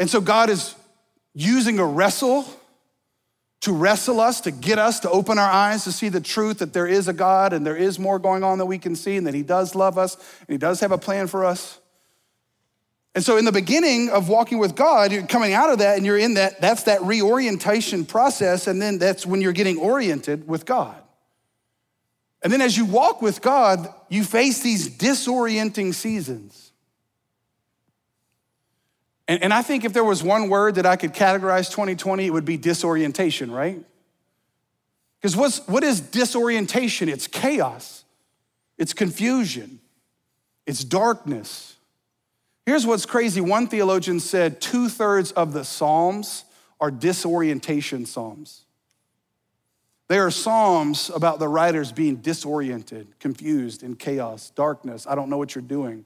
And 0.00 0.10
so 0.10 0.20
God 0.20 0.50
is 0.50 0.74
using 1.32 1.78
a 1.78 1.86
wrestle 1.86 2.44
to 3.64 3.72
wrestle 3.72 4.20
us, 4.20 4.42
to 4.42 4.50
get 4.50 4.78
us 4.78 5.00
to 5.00 5.10
open 5.10 5.38
our 5.38 5.50
eyes 5.50 5.84
to 5.84 5.92
see 5.92 6.10
the 6.10 6.20
truth 6.20 6.58
that 6.58 6.74
there 6.74 6.86
is 6.86 7.08
a 7.08 7.14
God 7.14 7.54
and 7.54 7.66
there 7.66 7.76
is 7.76 7.98
more 7.98 8.18
going 8.18 8.44
on 8.44 8.58
that 8.58 8.66
we 8.66 8.78
can 8.78 8.94
see 8.94 9.16
and 9.16 9.26
that 9.26 9.32
He 9.32 9.42
does 9.42 9.74
love 9.74 9.96
us 9.96 10.16
and 10.40 10.48
He 10.50 10.58
does 10.58 10.80
have 10.80 10.92
a 10.92 10.98
plan 10.98 11.26
for 11.26 11.46
us. 11.46 11.80
And 13.14 13.24
so, 13.24 13.38
in 13.38 13.46
the 13.46 13.52
beginning 13.52 14.10
of 14.10 14.28
walking 14.28 14.58
with 14.58 14.74
God, 14.74 15.12
you're 15.12 15.26
coming 15.26 15.54
out 15.54 15.70
of 15.70 15.78
that 15.78 15.96
and 15.96 16.04
you're 16.04 16.18
in 16.18 16.34
that, 16.34 16.60
that's 16.60 16.82
that 16.82 17.00
reorientation 17.02 18.04
process. 18.04 18.66
And 18.66 18.82
then 18.82 18.98
that's 18.98 19.24
when 19.24 19.40
you're 19.40 19.52
getting 19.52 19.78
oriented 19.78 20.46
with 20.46 20.66
God. 20.66 20.96
And 22.42 22.52
then, 22.52 22.60
as 22.60 22.76
you 22.76 22.84
walk 22.84 23.22
with 23.22 23.40
God, 23.40 23.88
you 24.10 24.24
face 24.24 24.60
these 24.60 24.90
disorienting 24.90 25.94
seasons. 25.94 26.72
And, 29.26 29.42
and 29.42 29.54
I 29.54 29.62
think 29.62 29.84
if 29.84 29.92
there 29.92 30.04
was 30.04 30.22
one 30.22 30.48
word 30.48 30.76
that 30.76 30.86
I 30.86 30.96
could 30.96 31.14
categorize 31.14 31.70
2020, 31.70 32.26
it 32.26 32.30
would 32.30 32.44
be 32.44 32.56
disorientation, 32.56 33.50
right? 33.50 33.82
Because 35.20 35.36
what's, 35.36 35.66
what 35.66 35.82
is 35.82 36.00
disorientation? 36.00 37.08
It's 37.08 37.26
chaos, 37.26 38.04
it's 38.76 38.92
confusion, 38.92 39.80
it's 40.66 40.84
darkness. 40.84 41.76
Here's 42.66 42.86
what's 42.86 43.04
crazy 43.06 43.40
one 43.40 43.66
theologian 43.66 44.20
said 44.20 44.60
two 44.60 44.88
thirds 44.88 45.32
of 45.32 45.52
the 45.52 45.64
Psalms 45.64 46.44
are 46.80 46.90
disorientation 46.90 48.06
Psalms. 48.06 48.64
They 50.08 50.18
are 50.18 50.30
Psalms 50.30 51.10
about 51.14 51.38
the 51.38 51.48
writers 51.48 51.90
being 51.90 52.16
disoriented, 52.16 53.18
confused, 53.18 53.82
in 53.82 53.96
chaos, 53.96 54.50
darkness. 54.50 55.06
I 55.06 55.14
don't 55.14 55.30
know 55.30 55.38
what 55.38 55.54
you're 55.54 55.62
doing. 55.62 56.04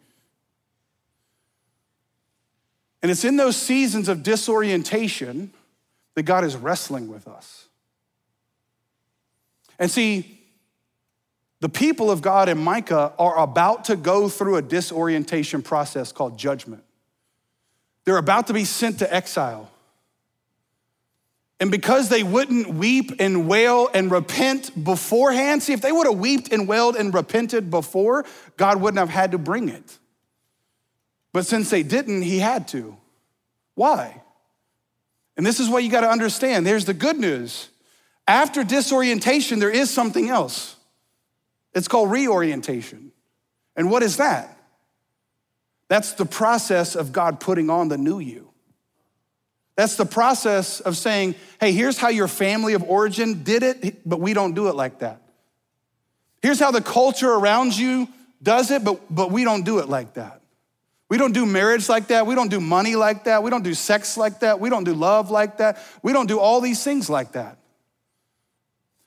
And 3.02 3.10
it's 3.10 3.24
in 3.24 3.36
those 3.36 3.56
seasons 3.56 4.08
of 4.08 4.22
disorientation 4.22 5.52
that 6.14 6.24
God 6.24 6.44
is 6.44 6.56
wrestling 6.56 7.08
with 7.08 7.28
us. 7.28 7.66
And 9.78 9.90
see, 9.90 10.40
the 11.60 11.68
people 11.68 12.10
of 12.10 12.22
God 12.22 12.48
in 12.48 12.58
Micah 12.58 13.12
are 13.18 13.38
about 13.38 13.84
to 13.86 13.96
go 13.96 14.28
through 14.28 14.56
a 14.56 14.62
disorientation 14.62 15.62
process 15.62 16.12
called 16.12 16.38
judgment. 16.38 16.82
They're 18.04 18.16
about 18.16 18.46
to 18.48 18.52
be 18.52 18.64
sent 18.64 19.00
to 19.00 19.14
exile. 19.14 19.70
And 21.60 21.70
because 21.70 22.08
they 22.08 22.22
wouldn't 22.22 22.68
weep 22.68 23.12
and 23.18 23.48
wail 23.48 23.88
and 23.92 24.10
repent 24.10 24.84
beforehand, 24.84 25.62
see, 25.62 25.72
if 25.72 25.80
they 25.80 25.90
would 25.90 26.06
have 26.06 26.18
wept 26.18 26.52
and 26.52 26.68
wailed 26.68 26.94
and 26.94 27.12
repented 27.12 27.70
before, 27.70 28.24
God 28.56 28.80
wouldn't 28.80 28.98
have 28.98 29.10
had 29.10 29.32
to 29.32 29.38
bring 29.38 29.68
it. 29.68 29.98
But 31.32 31.46
since 31.46 31.70
they 31.70 31.82
didn't, 31.82 32.22
he 32.22 32.38
had 32.38 32.68
to. 32.68 32.96
Why? 33.74 34.22
And 35.36 35.46
this 35.46 35.60
is 35.60 35.68
what 35.68 35.84
you 35.84 35.90
got 35.90 36.00
to 36.00 36.10
understand. 36.10 36.66
There's 36.66 36.84
the 36.84 36.94
good 36.94 37.18
news. 37.18 37.68
After 38.26 38.64
disorientation, 38.64 39.58
there 39.58 39.70
is 39.70 39.90
something 39.90 40.28
else. 40.28 40.76
It's 41.74 41.88
called 41.88 42.10
reorientation. 42.10 43.12
And 43.76 43.90
what 43.90 44.02
is 44.02 44.16
that? 44.16 44.58
That's 45.88 46.12
the 46.12 46.26
process 46.26 46.96
of 46.96 47.12
God 47.12 47.40
putting 47.40 47.70
on 47.70 47.88
the 47.88 47.96
new 47.96 48.18
you. 48.18 48.50
That's 49.76 49.94
the 49.94 50.04
process 50.04 50.80
of 50.80 50.96
saying, 50.96 51.36
hey, 51.60 51.70
here's 51.70 51.98
how 51.98 52.08
your 52.08 52.26
family 52.26 52.74
of 52.74 52.82
origin 52.82 53.44
did 53.44 53.62
it, 53.62 54.08
but 54.08 54.18
we 54.18 54.34
don't 54.34 54.54
do 54.54 54.68
it 54.68 54.74
like 54.74 54.98
that. 54.98 55.22
Here's 56.42 56.58
how 56.58 56.72
the 56.72 56.80
culture 56.80 57.32
around 57.32 57.76
you 57.76 58.08
does 58.42 58.72
it, 58.72 58.84
but, 58.84 59.00
but 59.08 59.30
we 59.30 59.44
don't 59.44 59.64
do 59.64 59.78
it 59.78 59.88
like 59.88 60.14
that. 60.14 60.42
We 61.08 61.16
don't 61.16 61.32
do 61.32 61.46
marriage 61.46 61.88
like 61.88 62.08
that. 62.08 62.26
We 62.26 62.34
don't 62.34 62.50
do 62.50 62.60
money 62.60 62.94
like 62.94 63.24
that. 63.24 63.42
We 63.42 63.50
don't 63.50 63.64
do 63.64 63.74
sex 63.74 64.16
like 64.16 64.40
that. 64.40 64.60
We 64.60 64.68
don't 64.68 64.84
do 64.84 64.94
love 64.94 65.30
like 65.30 65.58
that. 65.58 65.78
We 66.02 66.12
don't 66.12 66.26
do 66.26 66.38
all 66.38 66.60
these 66.60 66.84
things 66.84 67.08
like 67.08 67.32
that. 67.32 67.56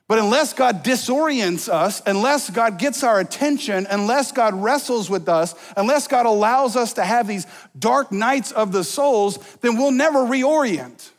But 0.08 0.20
unless 0.20 0.52
God 0.52 0.84
disorients 0.84 1.70
us, 1.70 2.02
unless 2.06 2.50
God 2.50 2.78
gets 2.78 3.02
our 3.02 3.22
attention, 3.22 3.88
unless 3.90 4.34
God 4.34 4.54
wrestles 4.54 5.10
with 5.10 5.30
us, 5.30 5.56
unless 5.78 6.08
God 6.08 6.26
allows 6.26 6.76
us 6.76 6.94
to 6.94 7.04
have 7.06 7.30
these 7.30 7.48
dark 7.80 8.12
nights 8.12 8.52
of 8.52 8.74
the 8.74 8.84
souls, 8.84 9.38
then 9.62 9.78
we'll 9.78 9.92
never 9.92 10.20
reorient. 10.20 11.12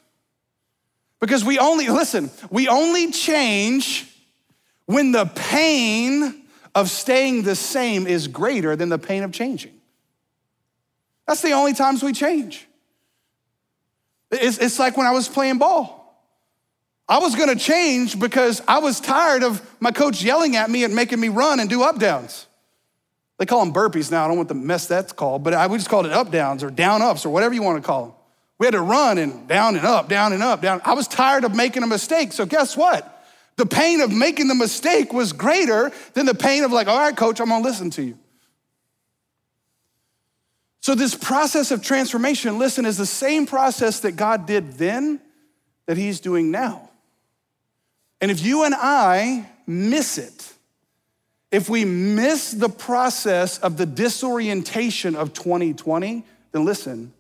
Because 1.21 1.45
we 1.45 1.59
only, 1.59 1.89
listen, 1.89 2.31
we 2.51 2.69
only 2.69 3.13
change 3.13 4.09
when 4.87 5.13
the 5.13 5.25
pain 5.25 6.43
of 6.75 6.91
staying 6.91 7.45
the 7.45 7.55
same 7.55 8.07
is 8.07 8.29
greater 8.29 8.77
than 8.77 8.89
the 8.89 8.99
pain 8.99 9.23
of 9.23 9.33
changing. 9.33 9.73
That's 11.27 11.43
the 11.43 11.53
only 11.53 11.75
times 11.75 12.03
we 12.03 12.13
change. 12.13 12.67
It's, 14.31 14.59
it's 14.59 14.79
like 14.79 14.97
when 14.97 15.07
I 15.07 15.13
was 15.13 15.29
playing 15.29 15.59
ball. 15.59 15.99
I 17.09 17.19
was 17.19 17.35
gonna 17.35 17.57
change 17.57 18.19
because 18.19 18.63
I 18.67 18.79
was 18.79 19.01
tired 19.01 19.43
of 19.43 19.61
my 19.81 19.91
coach 19.91 20.23
yelling 20.23 20.57
at 20.57 20.71
me 20.71 20.85
and 20.85 20.95
making 20.95 21.21
me 21.21 21.29
run 21.29 21.61
and 21.61 21.69
do 21.69 21.83
up 21.83 21.99
downs. 21.99 22.47
They 23.39 23.47
call 23.47 23.65
them 23.65 23.75
burpees 23.75 24.11
now. 24.11 24.25
I 24.25 24.29
don't 24.29 24.37
want 24.37 24.49
the 24.49 24.55
mess 24.55 24.87
that's 24.87 25.13
called, 25.13 25.43
but 25.43 25.53
I, 25.53 25.67
we 25.67 25.77
just 25.77 25.91
called 25.91 26.07
it 26.07 26.13
up 26.13 26.31
downs 26.31 26.63
or 26.63 26.71
down 26.71 27.03
ups 27.03 27.27
or 27.27 27.33
whatever 27.33 27.55
you 27.55 27.63
want 27.63 27.83
to 27.83 27.87
call 27.87 28.07
them. 28.07 28.15
We 28.59 28.67
had 28.67 28.73
to 28.75 28.81
run 28.81 29.19
and 29.19 29.49
down 29.49 29.75
and 29.75 29.85
up, 29.85 30.09
down 30.09 30.33
and 30.33 30.43
up, 30.43 30.63
down. 30.63 30.81
I 30.85 30.95
was 30.95 31.09
tired 31.09 31.45
of 31.45 31.55
making 31.55 31.83
a 31.83 31.87
mistake. 31.87 32.33
So 32.33 32.47
guess 32.47 32.77
what? 32.77 33.27
The 33.57 33.67
pain 33.67 34.01
of 34.01 34.13
making 34.13 34.49
the 34.49 34.55
mistake 34.55 35.13
was 35.13 35.33
greater 35.33 35.91
than 36.15 36.27
the 36.27 36.35
pain 36.35 36.63
of 36.63 36.73
like, 36.73 36.87
all 36.87 36.99
right, 36.99 37.17
coach, 37.17 37.41
I'm 37.41 37.49
gonna 37.49 37.65
listen 37.65 37.91
to 37.91 38.03
you. 38.03 38.19
So, 40.83 40.97
this 40.97 41.15
process 41.15 41.71
of 41.71 41.81
transformation, 41.81 42.59
listen, 42.59 42.85
is 42.85 42.97
the 42.99 43.07
same 43.07 43.47
process 43.47 44.01
that 44.01 44.13
God 44.13 44.47
did 44.47 44.73
then 44.73 45.21
that 45.87 45.97
He's 45.97 46.19
doing 46.19 46.51
now. 46.51 46.91
And 48.21 48.33
if 48.33 48.45
you 48.45 48.65
and 48.65 48.75
I 48.77 49.49
miss 49.65 50.19
it, 50.19 50.53
if 51.53 51.69
we 51.69 51.85
miss 51.85 52.51
the 52.51 52.69
process 52.69 53.59
of 53.59 53.77
the 53.77 53.87
disorientation 53.87 55.15
of 55.15 55.33
2020, 55.33 56.25
then 56.51 56.65
listen, 56.65 57.13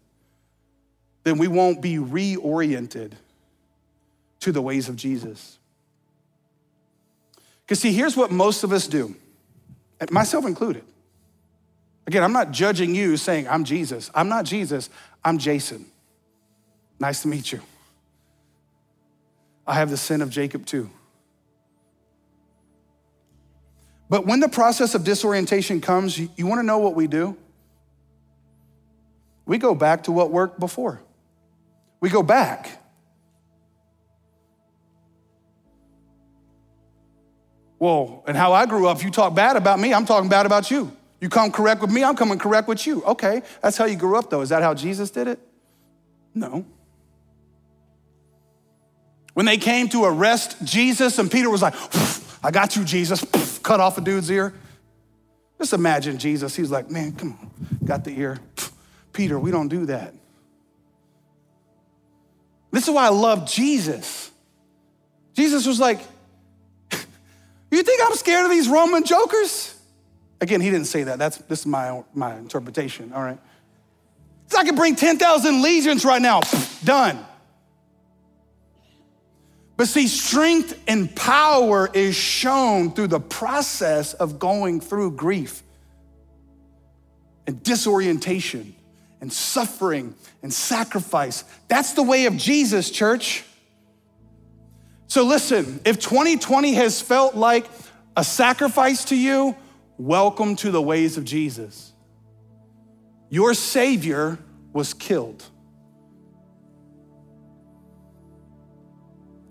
then 1.22 1.38
we 1.38 1.46
won't 1.46 1.80
be 1.80 1.98
reoriented 1.98 3.12
to 4.40 4.50
the 4.50 4.60
ways 4.60 4.88
of 4.88 4.96
Jesus. 4.96 5.58
Because, 7.64 7.78
see, 7.78 7.92
here's 7.92 8.16
what 8.16 8.32
most 8.32 8.64
of 8.64 8.72
us 8.72 8.88
do, 8.88 9.14
myself 10.10 10.46
included. 10.46 10.82
Again, 12.06 12.24
I'm 12.24 12.32
not 12.32 12.50
judging 12.50 12.94
you 12.94 13.16
saying, 13.16 13.48
I'm 13.48 13.64
Jesus. 13.64 14.10
I'm 14.14 14.28
not 14.28 14.44
Jesus, 14.44 14.90
I'm 15.24 15.38
Jason. 15.38 15.86
Nice 16.98 17.22
to 17.22 17.28
meet 17.28 17.52
you. 17.52 17.60
I 19.66 19.74
have 19.74 19.90
the 19.90 19.96
sin 19.96 20.22
of 20.22 20.30
Jacob 20.30 20.66
too. 20.66 20.90
But 24.08 24.26
when 24.26 24.40
the 24.40 24.48
process 24.48 24.94
of 24.94 25.04
disorientation 25.04 25.80
comes, 25.80 26.18
you, 26.18 26.46
want 26.46 26.58
to 26.58 26.62
know 26.62 26.78
what 26.78 26.94
we 26.94 27.06
do? 27.06 27.36
We 29.46 29.58
go 29.58 29.74
back 29.74 30.04
to 30.04 30.12
what 30.12 30.30
worked 30.30 30.60
before. 30.60 31.00
We 32.00 32.10
go 32.10 32.22
back. 32.22 32.78
Well, 37.78 38.22
and 38.26 38.36
how 38.36 38.52
I 38.52 38.66
grew 38.66 38.86
up, 38.86 39.02
you 39.02 39.10
talk 39.10 39.34
bad 39.34 39.56
about 39.56 39.80
me, 39.80 39.94
I'm 39.94 40.04
talking 40.04 40.28
bad 40.28 40.46
about 40.46 40.70
you. 40.70 40.94
You 41.22 41.28
come 41.28 41.52
correct 41.52 41.80
with 41.80 41.92
me, 41.92 42.02
I'm 42.02 42.16
coming 42.16 42.36
correct 42.36 42.66
with 42.66 42.84
you. 42.84 43.04
Okay, 43.04 43.42
that's 43.62 43.76
how 43.76 43.84
you 43.84 43.94
grew 43.94 44.16
up, 44.18 44.28
though. 44.28 44.40
Is 44.40 44.48
that 44.48 44.60
how 44.60 44.74
Jesus 44.74 45.08
did 45.08 45.28
it? 45.28 45.38
No. 46.34 46.66
When 49.32 49.46
they 49.46 49.56
came 49.56 49.88
to 49.90 50.02
arrest 50.02 50.56
Jesus, 50.64 51.20
and 51.20 51.30
Peter 51.30 51.48
was 51.48 51.62
like, 51.62 51.74
I 52.42 52.50
got 52.50 52.74
you, 52.74 52.82
Jesus, 52.82 53.24
cut 53.62 53.78
off 53.78 53.96
a 53.98 54.00
dude's 54.00 54.28
ear. 54.32 54.52
Just 55.60 55.72
imagine 55.72 56.18
Jesus. 56.18 56.56
He's 56.56 56.72
like, 56.72 56.90
man, 56.90 57.12
come 57.12 57.38
on, 57.40 57.50
got 57.84 58.02
the 58.02 58.18
ear. 58.18 58.40
Peter, 59.12 59.38
we 59.38 59.52
don't 59.52 59.68
do 59.68 59.86
that. 59.86 60.12
This 62.72 62.88
is 62.88 62.90
why 62.92 63.06
I 63.06 63.10
love 63.10 63.48
Jesus. 63.48 64.32
Jesus 65.34 65.68
was 65.68 65.78
like, 65.78 66.00
You 67.70 67.84
think 67.84 68.02
I'm 68.04 68.16
scared 68.16 68.44
of 68.44 68.50
these 68.50 68.66
Roman 68.66 69.04
jokers? 69.04 69.71
Again, 70.42 70.60
he 70.60 70.70
didn't 70.70 70.88
say 70.88 71.04
that. 71.04 71.20
That's 71.20 71.38
this 71.38 71.60
is 71.60 71.66
my, 71.66 72.02
my 72.14 72.36
interpretation, 72.36 73.12
all 73.12 73.22
right? 73.22 73.38
I 74.58 74.64
could 74.64 74.74
bring 74.74 74.96
10,000 74.96 75.62
legions 75.62 76.04
right 76.04 76.20
now. 76.20 76.40
Done. 76.82 77.24
But 79.76 79.86
see, 79.86 80.08
strength 80.08 80.78
and 80.88 81.14
power 81.14 81.88
is 81.94 82.16
shown 82.16 82.92
through 82.92 83.06
the 83.06 83.20
process 83.20 84.14
of 84.14 84.40
going 84.40 84.80
through 84.80 85.12
grief 85.12 85.62
and 87.46 87.62
disorientation 87.62 88.74
and 89.20 89.32
suffering 89.32 90.12
and 90.42 90.52
sacrifice. 90.52 91.44
That's 91.68 91.92
the 91.92 92.02
way 92.02 92.26
of 92.26 92.36
Jesus, 92.36 92.90
church. 92.90 93.44
So 95.06 95.24
listen, 95.24 95.80
if 95.84 96.00
2020 96.00 96.74
has 96.74 97.00
felt 97.00 97.36
like 97.36 97.66
a 98.16 98.24
sacrifice 98.24 99.04
to 99.06 99.16
you, 99.16 99.56
welcome 100.06 100.56
to 100.56 100.70
the 100.70 100.82
ways 100.82 101.16
of 101.16 101.24
Jesus. 101.24 101.92
Your 103.30 103.54
Savior 103.54 104.38
was 104.72 104.94
killed. 104.94 105.44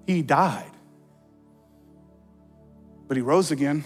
He 0.05 0.21
died. 0.21 0.71
But 3.07 3.17
he 3.17 3.21
rose 3.21 3.51
again. 3.51 3.85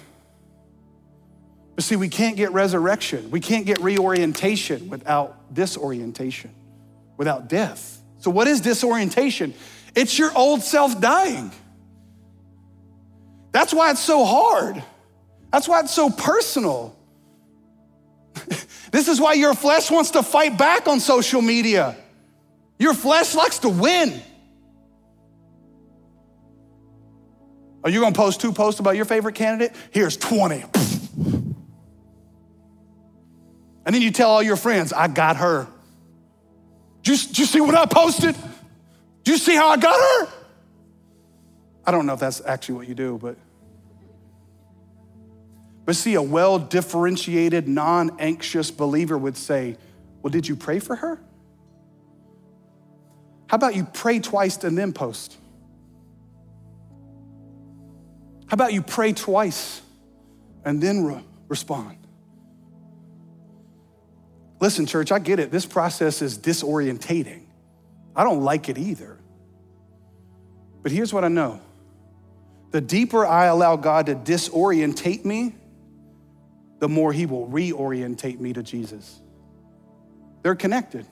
But 1.76 1.84
see, 1.84 1.96
we 1.96 2.10
can't 2.10 2.36
get 2.36 2.52
resurrection. 2.52 3.30
We 3.32 3.42
can't 3.42 3.66
get 3.66 3.80
reorientation 3.80 4.90
without 4.90 5.54
disorientation, 5.54 6.52
without 7.18 7.48
death. 7.48 8.02
So, 8.20 8.32
what 8.32 8.48
is 8.48 8.62
disorientation? 8.62 9.54
It's 9.94 10.18
your 10.18 10.36
old 10.36 10.62
self 10.62 11.00
dying. 11.00 11.52
That's 13.52 13.74
why 13.74 13.92
it's 13.92 14.00
so 14.00 14.26
hard. 14.26 14.84
That's 15.56 15.70
why 15.70 15.80
it's 15.80 15.94
so 15.94 16.10
personal. 16.10 16.94
this 18.92 19.08
is 19.08 19.22
why 19.22 19.36
your 19.36 19.54
flesh 19.54 19.90
wants 19.90 20.12
to 20.12 20.22
fight 20.22 20.58
back 20.58 20.86
on 20.90 21.00
social 21.00 21.42
media. 21.42 21.96
Your 22.78 22.94
flesh 22.94 23.34
likes 23.34 23.60
to 23.60 23.70
win. 23.70 24.22
Are 27.86 27.90
you 27.90 28.02
gonna 28.02 28.14
post 28.14 28.42
two 28.42 28.52
posts 28.52 28.82
about 28.82 28.98
your 28.98 29.06
favorite 29.06 29.36
candidate? 29.36 29.74
Here's 29.92 30.18
20. 30.18 30.66
And 33.86 33.96
then 33.96 34.02
you 34.02 34.12
tell 34.12 34.32
all 34.32 34.44
your 34.44 34.58
friends, 34.58 34.92
I 34.92 35.08
got 35.08 35.38
her. 35.38 35.70
Did 37.04 37.12
you, 37.18 37.28
did 37.30 37.40
you 37.40 37.46
see 37.46 37.62
what 37.62 37.76
I 37.76 37.86
posted? 37.86 38.36
Do 39.24 39.32
you 39.32 39.38
see 39.38 39.56
how 39.56 39.70
I 39.70 39.78
got 39.78 39.98
her? 39.98 40.34
I 41.86 41.92
don't 41.92 42.06
know 42.06 42.14
if 42.14 42.20
that's 42.20 42.42
actually 42.46 42.76
what 42.76 42.90
you 42.90 42.96
do, 42.96 43.18
but. 43.22 43.38
But 45.86 45.96
see, 45.96 46.16
a 46.16 46.22
well 46.22 46.58
differentiated, 46.58 47.68
non 47.68 48.20
anxious 48.20 48.72
believer 48.72 49.18
would 49.18 49.38
say, 49.38 49.78
Well, 50.22 50.32
did 50.32 50.48
you 50.48 50.56
pray 50.56 50.80
for 50.80 50.96
her? 50.96 51.22
How 53.48 53.56
about 53.56 53.76
you 53.76 53.86
pray 53.86 54.20
twice 54.20 54.64
and 54.64 54.78
then 54.78 54.92
post? 54.92 55.38
How 58.48 58.56
about 58.56 58.74
you 58.74 58.82
pray 58.82 59.14
twice 59.14 59.82
and 60.64 60.82
then 60.82 61.06
re- 61.06 61.24
respond? 61.48 61.98
Listen, 64.60 64.86
church, 64.86 65.12
I 65.12 65.20
get 65.20 65.40
it. 65.40 65.52
This 65.52 65.66
process 65.66 66.22
is 66.22 66.38
disorientating. 66.38 67.44
I 68.16 68.24
don't 68.24 68.42
like 68.42 68.70
it 68.70 68.78
either. 68.78 69.20
But 70.82 70.92
here's 70.92 71.14
what 71.14 71.24
I 71.24 71.28
know 71.28 71.62
the 72.72 72.82
deeper 72.82 73.26
I 73.26 73.46
allow 73.46 73.76
God 73.76 74.08
to 74.08 74.16
disorientate 74.16 75.24
me, 75.24 75.56
the 76.80 76.90
more 76.90 77.14
He 77.14 77.26
will 77.26 77.48
reorientate 77.48 78.40
me 78.40 78.54
to 78.54 78.64
Jesus. 78.64 79.22
They're 80.44 80.56
connected. 80.56 81.06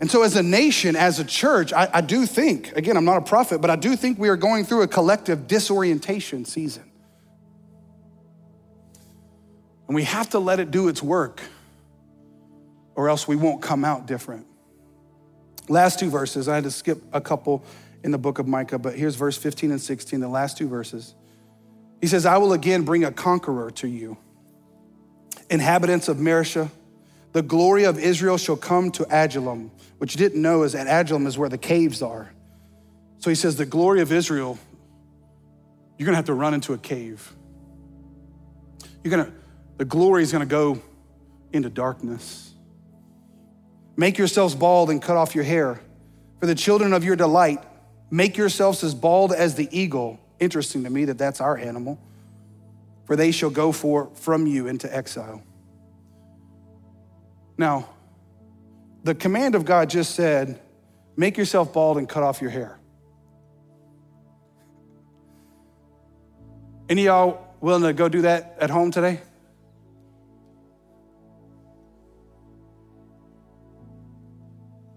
And 0.00 0.10
so, 0.10 0.22
as 0.22 0.36
a 0.36 0.42
nation, 0.42 0.94
as 0.94 1.20
a 1.20 1.24
church, 1.24 1.72
I, 1.72 1.88
I, 1.92 2.00
do 2.02 2.26
think, 2.26 2.76
again, 2.76 2.96
I'm 2.98 3.06
not 3.06 3.16
a 3.16 3.22
prophet, 3.22 3.62
but 3.62 3.70
I 3.70 3.76
do 3.76 3.96
think 3.96 4.18
we 4.18 4.28
are 4.28 4.36
going 4.36 4.64
through 4.64 4.82
a 4.82 4.88
collective 4.88 5.46
disorientation 5.46 6.44
season. 6.44 6.90
And 9.86 9.94
we 9.94 10.04
have 10.04 10.28
to 10.30 10.38
let 10.38 10.60
it 10.60 10.70
do 10.70 10.88
its 10.88 11.02
work, 11.02 11.40
or 12.94 13.08
else 13.08 13.26
we 13.26 13.36
won't 13.36 13.62
come 13.62 13.84
out 13.84 14.06
different. 14.06 14.46
Last 15.68 15.98
two 15.98 16.10
verses, 16.10 16.46
I 16.46 16.56
had 16.56 16.64
to 16.64 16.70
skip 16.70 17.02
a 17.12 17.20
couple 17.20 17.64
in 18.04 18.10
the 18.10 18.18
book 18.18 18.38
of 18.38 18.46
Micah, 18.46 18.78
but 18.78 18.96
here's 18.96 19.16
verse 19.16 19.36
15 19.36 19.70
and 19.70 19.80
16, 19.80 20.20
the 20.20 20.28
last 20.28 20.58
two 20.58 20.68
verses. 20.68 21.14
He 22.00 22.06
says, 22.06 22.26
I 22.26 22.38
will 22.38 22.52
again 22.52 22.82
bring 22.82 23.04
a 23.04 23.12
conqueror 23.12 23.70
to 23.72 23.88
you, 23.88 24.16
inhabitants 25.50 26.08
of 26.08 26.18
Mareshah. 26.18 26.70
The 27.32 27.42
glory 27.42 27.84
of 27.84 27.98
Israel 27.98 28.38
shall 28.38 28.56
come 28.56 28.90
to 28.92 29.06
Adullam 29.10 29.70
which 29.98 30.14
you 30.14 30.18
didn't 30.18 30.42
know 30.42 30.62
is 30.62 30.72
that 30.72 30.86
Adullam 30.86 31.26
is 31.26 31.38
where 31.38 31.48
the 31.48 31.58
caves 31.58 32.02
are. 32.02 32.30
So 33.18 33.30
he 33.30 33.36
says, 33.36 33.56
The 33.56 33.66
glory 33.66 34.00
of 34.00 34.12
Israel, 34.12 34.58
you're 35.96 36.06
gonna 36.06 36.16
have 36.16 36.26
to 36.26 36.34
run 36.34 36.54
into 36.54 36.74
a 36.74 36.78
cave. 36.78 37.32
You're 39.02 39.10
gonna, 39.10 39.32
the 39.78 39.84
glory 39.84 40.22
is 40.22 40.32
gonna 40.32 40.46
go 40.46 40.80
into 41.52 41.70
darkness. 41.70 42.52
Make 43.96 44.18
yourselves 44.18 44.54
bald 44.54 44.90
and 44.90 45.00
cut 45.00 45.16
off 45.16 45.34
your 45.34 45.44
hair. 45.44 45.80
For 46.40 46.46
the 46.46 46.54
children 46.54 46.92
of 46.92 47.02
your 47.02 47.16
delight, 47.16 47.62
make 48.10 48.36
yourselves 48.36 48.84
as 48.84 48.94
bald 48.94 49.32
as 49.32 49.54
the 49.54 49.68
eagle. 49.76 50.20
Interesting 50.38 50.84
to 50.84 50.90
me 50.90 51.06
that 51.06 51.18
that's 51.18 51.40
our 51.40 51.56
animal. 51.56 51.98
For 53.04 53.16
they 53.16 53.30
shall 53.30 53.50
go 53.50 53.72
for, 53.72 54.10
from 54.14 54.46
you 54.46 54.66
into 54.66 54.94
exile. 54.94 55.42
Now, 57.56 57.88
the 59.04 59.14
command 59.14 59.54
of 59.54 59.64
God 59.64 59.88
just 59.88 60.14
said, 60.14 60.60
make 61.16 61.38
yourself 61.38 61.72
bald 61.72 61.98
and 61.98 62.08
cut 62.08 62.22
off 62.22 62.42
your 62.42 62.50
hair. 62.50 62.78
Any 66.88 67.04
y'all 67.04 67.54
willing 67.60 67.82
to 67.82 67.92
go 67.92 68.08
do 68.08 68.22
that 68.22 68.56
at 68.60 68.70
home 68.70 68.90
today? 68.90 69.20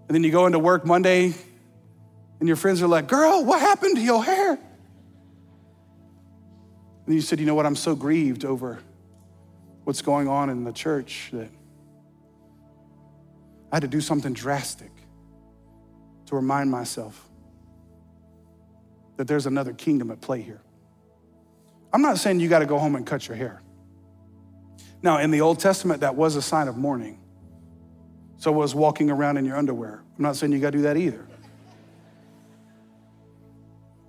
And 0.08 0.16
then 0.16 0.24
you 0.24 0.32
go 0.32 0.48
into 0.48 0.60
work 0.60 0.86
Monday 0.86 1.36
and 2.40 2.48
your 2.48 2.58
friends 2.58 2.82
are 2.82 2.88
like, 2.88 3.08
Girl, 3.08 3.46
what 3.46 3.60
happened 3.60 3.96
to 3.96 4.02
your 4.02 4.24
hair? 4.24 4.58
And 7.10 7.16
you 7.16 7.24
said, 7.24 7.40
You 7.40 7.48
know 7.48 7.56
what? 7.56 7.66
I'm 7.66 7.76
so 7.76 7.96
grieved 7.96 8.46
over 8.46 8.78
what's 9.84 10.04
going 10.04 10.28
on 10.28 10.52
in 10.52 10.64
the 10.64 10.72
church 10.72 11.30
that 11.34 11.50
I 13.72 13.78
had 13.78 13.82
to 13.82 13.88
do 13.88 14.00
something 14.00 14.32
drastic 14.32 14.92
to 16.28 16.36
remind 16.36 16.70
myself 16.70 17.28
that 19.18 19.28
there's 19.28 19.48
another 19.48 19.74
kingdom 19.74 20.12
at 20.12 20.22
play 20.22 20.44
here. 20.44 20.62
I'm 21.92 22.04
not 22.04 22.20
saying 22.20 22.42
you 22.42 22.48
got 22.48 22.60
to 22.60 22.68
go 22.68 22.78
home 22.78 22.96
and 22.96 23.08
cut 23.08 23.28
your 23.28 23.38
hair. 23.38 23.64
Now, 25.02 25.18
in 25.18 25.32
the 25.32 25.42
Old 25.42 25.58
Testament, 25.58 26.02
that 26.02 26.14
was 26.14 26.36
a 26.36 26.44
sign 26.44 26.68
of 26.68 26.78
mourning. 26.78 27.20
So 28.38 28.52
was 28.52 28.76
walking 28.76 29.10
around 29.10 29.38
in 29.38 29.46
your 29.46 29.58
underwear. 29.58 30.04
I'm 30.16 30.24
not 30.24 30.36
saying 30.36 30.52
you 30.52 30.60
got 30.60 30.74
to 30.74 30.78
do 30.78 30.84
that 30.84 30.96
either. 30.96 31.26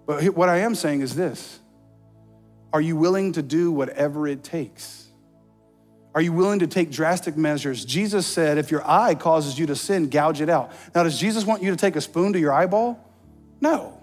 But 0.05 0.23
what 0.35 0.51
I 0.51 0.59
am 0.59 0.75
saying 0.75 1.01
is 1.01 1.17
this 1.17 1.61
Are 2.73 2.81
you 2.81 2.97
willing 2.97 3.33
to 3.33 3.43
do 3.43 3.73
whatever 3.73 4.29
it 4.29 4.45
takes 4.45 5.01
are 6.15 6.21
you 6.21 6.33
willing 6.33 6.59
to 6.61 6.67
take 6.67 6.91
drastic 6.91 7.37
measures? 7.37 7.85
Jesus 7.85 8.27
said, 8.27 8.59
if 8.59 8.71
your 8.71 8.89
eye 8.89 9.15
causes 9.15 9.59
you 9.59 9.67
to 9.67 9.77
sin, 9.77 10.09
gouge 10.09 10.41
it 10.41 10.49
out. 10.49 10.73
Now, 10.95 11.05
does 11.05 11.19
Jesus 11.19 11.45
want 11.45 11.63
you 11.63 11.71
to 11.71 11.77
take 11.77 11.95
a 11.95 12.01
spoon 12.01 12.33
to 12.33 12.41
your 12.41 12.53
eyeball? 12.53 12.99
No. 13.61 14.01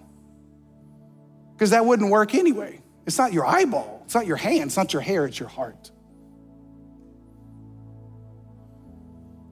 Because 1.54 1.72
that 1.72 1.86
wouldn't 1.86 2.10
work 2.10 2.34
anyway. 2.34 2.82
It's 3.06 3.18
not 3.18 3.34
your 3.34 3.46
eyeball, 3.46 4.02
it's 4.06 4.16
not 4.16 4.28
your 4.28 4.36
hand, 4.36 4.64
it's 4.64 4.78
not 4.78 4.92
your 4.92 5.02
hair, 5.02 5.26
it's 5.26 5.40
your 5.40 5.50
heart. 5.50 5.92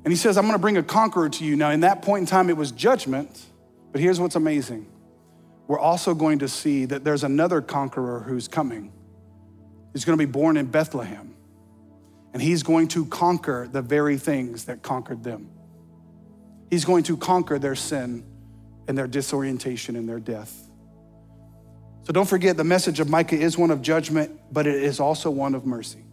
And 0.03 0.11
he 0.11 0.17
says, 0.17 0.37
I'm 0.37 0.45
gonna 0.45 0.59
bring 0.59 0.77
a 0.77 0.83
conqueror 0.83 1.29
to 1.29 1.45
you. 1.45 1.55
Now, 1.55 1.71
in 1.71 1.79
that 1.79 2.01
point 2.01 2.21
in 2.21 2.25
time, 2.27 2.49
it 2.49 2.57
was 2.57 2.71
judgment, 2.71 3.45
but 3.91 4.01
here's 4.01 4.19
what's 4.19 4.35
amazing. 4.35 4.87
We're 5.67 5.79
also 5.79 6.13
going 6.13 6.39
to 6.39 6.47
see 6.47 6.85
that 6.85 7.03
there's 7.03 7.23
another 7.23 7.61
conqueror 7.61 8.19
who's 8.19 8.47
coming. 8.47 8.91
He's 9.95 10.03
gonna 10.03 10.17
be 10.17 10.25
born 10.25 10.57
in 10.57 10.65
Bethlehem 10.65 11.35
and 12.35 12.41
he's 12.41 12.63
going 12.63 12.89
to 12.89 13.05
conquer 13.05 13.65
the 13.71 13.81
very 13.81 14.17
things 14.17 14.65
that 14.65 14.81
conquered 14.81 15.23
them. 15.23 15.49
He's 16.69 16.83
going 16.83 17.03
to 17.03 17.15
conquer 17.15 17.57
their 17.59 17.75
sin 17.75 18.25
and 18.89 18.97
their 18.97 19.07
disorientation 19.07 19.95
and 19.95 20.07
their 20.07 20.19
death. 20.19 20.53
So 22.03 22.11
don't 22.11 22.27
forget, 22.27 22.57
the 22.57 22.65
message 22.65 22.99
of 22.99 23.07
Micah 23.07 23.37
is 23.37 23.57
one 23.57 23.71
of 23.71 23.81
judgment, 23.81 24.37
but 24.51 24.67
it 24.67 24.75
is 24.83 24.99
also 24.99 25.31
one 25.31 25.55
of 25.55 25.65
mercy. 25.65 26.03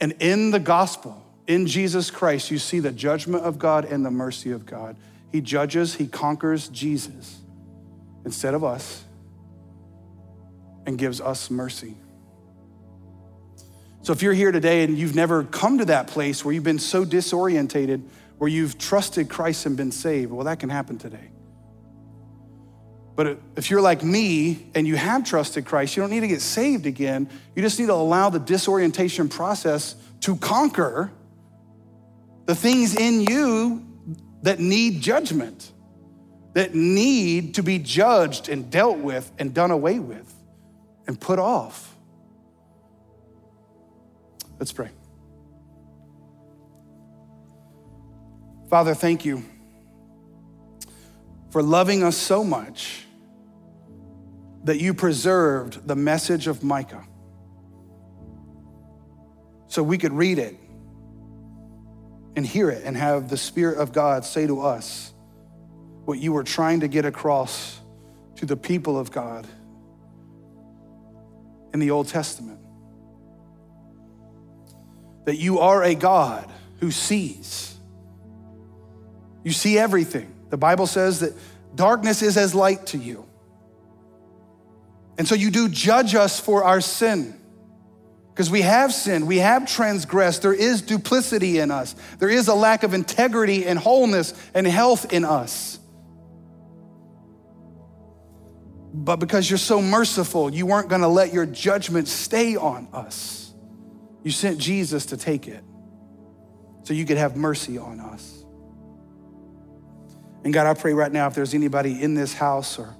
And 0.00 0.12
in 0.18 0.50
the 0.50 0.58
gospel, 0.58 1.24
in 1.46 1.68
Jesus 1.68 2.10
Christ, 2.10 2.50
you 2.50 2.58
see 2.58 2.80
the 2.80 2.90
judgment 2.90 3.44
of 3.44 3.60
God 3.60 3.84
and 3.84 4.04
the 4.04 4.10
mercy 4.10 4.50
of 4.50 4.66
God. 4.66 4.96
He 5.30 5.40
judges, 5.40 5.94
he 5.94 6.08
conquers 6.08 6.66
Jesus 6.66 7.38
instead 8.24 8.54
of 8.54 8.64
us 8.64 9.04
and 10.86 10.98
gives 10.98 11.20
us 11.20 11.50
mercy. 11.50 11.96
So 14.02 14.12
if 14.12 14.20
you're 14.20 14.32
here 14.32 14.50
today 14.50 14.82
and 14.82 14.98
you've 14.98 15.14
never 15.14 15.44
come 15.44 15.78
to 15.78 15.84
that 15.86 16.08
place 16.08 16.44
where 16.44 16.52
you've 16.52 16.64
been 16.64 16.80
so 16.80 17.04
disorientated, 17.04 18.02
where 18.38 18.50
you've 18.50 18.76
trusted 18.76 19.28
Christ 19.28 19.64
and 19.66 19.76
been 19.76 19.92
saved, 19.92 20.32
well, 20.32 20.44
that 20.46 20.58
can 20.58 20.70
happen 20.70 20.98
today. 20.98 21.30
But 23.14 23.38
if 23.56 23.70
you're 23.70 23.80
like 23.80 24.02
me 24.02 24.66
and 24.74 24.86
you 24.88 24.96
have 24.96 25.24
trusted 25.24 25.66
Christ, 25.66 25.96
you 25.96 26.02
don't 26.02 26.10
need 26.10 26.20
to 26.20 26.28
get 26.28 26.40
saved 26.40 26.86
again. 26.86 27.28
You 27.54 27.62
just 27.62 27.78
need 27.78 27.86
to 27.86 27.92
allow 27.92 28.30
the 28.30 28.40
disorientation 28.40 29.28
process 29.28 29.94
to 30.20 30.34
conquer 30.36 31.12
the 32.46 32.54
things 32.54 32.96
in 32.96 33.20
you 33.20 33.86
that 34.42 34.58
need 34.58 35.00
judgment, 35.00 35.70
that 36.54 36.74
need 36.74 37.54
to 37.54 37.62
be 37.62 37.78
judged 37.78 38.48
and 38.48 38.68
dealt 38.70 38.98
with 38.98 39.30
and 39.38 39.54
done 39.54 39.70
away 39.70 40.00
with 40.00 40.31
and 41.06 41.20
put 41.20 41.38
off. 41.38 41.96
Let's 44.58 44.72
pray. 44.72 44.90
Father, 48.70 48.94
thank 48.94 49.24
you 49.24 49.44
for 51.50 51.62
loving 51.62 52.02
us 52.02 52.16
so 52.16 52.42
much 52.42 53.04
that 54.64 54.80
you 54.80 54.94
preserved 54.94 55.86
the 55.86 55.96
message 55.96 56.46
of 56.46 56.62
Micah 56.62 57.04
so 59.66 59.82
we 59.82 59.98
could 59.98 60.12
read 60.12 60.38
it 60.38 60.56
and 62.36 62.46
hear 62.46 62.70
it 62.70 62.84
and 62.84 62.96
have 62.96 63.28
the 63.28 63.36
Spirit 63.36 63.78
of 63.78 63.92
God 63.92 64.24
say 64.24 64.46
to 64.46 64.60
us 64.60 65.12
what 66.04 66.18
you 66.18 66.32
were 66.32 66.44
trying 66.44 66.80
to 66.80 66.88
get 66.88 67.04
across 67.04 67.80
to 68.36 68.46
the 68.46 68.56
people 68.56 68.98
of 68.98 69.10
God 69.10 69.46
in 71.72 71.80
the 71.80 71.90
Old 71.90 72.08
Testament 72.08 72.58
that 75.24 75.36
you 75.36 75.60
are 75.60 75.82
a 75.82 75.94
God 75.94 76.50
who 76.80 76.90
sees. 76.90 77.74
You 79.44 79.52
see 79.52 79.78
everything. 79.78 80.34
The 80.50 80.56
Bible 80.56 80.86
says 80.86 81.20
that 81.20 81.32
darkness 81.74 82.22
is 82.22 82.36
as 82.36 82.54
light 82.54 82.86
to 82.88 82.98
you. 82.98 83.24
And 85.18 85.28
so 85.28 85.34
you 85.34 85.50
do 85.50 85.68
judge 85.68 86.14
us 86.14 86.40
for 86.40 86.64
our 86.64 86.80
sin. 86.80 87.38
Because 88.32 88.50
we 88.50 88.62
have 88.62 88.94
sinned, 88.94 89.26
we 89.26 89.38
have 89.38 89.66
transgressed, 89.66 90.40
there 90.40 90.54
is 90.54 90.80
duplicity 90.80 91.58
in 91.58 91.70
us, 91.70 91.94
there 92.18 92.30
is 92.30 92.48
a 92.48 92.54
lack 92.54 92.82
of 92.82 92.94
integrity 92.94 93.66
and 93.66 93.78
wholeness 93.78 94.32
and 94.54 94.66
health 94.66 95.12
in 95.12 95.24
us. 95.24 95.78
But 98.94 99.16
because 99.16 99.48
you're 99.48 99.58
so 99.58 99.80
merciful, 99.80 100.52
you 100.52 100.66
weren't 100.66 100.88
gonna 100.88 101.08
let 101.08 101.32
your 101.32 101.46
judgment 101.46 102.08
stay 102.08 102.56
on 102.56 102.88
us. 102.92 103.54
You 104.22 104.30
sent 104.30 104.58
Jesus 104.58 105.06
to 105.06 105.16
take 105.16 105.48
it 105.48 105.64
so 106.84 106.94
you 106.94 107.04
could 107.04 107.16
have 107.16 107.36
mercy 107.36 107.78
on 107.78 108.00
us. 108.00 108.44
And 110.44 110.52
God, 110.52 110.66
I 110.66 110.74
pray 110.74 110.92
right 110.92 111.12
now 111.12 111.26
if 111.28 111.34
there's 111.34 111.54
anybody 111.54 112.02
in 112.02 112.14
this 112.14 112.34
house 112.34 112.78
or 112.78 112.94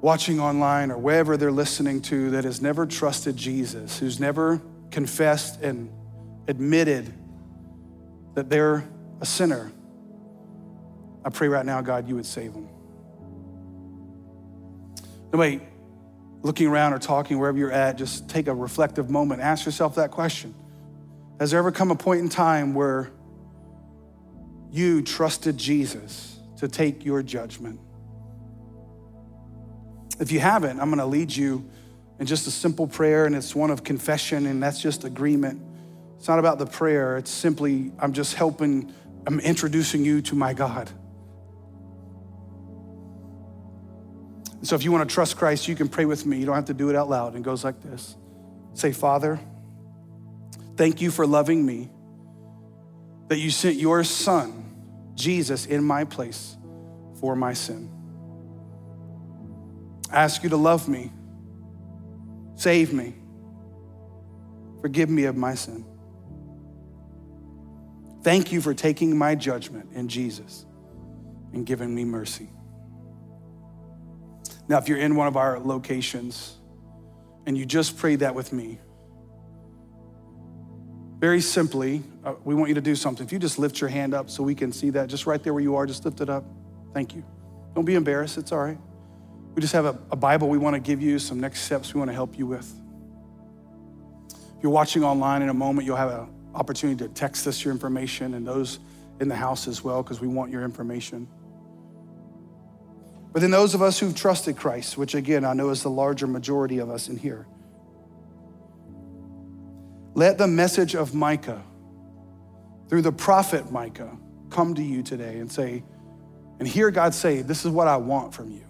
watching 0.00 0.40
online 0.40 0.90
or 0.90 0.98
wherever 0.98 1.36
they're 1.36 1.52
listening 1.52 2.00
to 2.02 2.30
that 2.30 2.44
has 2.44 2.62
never 2.62 2.86
trusted 2.86 3.36
Jesus, 3.36 3.98
who's 3.98 4.18
never 4.18 4.60
confessed 4.90 5.60
and 5.62 5.90
admitted 6.48 7.12
that 8.34 8.48
they're 8.48 8.88
a 9.20 9.26
sinner, 9.26 9.72
I 11.24 11.30
pray 11.30 11.48
right 11.48 11.66
now, 11.66 11.80
God, 11.80 12.08
you 12.08 12.16
would 12.16 12.26
save 12.26 12.54
them. 12.54 12.68
Nobody 15.32 15.60
looking 16.42 16.66
around 16.66 16.92
or 16.92 16.98
talking 16.98 17.38
wherever 17.38 17.56
you're 17.56 17.72
at, 17.72 17.96
just 17.96 18.28
take 18.28 18.48
a 18.48 18.54
reflective 18.54 19.08
moment. 19.08 19.40
Ask 19.40 19.64
yourself 19.64 19.94
that 19.94 20.10
question 20.10 20.54
Has 21.40 21.50
there 21.50 21.58
ever 21.58 21.72
come 21.72 21.90
a 21.90 21.96
point 21.96 22.20
in 22.20 22.28
time 22.28 22.74
where 22.74 23.10
you 24.70 25.02
trusted 25.02 25.56
Jesus 25.56 26.38
to 26.58 26.68
take 26.68 27.04
your 27.04 27.22
judgment? 27.22 27.80
If 30.20 30.30
you 30.30 30.40
haven't, 30.40 30.78
I'm 30.80 30.88
going 30.88 30.98
to 30.98 31.06
lead 31.06 31.34
you 31.34 31.68
in 32.18 32.26
just 32.26 32.46
a 32.46 32.50
simple 32.50 32.86
prayer, 32.86 33.24
and 33.24 33.34
it's 33.34 33.54
one 33.54 33.70
of 33.70 33.82
confession, 33.82 34.46
and 34.46 34.62
that's 34.62 34.80
just 34.80 35.04
agreement. 35.04 35.60
It's 36.18 36.28
not 36.28 36.38
about 36.38 36.58
the 36.58 36.66
prayer, 36.66 37.16
it's 37.16 37.30
simply, 37.30 37.90
I'm 37.98 38.12
just 38.12 38.34
helping, 38.34 38.92
I'm 39.26 39.40
introducing 39.40 40.04
you 40.04 40.22
to 40.22 40.36
my 40.36 40.54
God. 40.54 40.90
So 44.62 44.76
if 44.76 44.84
you 44.84 44.92
want 44.92 45.08
to 45.08 45.12
trust 45.12 45.36
Christ, 45.36 45.66
you 45.66 45.74
can 45.74 45.88
pray 45.88 46.04
with 46.04 46.24
me. 46.24 46.38
You 46.38 46.46
don't 46.46 46.54
have 46.54 46.66
to 46.66 46.74
do 46.74 46.88
it 46.88 46.96
out 46.96 47.10
loud. 47.10 47.34
It 47.34 47.42
goes 47.42 47.64
like 47.64 47.80
this 47.82 48.16
Say, 48.74 48.92
Father, 48.92 49.40
thank 50.76 51.00
you 51.00 51.10
for 51.10 51.26
loving 51.26 51.64
me, 51.66 51.90
that 53.28 53.38
you 53.38 53.50
sent 53.50 53.76
your 53.76 54.04
son, 54.04 55.12
Jesus, 55.14 55.66
in 55.66 55.82
my 55.84 56.04
place 56.04 56.56
for 57.20 57.34
my 57.34 57.52
sin. 57.52 57.90
I 60.10 60.22
ask 60.22 60.42
you 60.42 60.50
to 60.50 60.56
love 60.56 60.88
me, 60.88 61.10
save 62.54 62.92
me, 62.92 63.14
forgive 64.80 65.10
me 65.10 65.24
of 65.24 65.36
my 65.36 65.54
sin. 65.54 65.86
Thank 68.22 68.52
you 68.52 68.60
for 68.60 68.72
taking 68.72 69.16
my 69.16 69.34
judgment 69.34 69.90
in 69.94 70.06
Jesus 70.06 70.64
and 71.52 71.66
giving 71.66 71.92
me 71.92 72.04
mercy. 72.04 72.48
Now, 74.68 74.78
if 74.78 74.88
you're 74.88 74.98
in 74.98 75.16
one 75.16 75.26
of 75.26 75.36
our 75.36 75.58
locations 75.58 76.56
and 77.46 77.58
you 77.58 77.66
just 77.66 77.96
prayed 77.96 78.20
that 78.20 78.34
with 78.34 78.52
me, 78.52 78.78
very 81.18 81.40
simply, 81.40 82.02
uh, 82.24 82.34
we 82.44 82.54
want 82.54 82.68
you 82.68 82.74
to 82.74 82.80
do 82.80 82.96
something. 82.96 83.24
If 83.24 83.32
you 83.32 83.38
just 83.38 83.58
lift 83.58 83.80
your 83.80 83.90
hand 83.90 84.12
up 84.12 84.28
so 84.28 84.42
we 84.42 84.54
can 84.54 84.72
see 84.72 84.90
that, 84.90 85.08
just 85.08 85.26
right 85.26 85.42
there 85.42 85.52
where 85.54 85.62
you 85.62 85.76
are, 85.76 85.86
just 85.86 86.04
lift 86.04 86.20
it 86.20 86.28
up. 86.28 86.44
Thank 86.92 87.14
you. 87.14 87.24
Don't 87.74 87.84
be 87.84 87.94
embarrassed, 87.94 88.38
it's 88.38 88.50
all 88.50 88.58
right. 88.58 88.78
We 89.54 89.60
just 89.60 89.72
have 89.72 89.84
a, 89.84 89.98
a 90.10 90.16
Bible 90.16 90.48
we 90.48 90.58
want 90.58 90.74
to 90.74 90.80
give 90.80 91.00
you, 91.00 91.18
some 91.18 91.38
next 91.38 91.62
steps 91.62 91.94
we 91.94 91.98
want 91.98 92.10
to 92.10 92.14
help 92.14 92.38
you 92.38 92.46
with. 92.46 92.72
If 94.56 94.62
you're 94.62 94.72
watching 94.72 95.04
online 95.04 95.42
in 95.42 95.48
a 95.48 95.54
moment, 95.54 95.86
you'll 95.86 95.96
have 95.96 96.10
an 96.10 96.28
opportunity 96.54 97.06
to 97.06 97.12
text 97.12 97.46
us 97.46 97.64
your 97.64 97.72
information 97.72 98.34
and 98.34 98.46
those 98.46 98.78
in 99.20 99.28
the 99.28 99.36
house 99.36 99.68
as 99.68 99.84
well, 99.84 100.02
because 100.02 100.20
we 100.20 100.26
want 100.26 100.50
your 100.50 100.64
information. 100.64 101.28
But 103.32 103.40
then 103.40 103.50
those 103.50 103.74
of 103.74 103.80
us 103.80 103.98
who've 103.98 104.14
trusted 104.14 104.56
Christ, 104.56 104.98
which 104.98 105.14
again 105.14 105.44
I 105.44 105.54
know 105.54 105.70
is 105.70 105.82
the 105.82 105.90
larger 105.90 106.26
majority 106.26 106.78
of 106.78 106.90
us 106.90 107.08
in 107.08 107.16
here, 107.16 107.46
let 110.14 110.36
the 110.36 110.46
message 110.46 110.94
of 110.94 111.14
Micah, 111.14 111.62
through 112.88 113.02
the 113.02 113.12
prophet 113.12 113.72
Micah, 113.72 114.18
come 114.50 114.74
to 114.74 114.82
you 114.82 115.02
today 115.02 115.38
and 115.38 115.50
say, 115.50 115.82
and 116.58 116.68
hear 116.68 116.90
God 116.90 117.14
say, 117.14 117.40
This 117.40 117.64
is 117.64 117.70
what 117.70 117.88
I 117.88 117.96
want 117.96 118.34
from 118.34 118.50
you. 118.50 118.66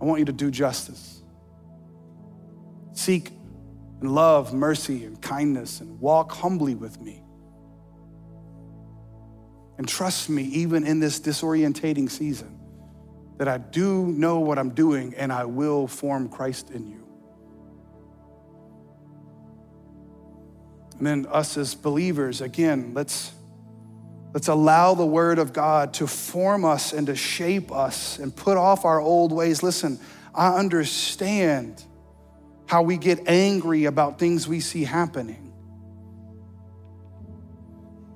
I 0.00 0.04
want 0.04 0.18
you 0.18 0.24
to 0.26 0.32
do 0.32 0.50
justice. 0.50 1.22
Seek 2.92 3.30
and 4.00 4.12
love 4.12 4.52
mercy 4.52 5.04
and 5.04 5.22
kindness 5.22 5.80
and 5.80 6.00
walk 6.00 6.32
humbly 6.32 6.74
with 6.74 7.00
me. 7.00 7.22
And 9.78 9.86
trust 9.86 10.28
me, 10.28 10.42
even 10.42 10.84
in 10.84 10.98
this 10.98 11.20
disorientating 11.20 12.10
season 12.10 12.55
that 13.38 13.48
I 13.48 13.58
do 13.58 14.06
know 14.06 14.40
what 14.40 14.58
I'm 14.58 14.70
doing 14.70 15.14
and 15.14 15.32
I 15.32 15.44
will 15.44 15.86
form 15.86 16.28
Christ 16.28 16.70
in 16.70 16.86
you. 16.86 17.06
And 20.98 21.06
then 21.06 21.26
us 21.30 21.56
as 21.58 21.74
believers, 21.74 22.40
again, 22.40 22.92
let's 22.94 23.32
let's 24.32 24.48
allow 24.48 24.94
the 24.94 25.04
word 25.04 25.38
of 25.38 25.52
God 25.52 25.94
to 25.94 26.06
form 26.06 26.64
us 26.64 26.92
and 26.92 27.06
to 27.08 27.16
shape 27.16 27.70
us 27.70 28.18
and 28.18 28.34
put 28.34 28.56
off 28.56 28.84
our 28.84 29.00
old 29.00 29.32
ways. 29.32 29.62
Listen, 29.62 29.98
I 30.34 30.56
understand 30.56 31.84
how 32.66 32.82
we 32.82 32.96
get 32.96 33.28
angry 33.28 33.84
about 33.84 34.18
things 34.18 34.48
we 34.48 34.60
see 34.60 34.84
happening. 34.84 35.45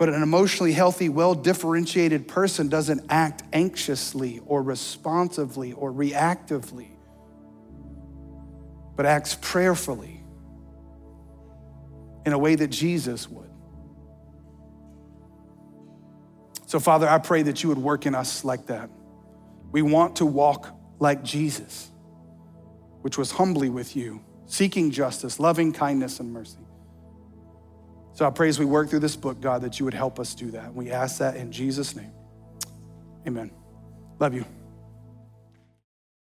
But 0.00 0.08
an 0.08 0.22
emotionally 0.22 0.72
healthy, 0.72 1.10
well 1.10 1.34
differentiated 1.34 2.26
person 2.26 2.70
doesn't 2.70 3.04
act 3.10 3.42
anxiously 3.52 4.40
or 4.46 4.62
responsively 4.62 5.74
or 5.74 5.92
reactively, 5.92 6.88
but 8.96 9.04
acts 9.04 9.36
prayerfully 9.42 10.24
in 12.24 12.32
a 12.32 12.38
way 12.38 12.54
that 12.54 12.68
Jesus 12.68 13.28
would. 13.28 13.50
So, 16.64 16.80
Father, 16.80 17.06
I 17.06 17.18
pray 17.18 17.42
that 17.42 17.62
you 17.62 17.68
would 17.68 17.76
work 17.76 18.06
in 18.06 18.14
us 18.14 18.42
like 18.42 18.68
that. 18.68 18.88
We 19.70 19.82
want 19.82 20.16
to 20.16 20.24
walk 20.24 20.74
like 20.98 21.22
Jesus, 21.22 21.90
which 23.02 23.18
was 23.18 23.32
humbly 23.32 23.68
with 23.68 23.94
you, 23.94 24.24
seeking 24.46 24.92
justice, 24.92 25.38
loving 25.38 25.74
kindness, 25.74 26.20
and 26.20 26.32
mercy. 26.32 26.69
So 28.20 28.26
I 28.26 28.30
pray 28.30 28.50
as 28.50 28.58
we 28.58 28.66
work 28.66 28.90
through 28.90 28.98
this 28.98 29.16
book, 29.16 29.40
God, 29.40 29.62
that 29.62 29.78
you 29.78 29.86
would 29.86 29.94
help 29.94 30.20
us 30.20 30.34
do 30.34 30.50
that. 30.50 30.74
We 30.74 30.90
ask 30.90 31.20
that 31.20 31.36
in 31.36 31.50
Jesus' 31.50 31.96
name. 31.96 32.12
Amen. 33.26 33.50
Love 34.18 34.34
you. 34.34 34.44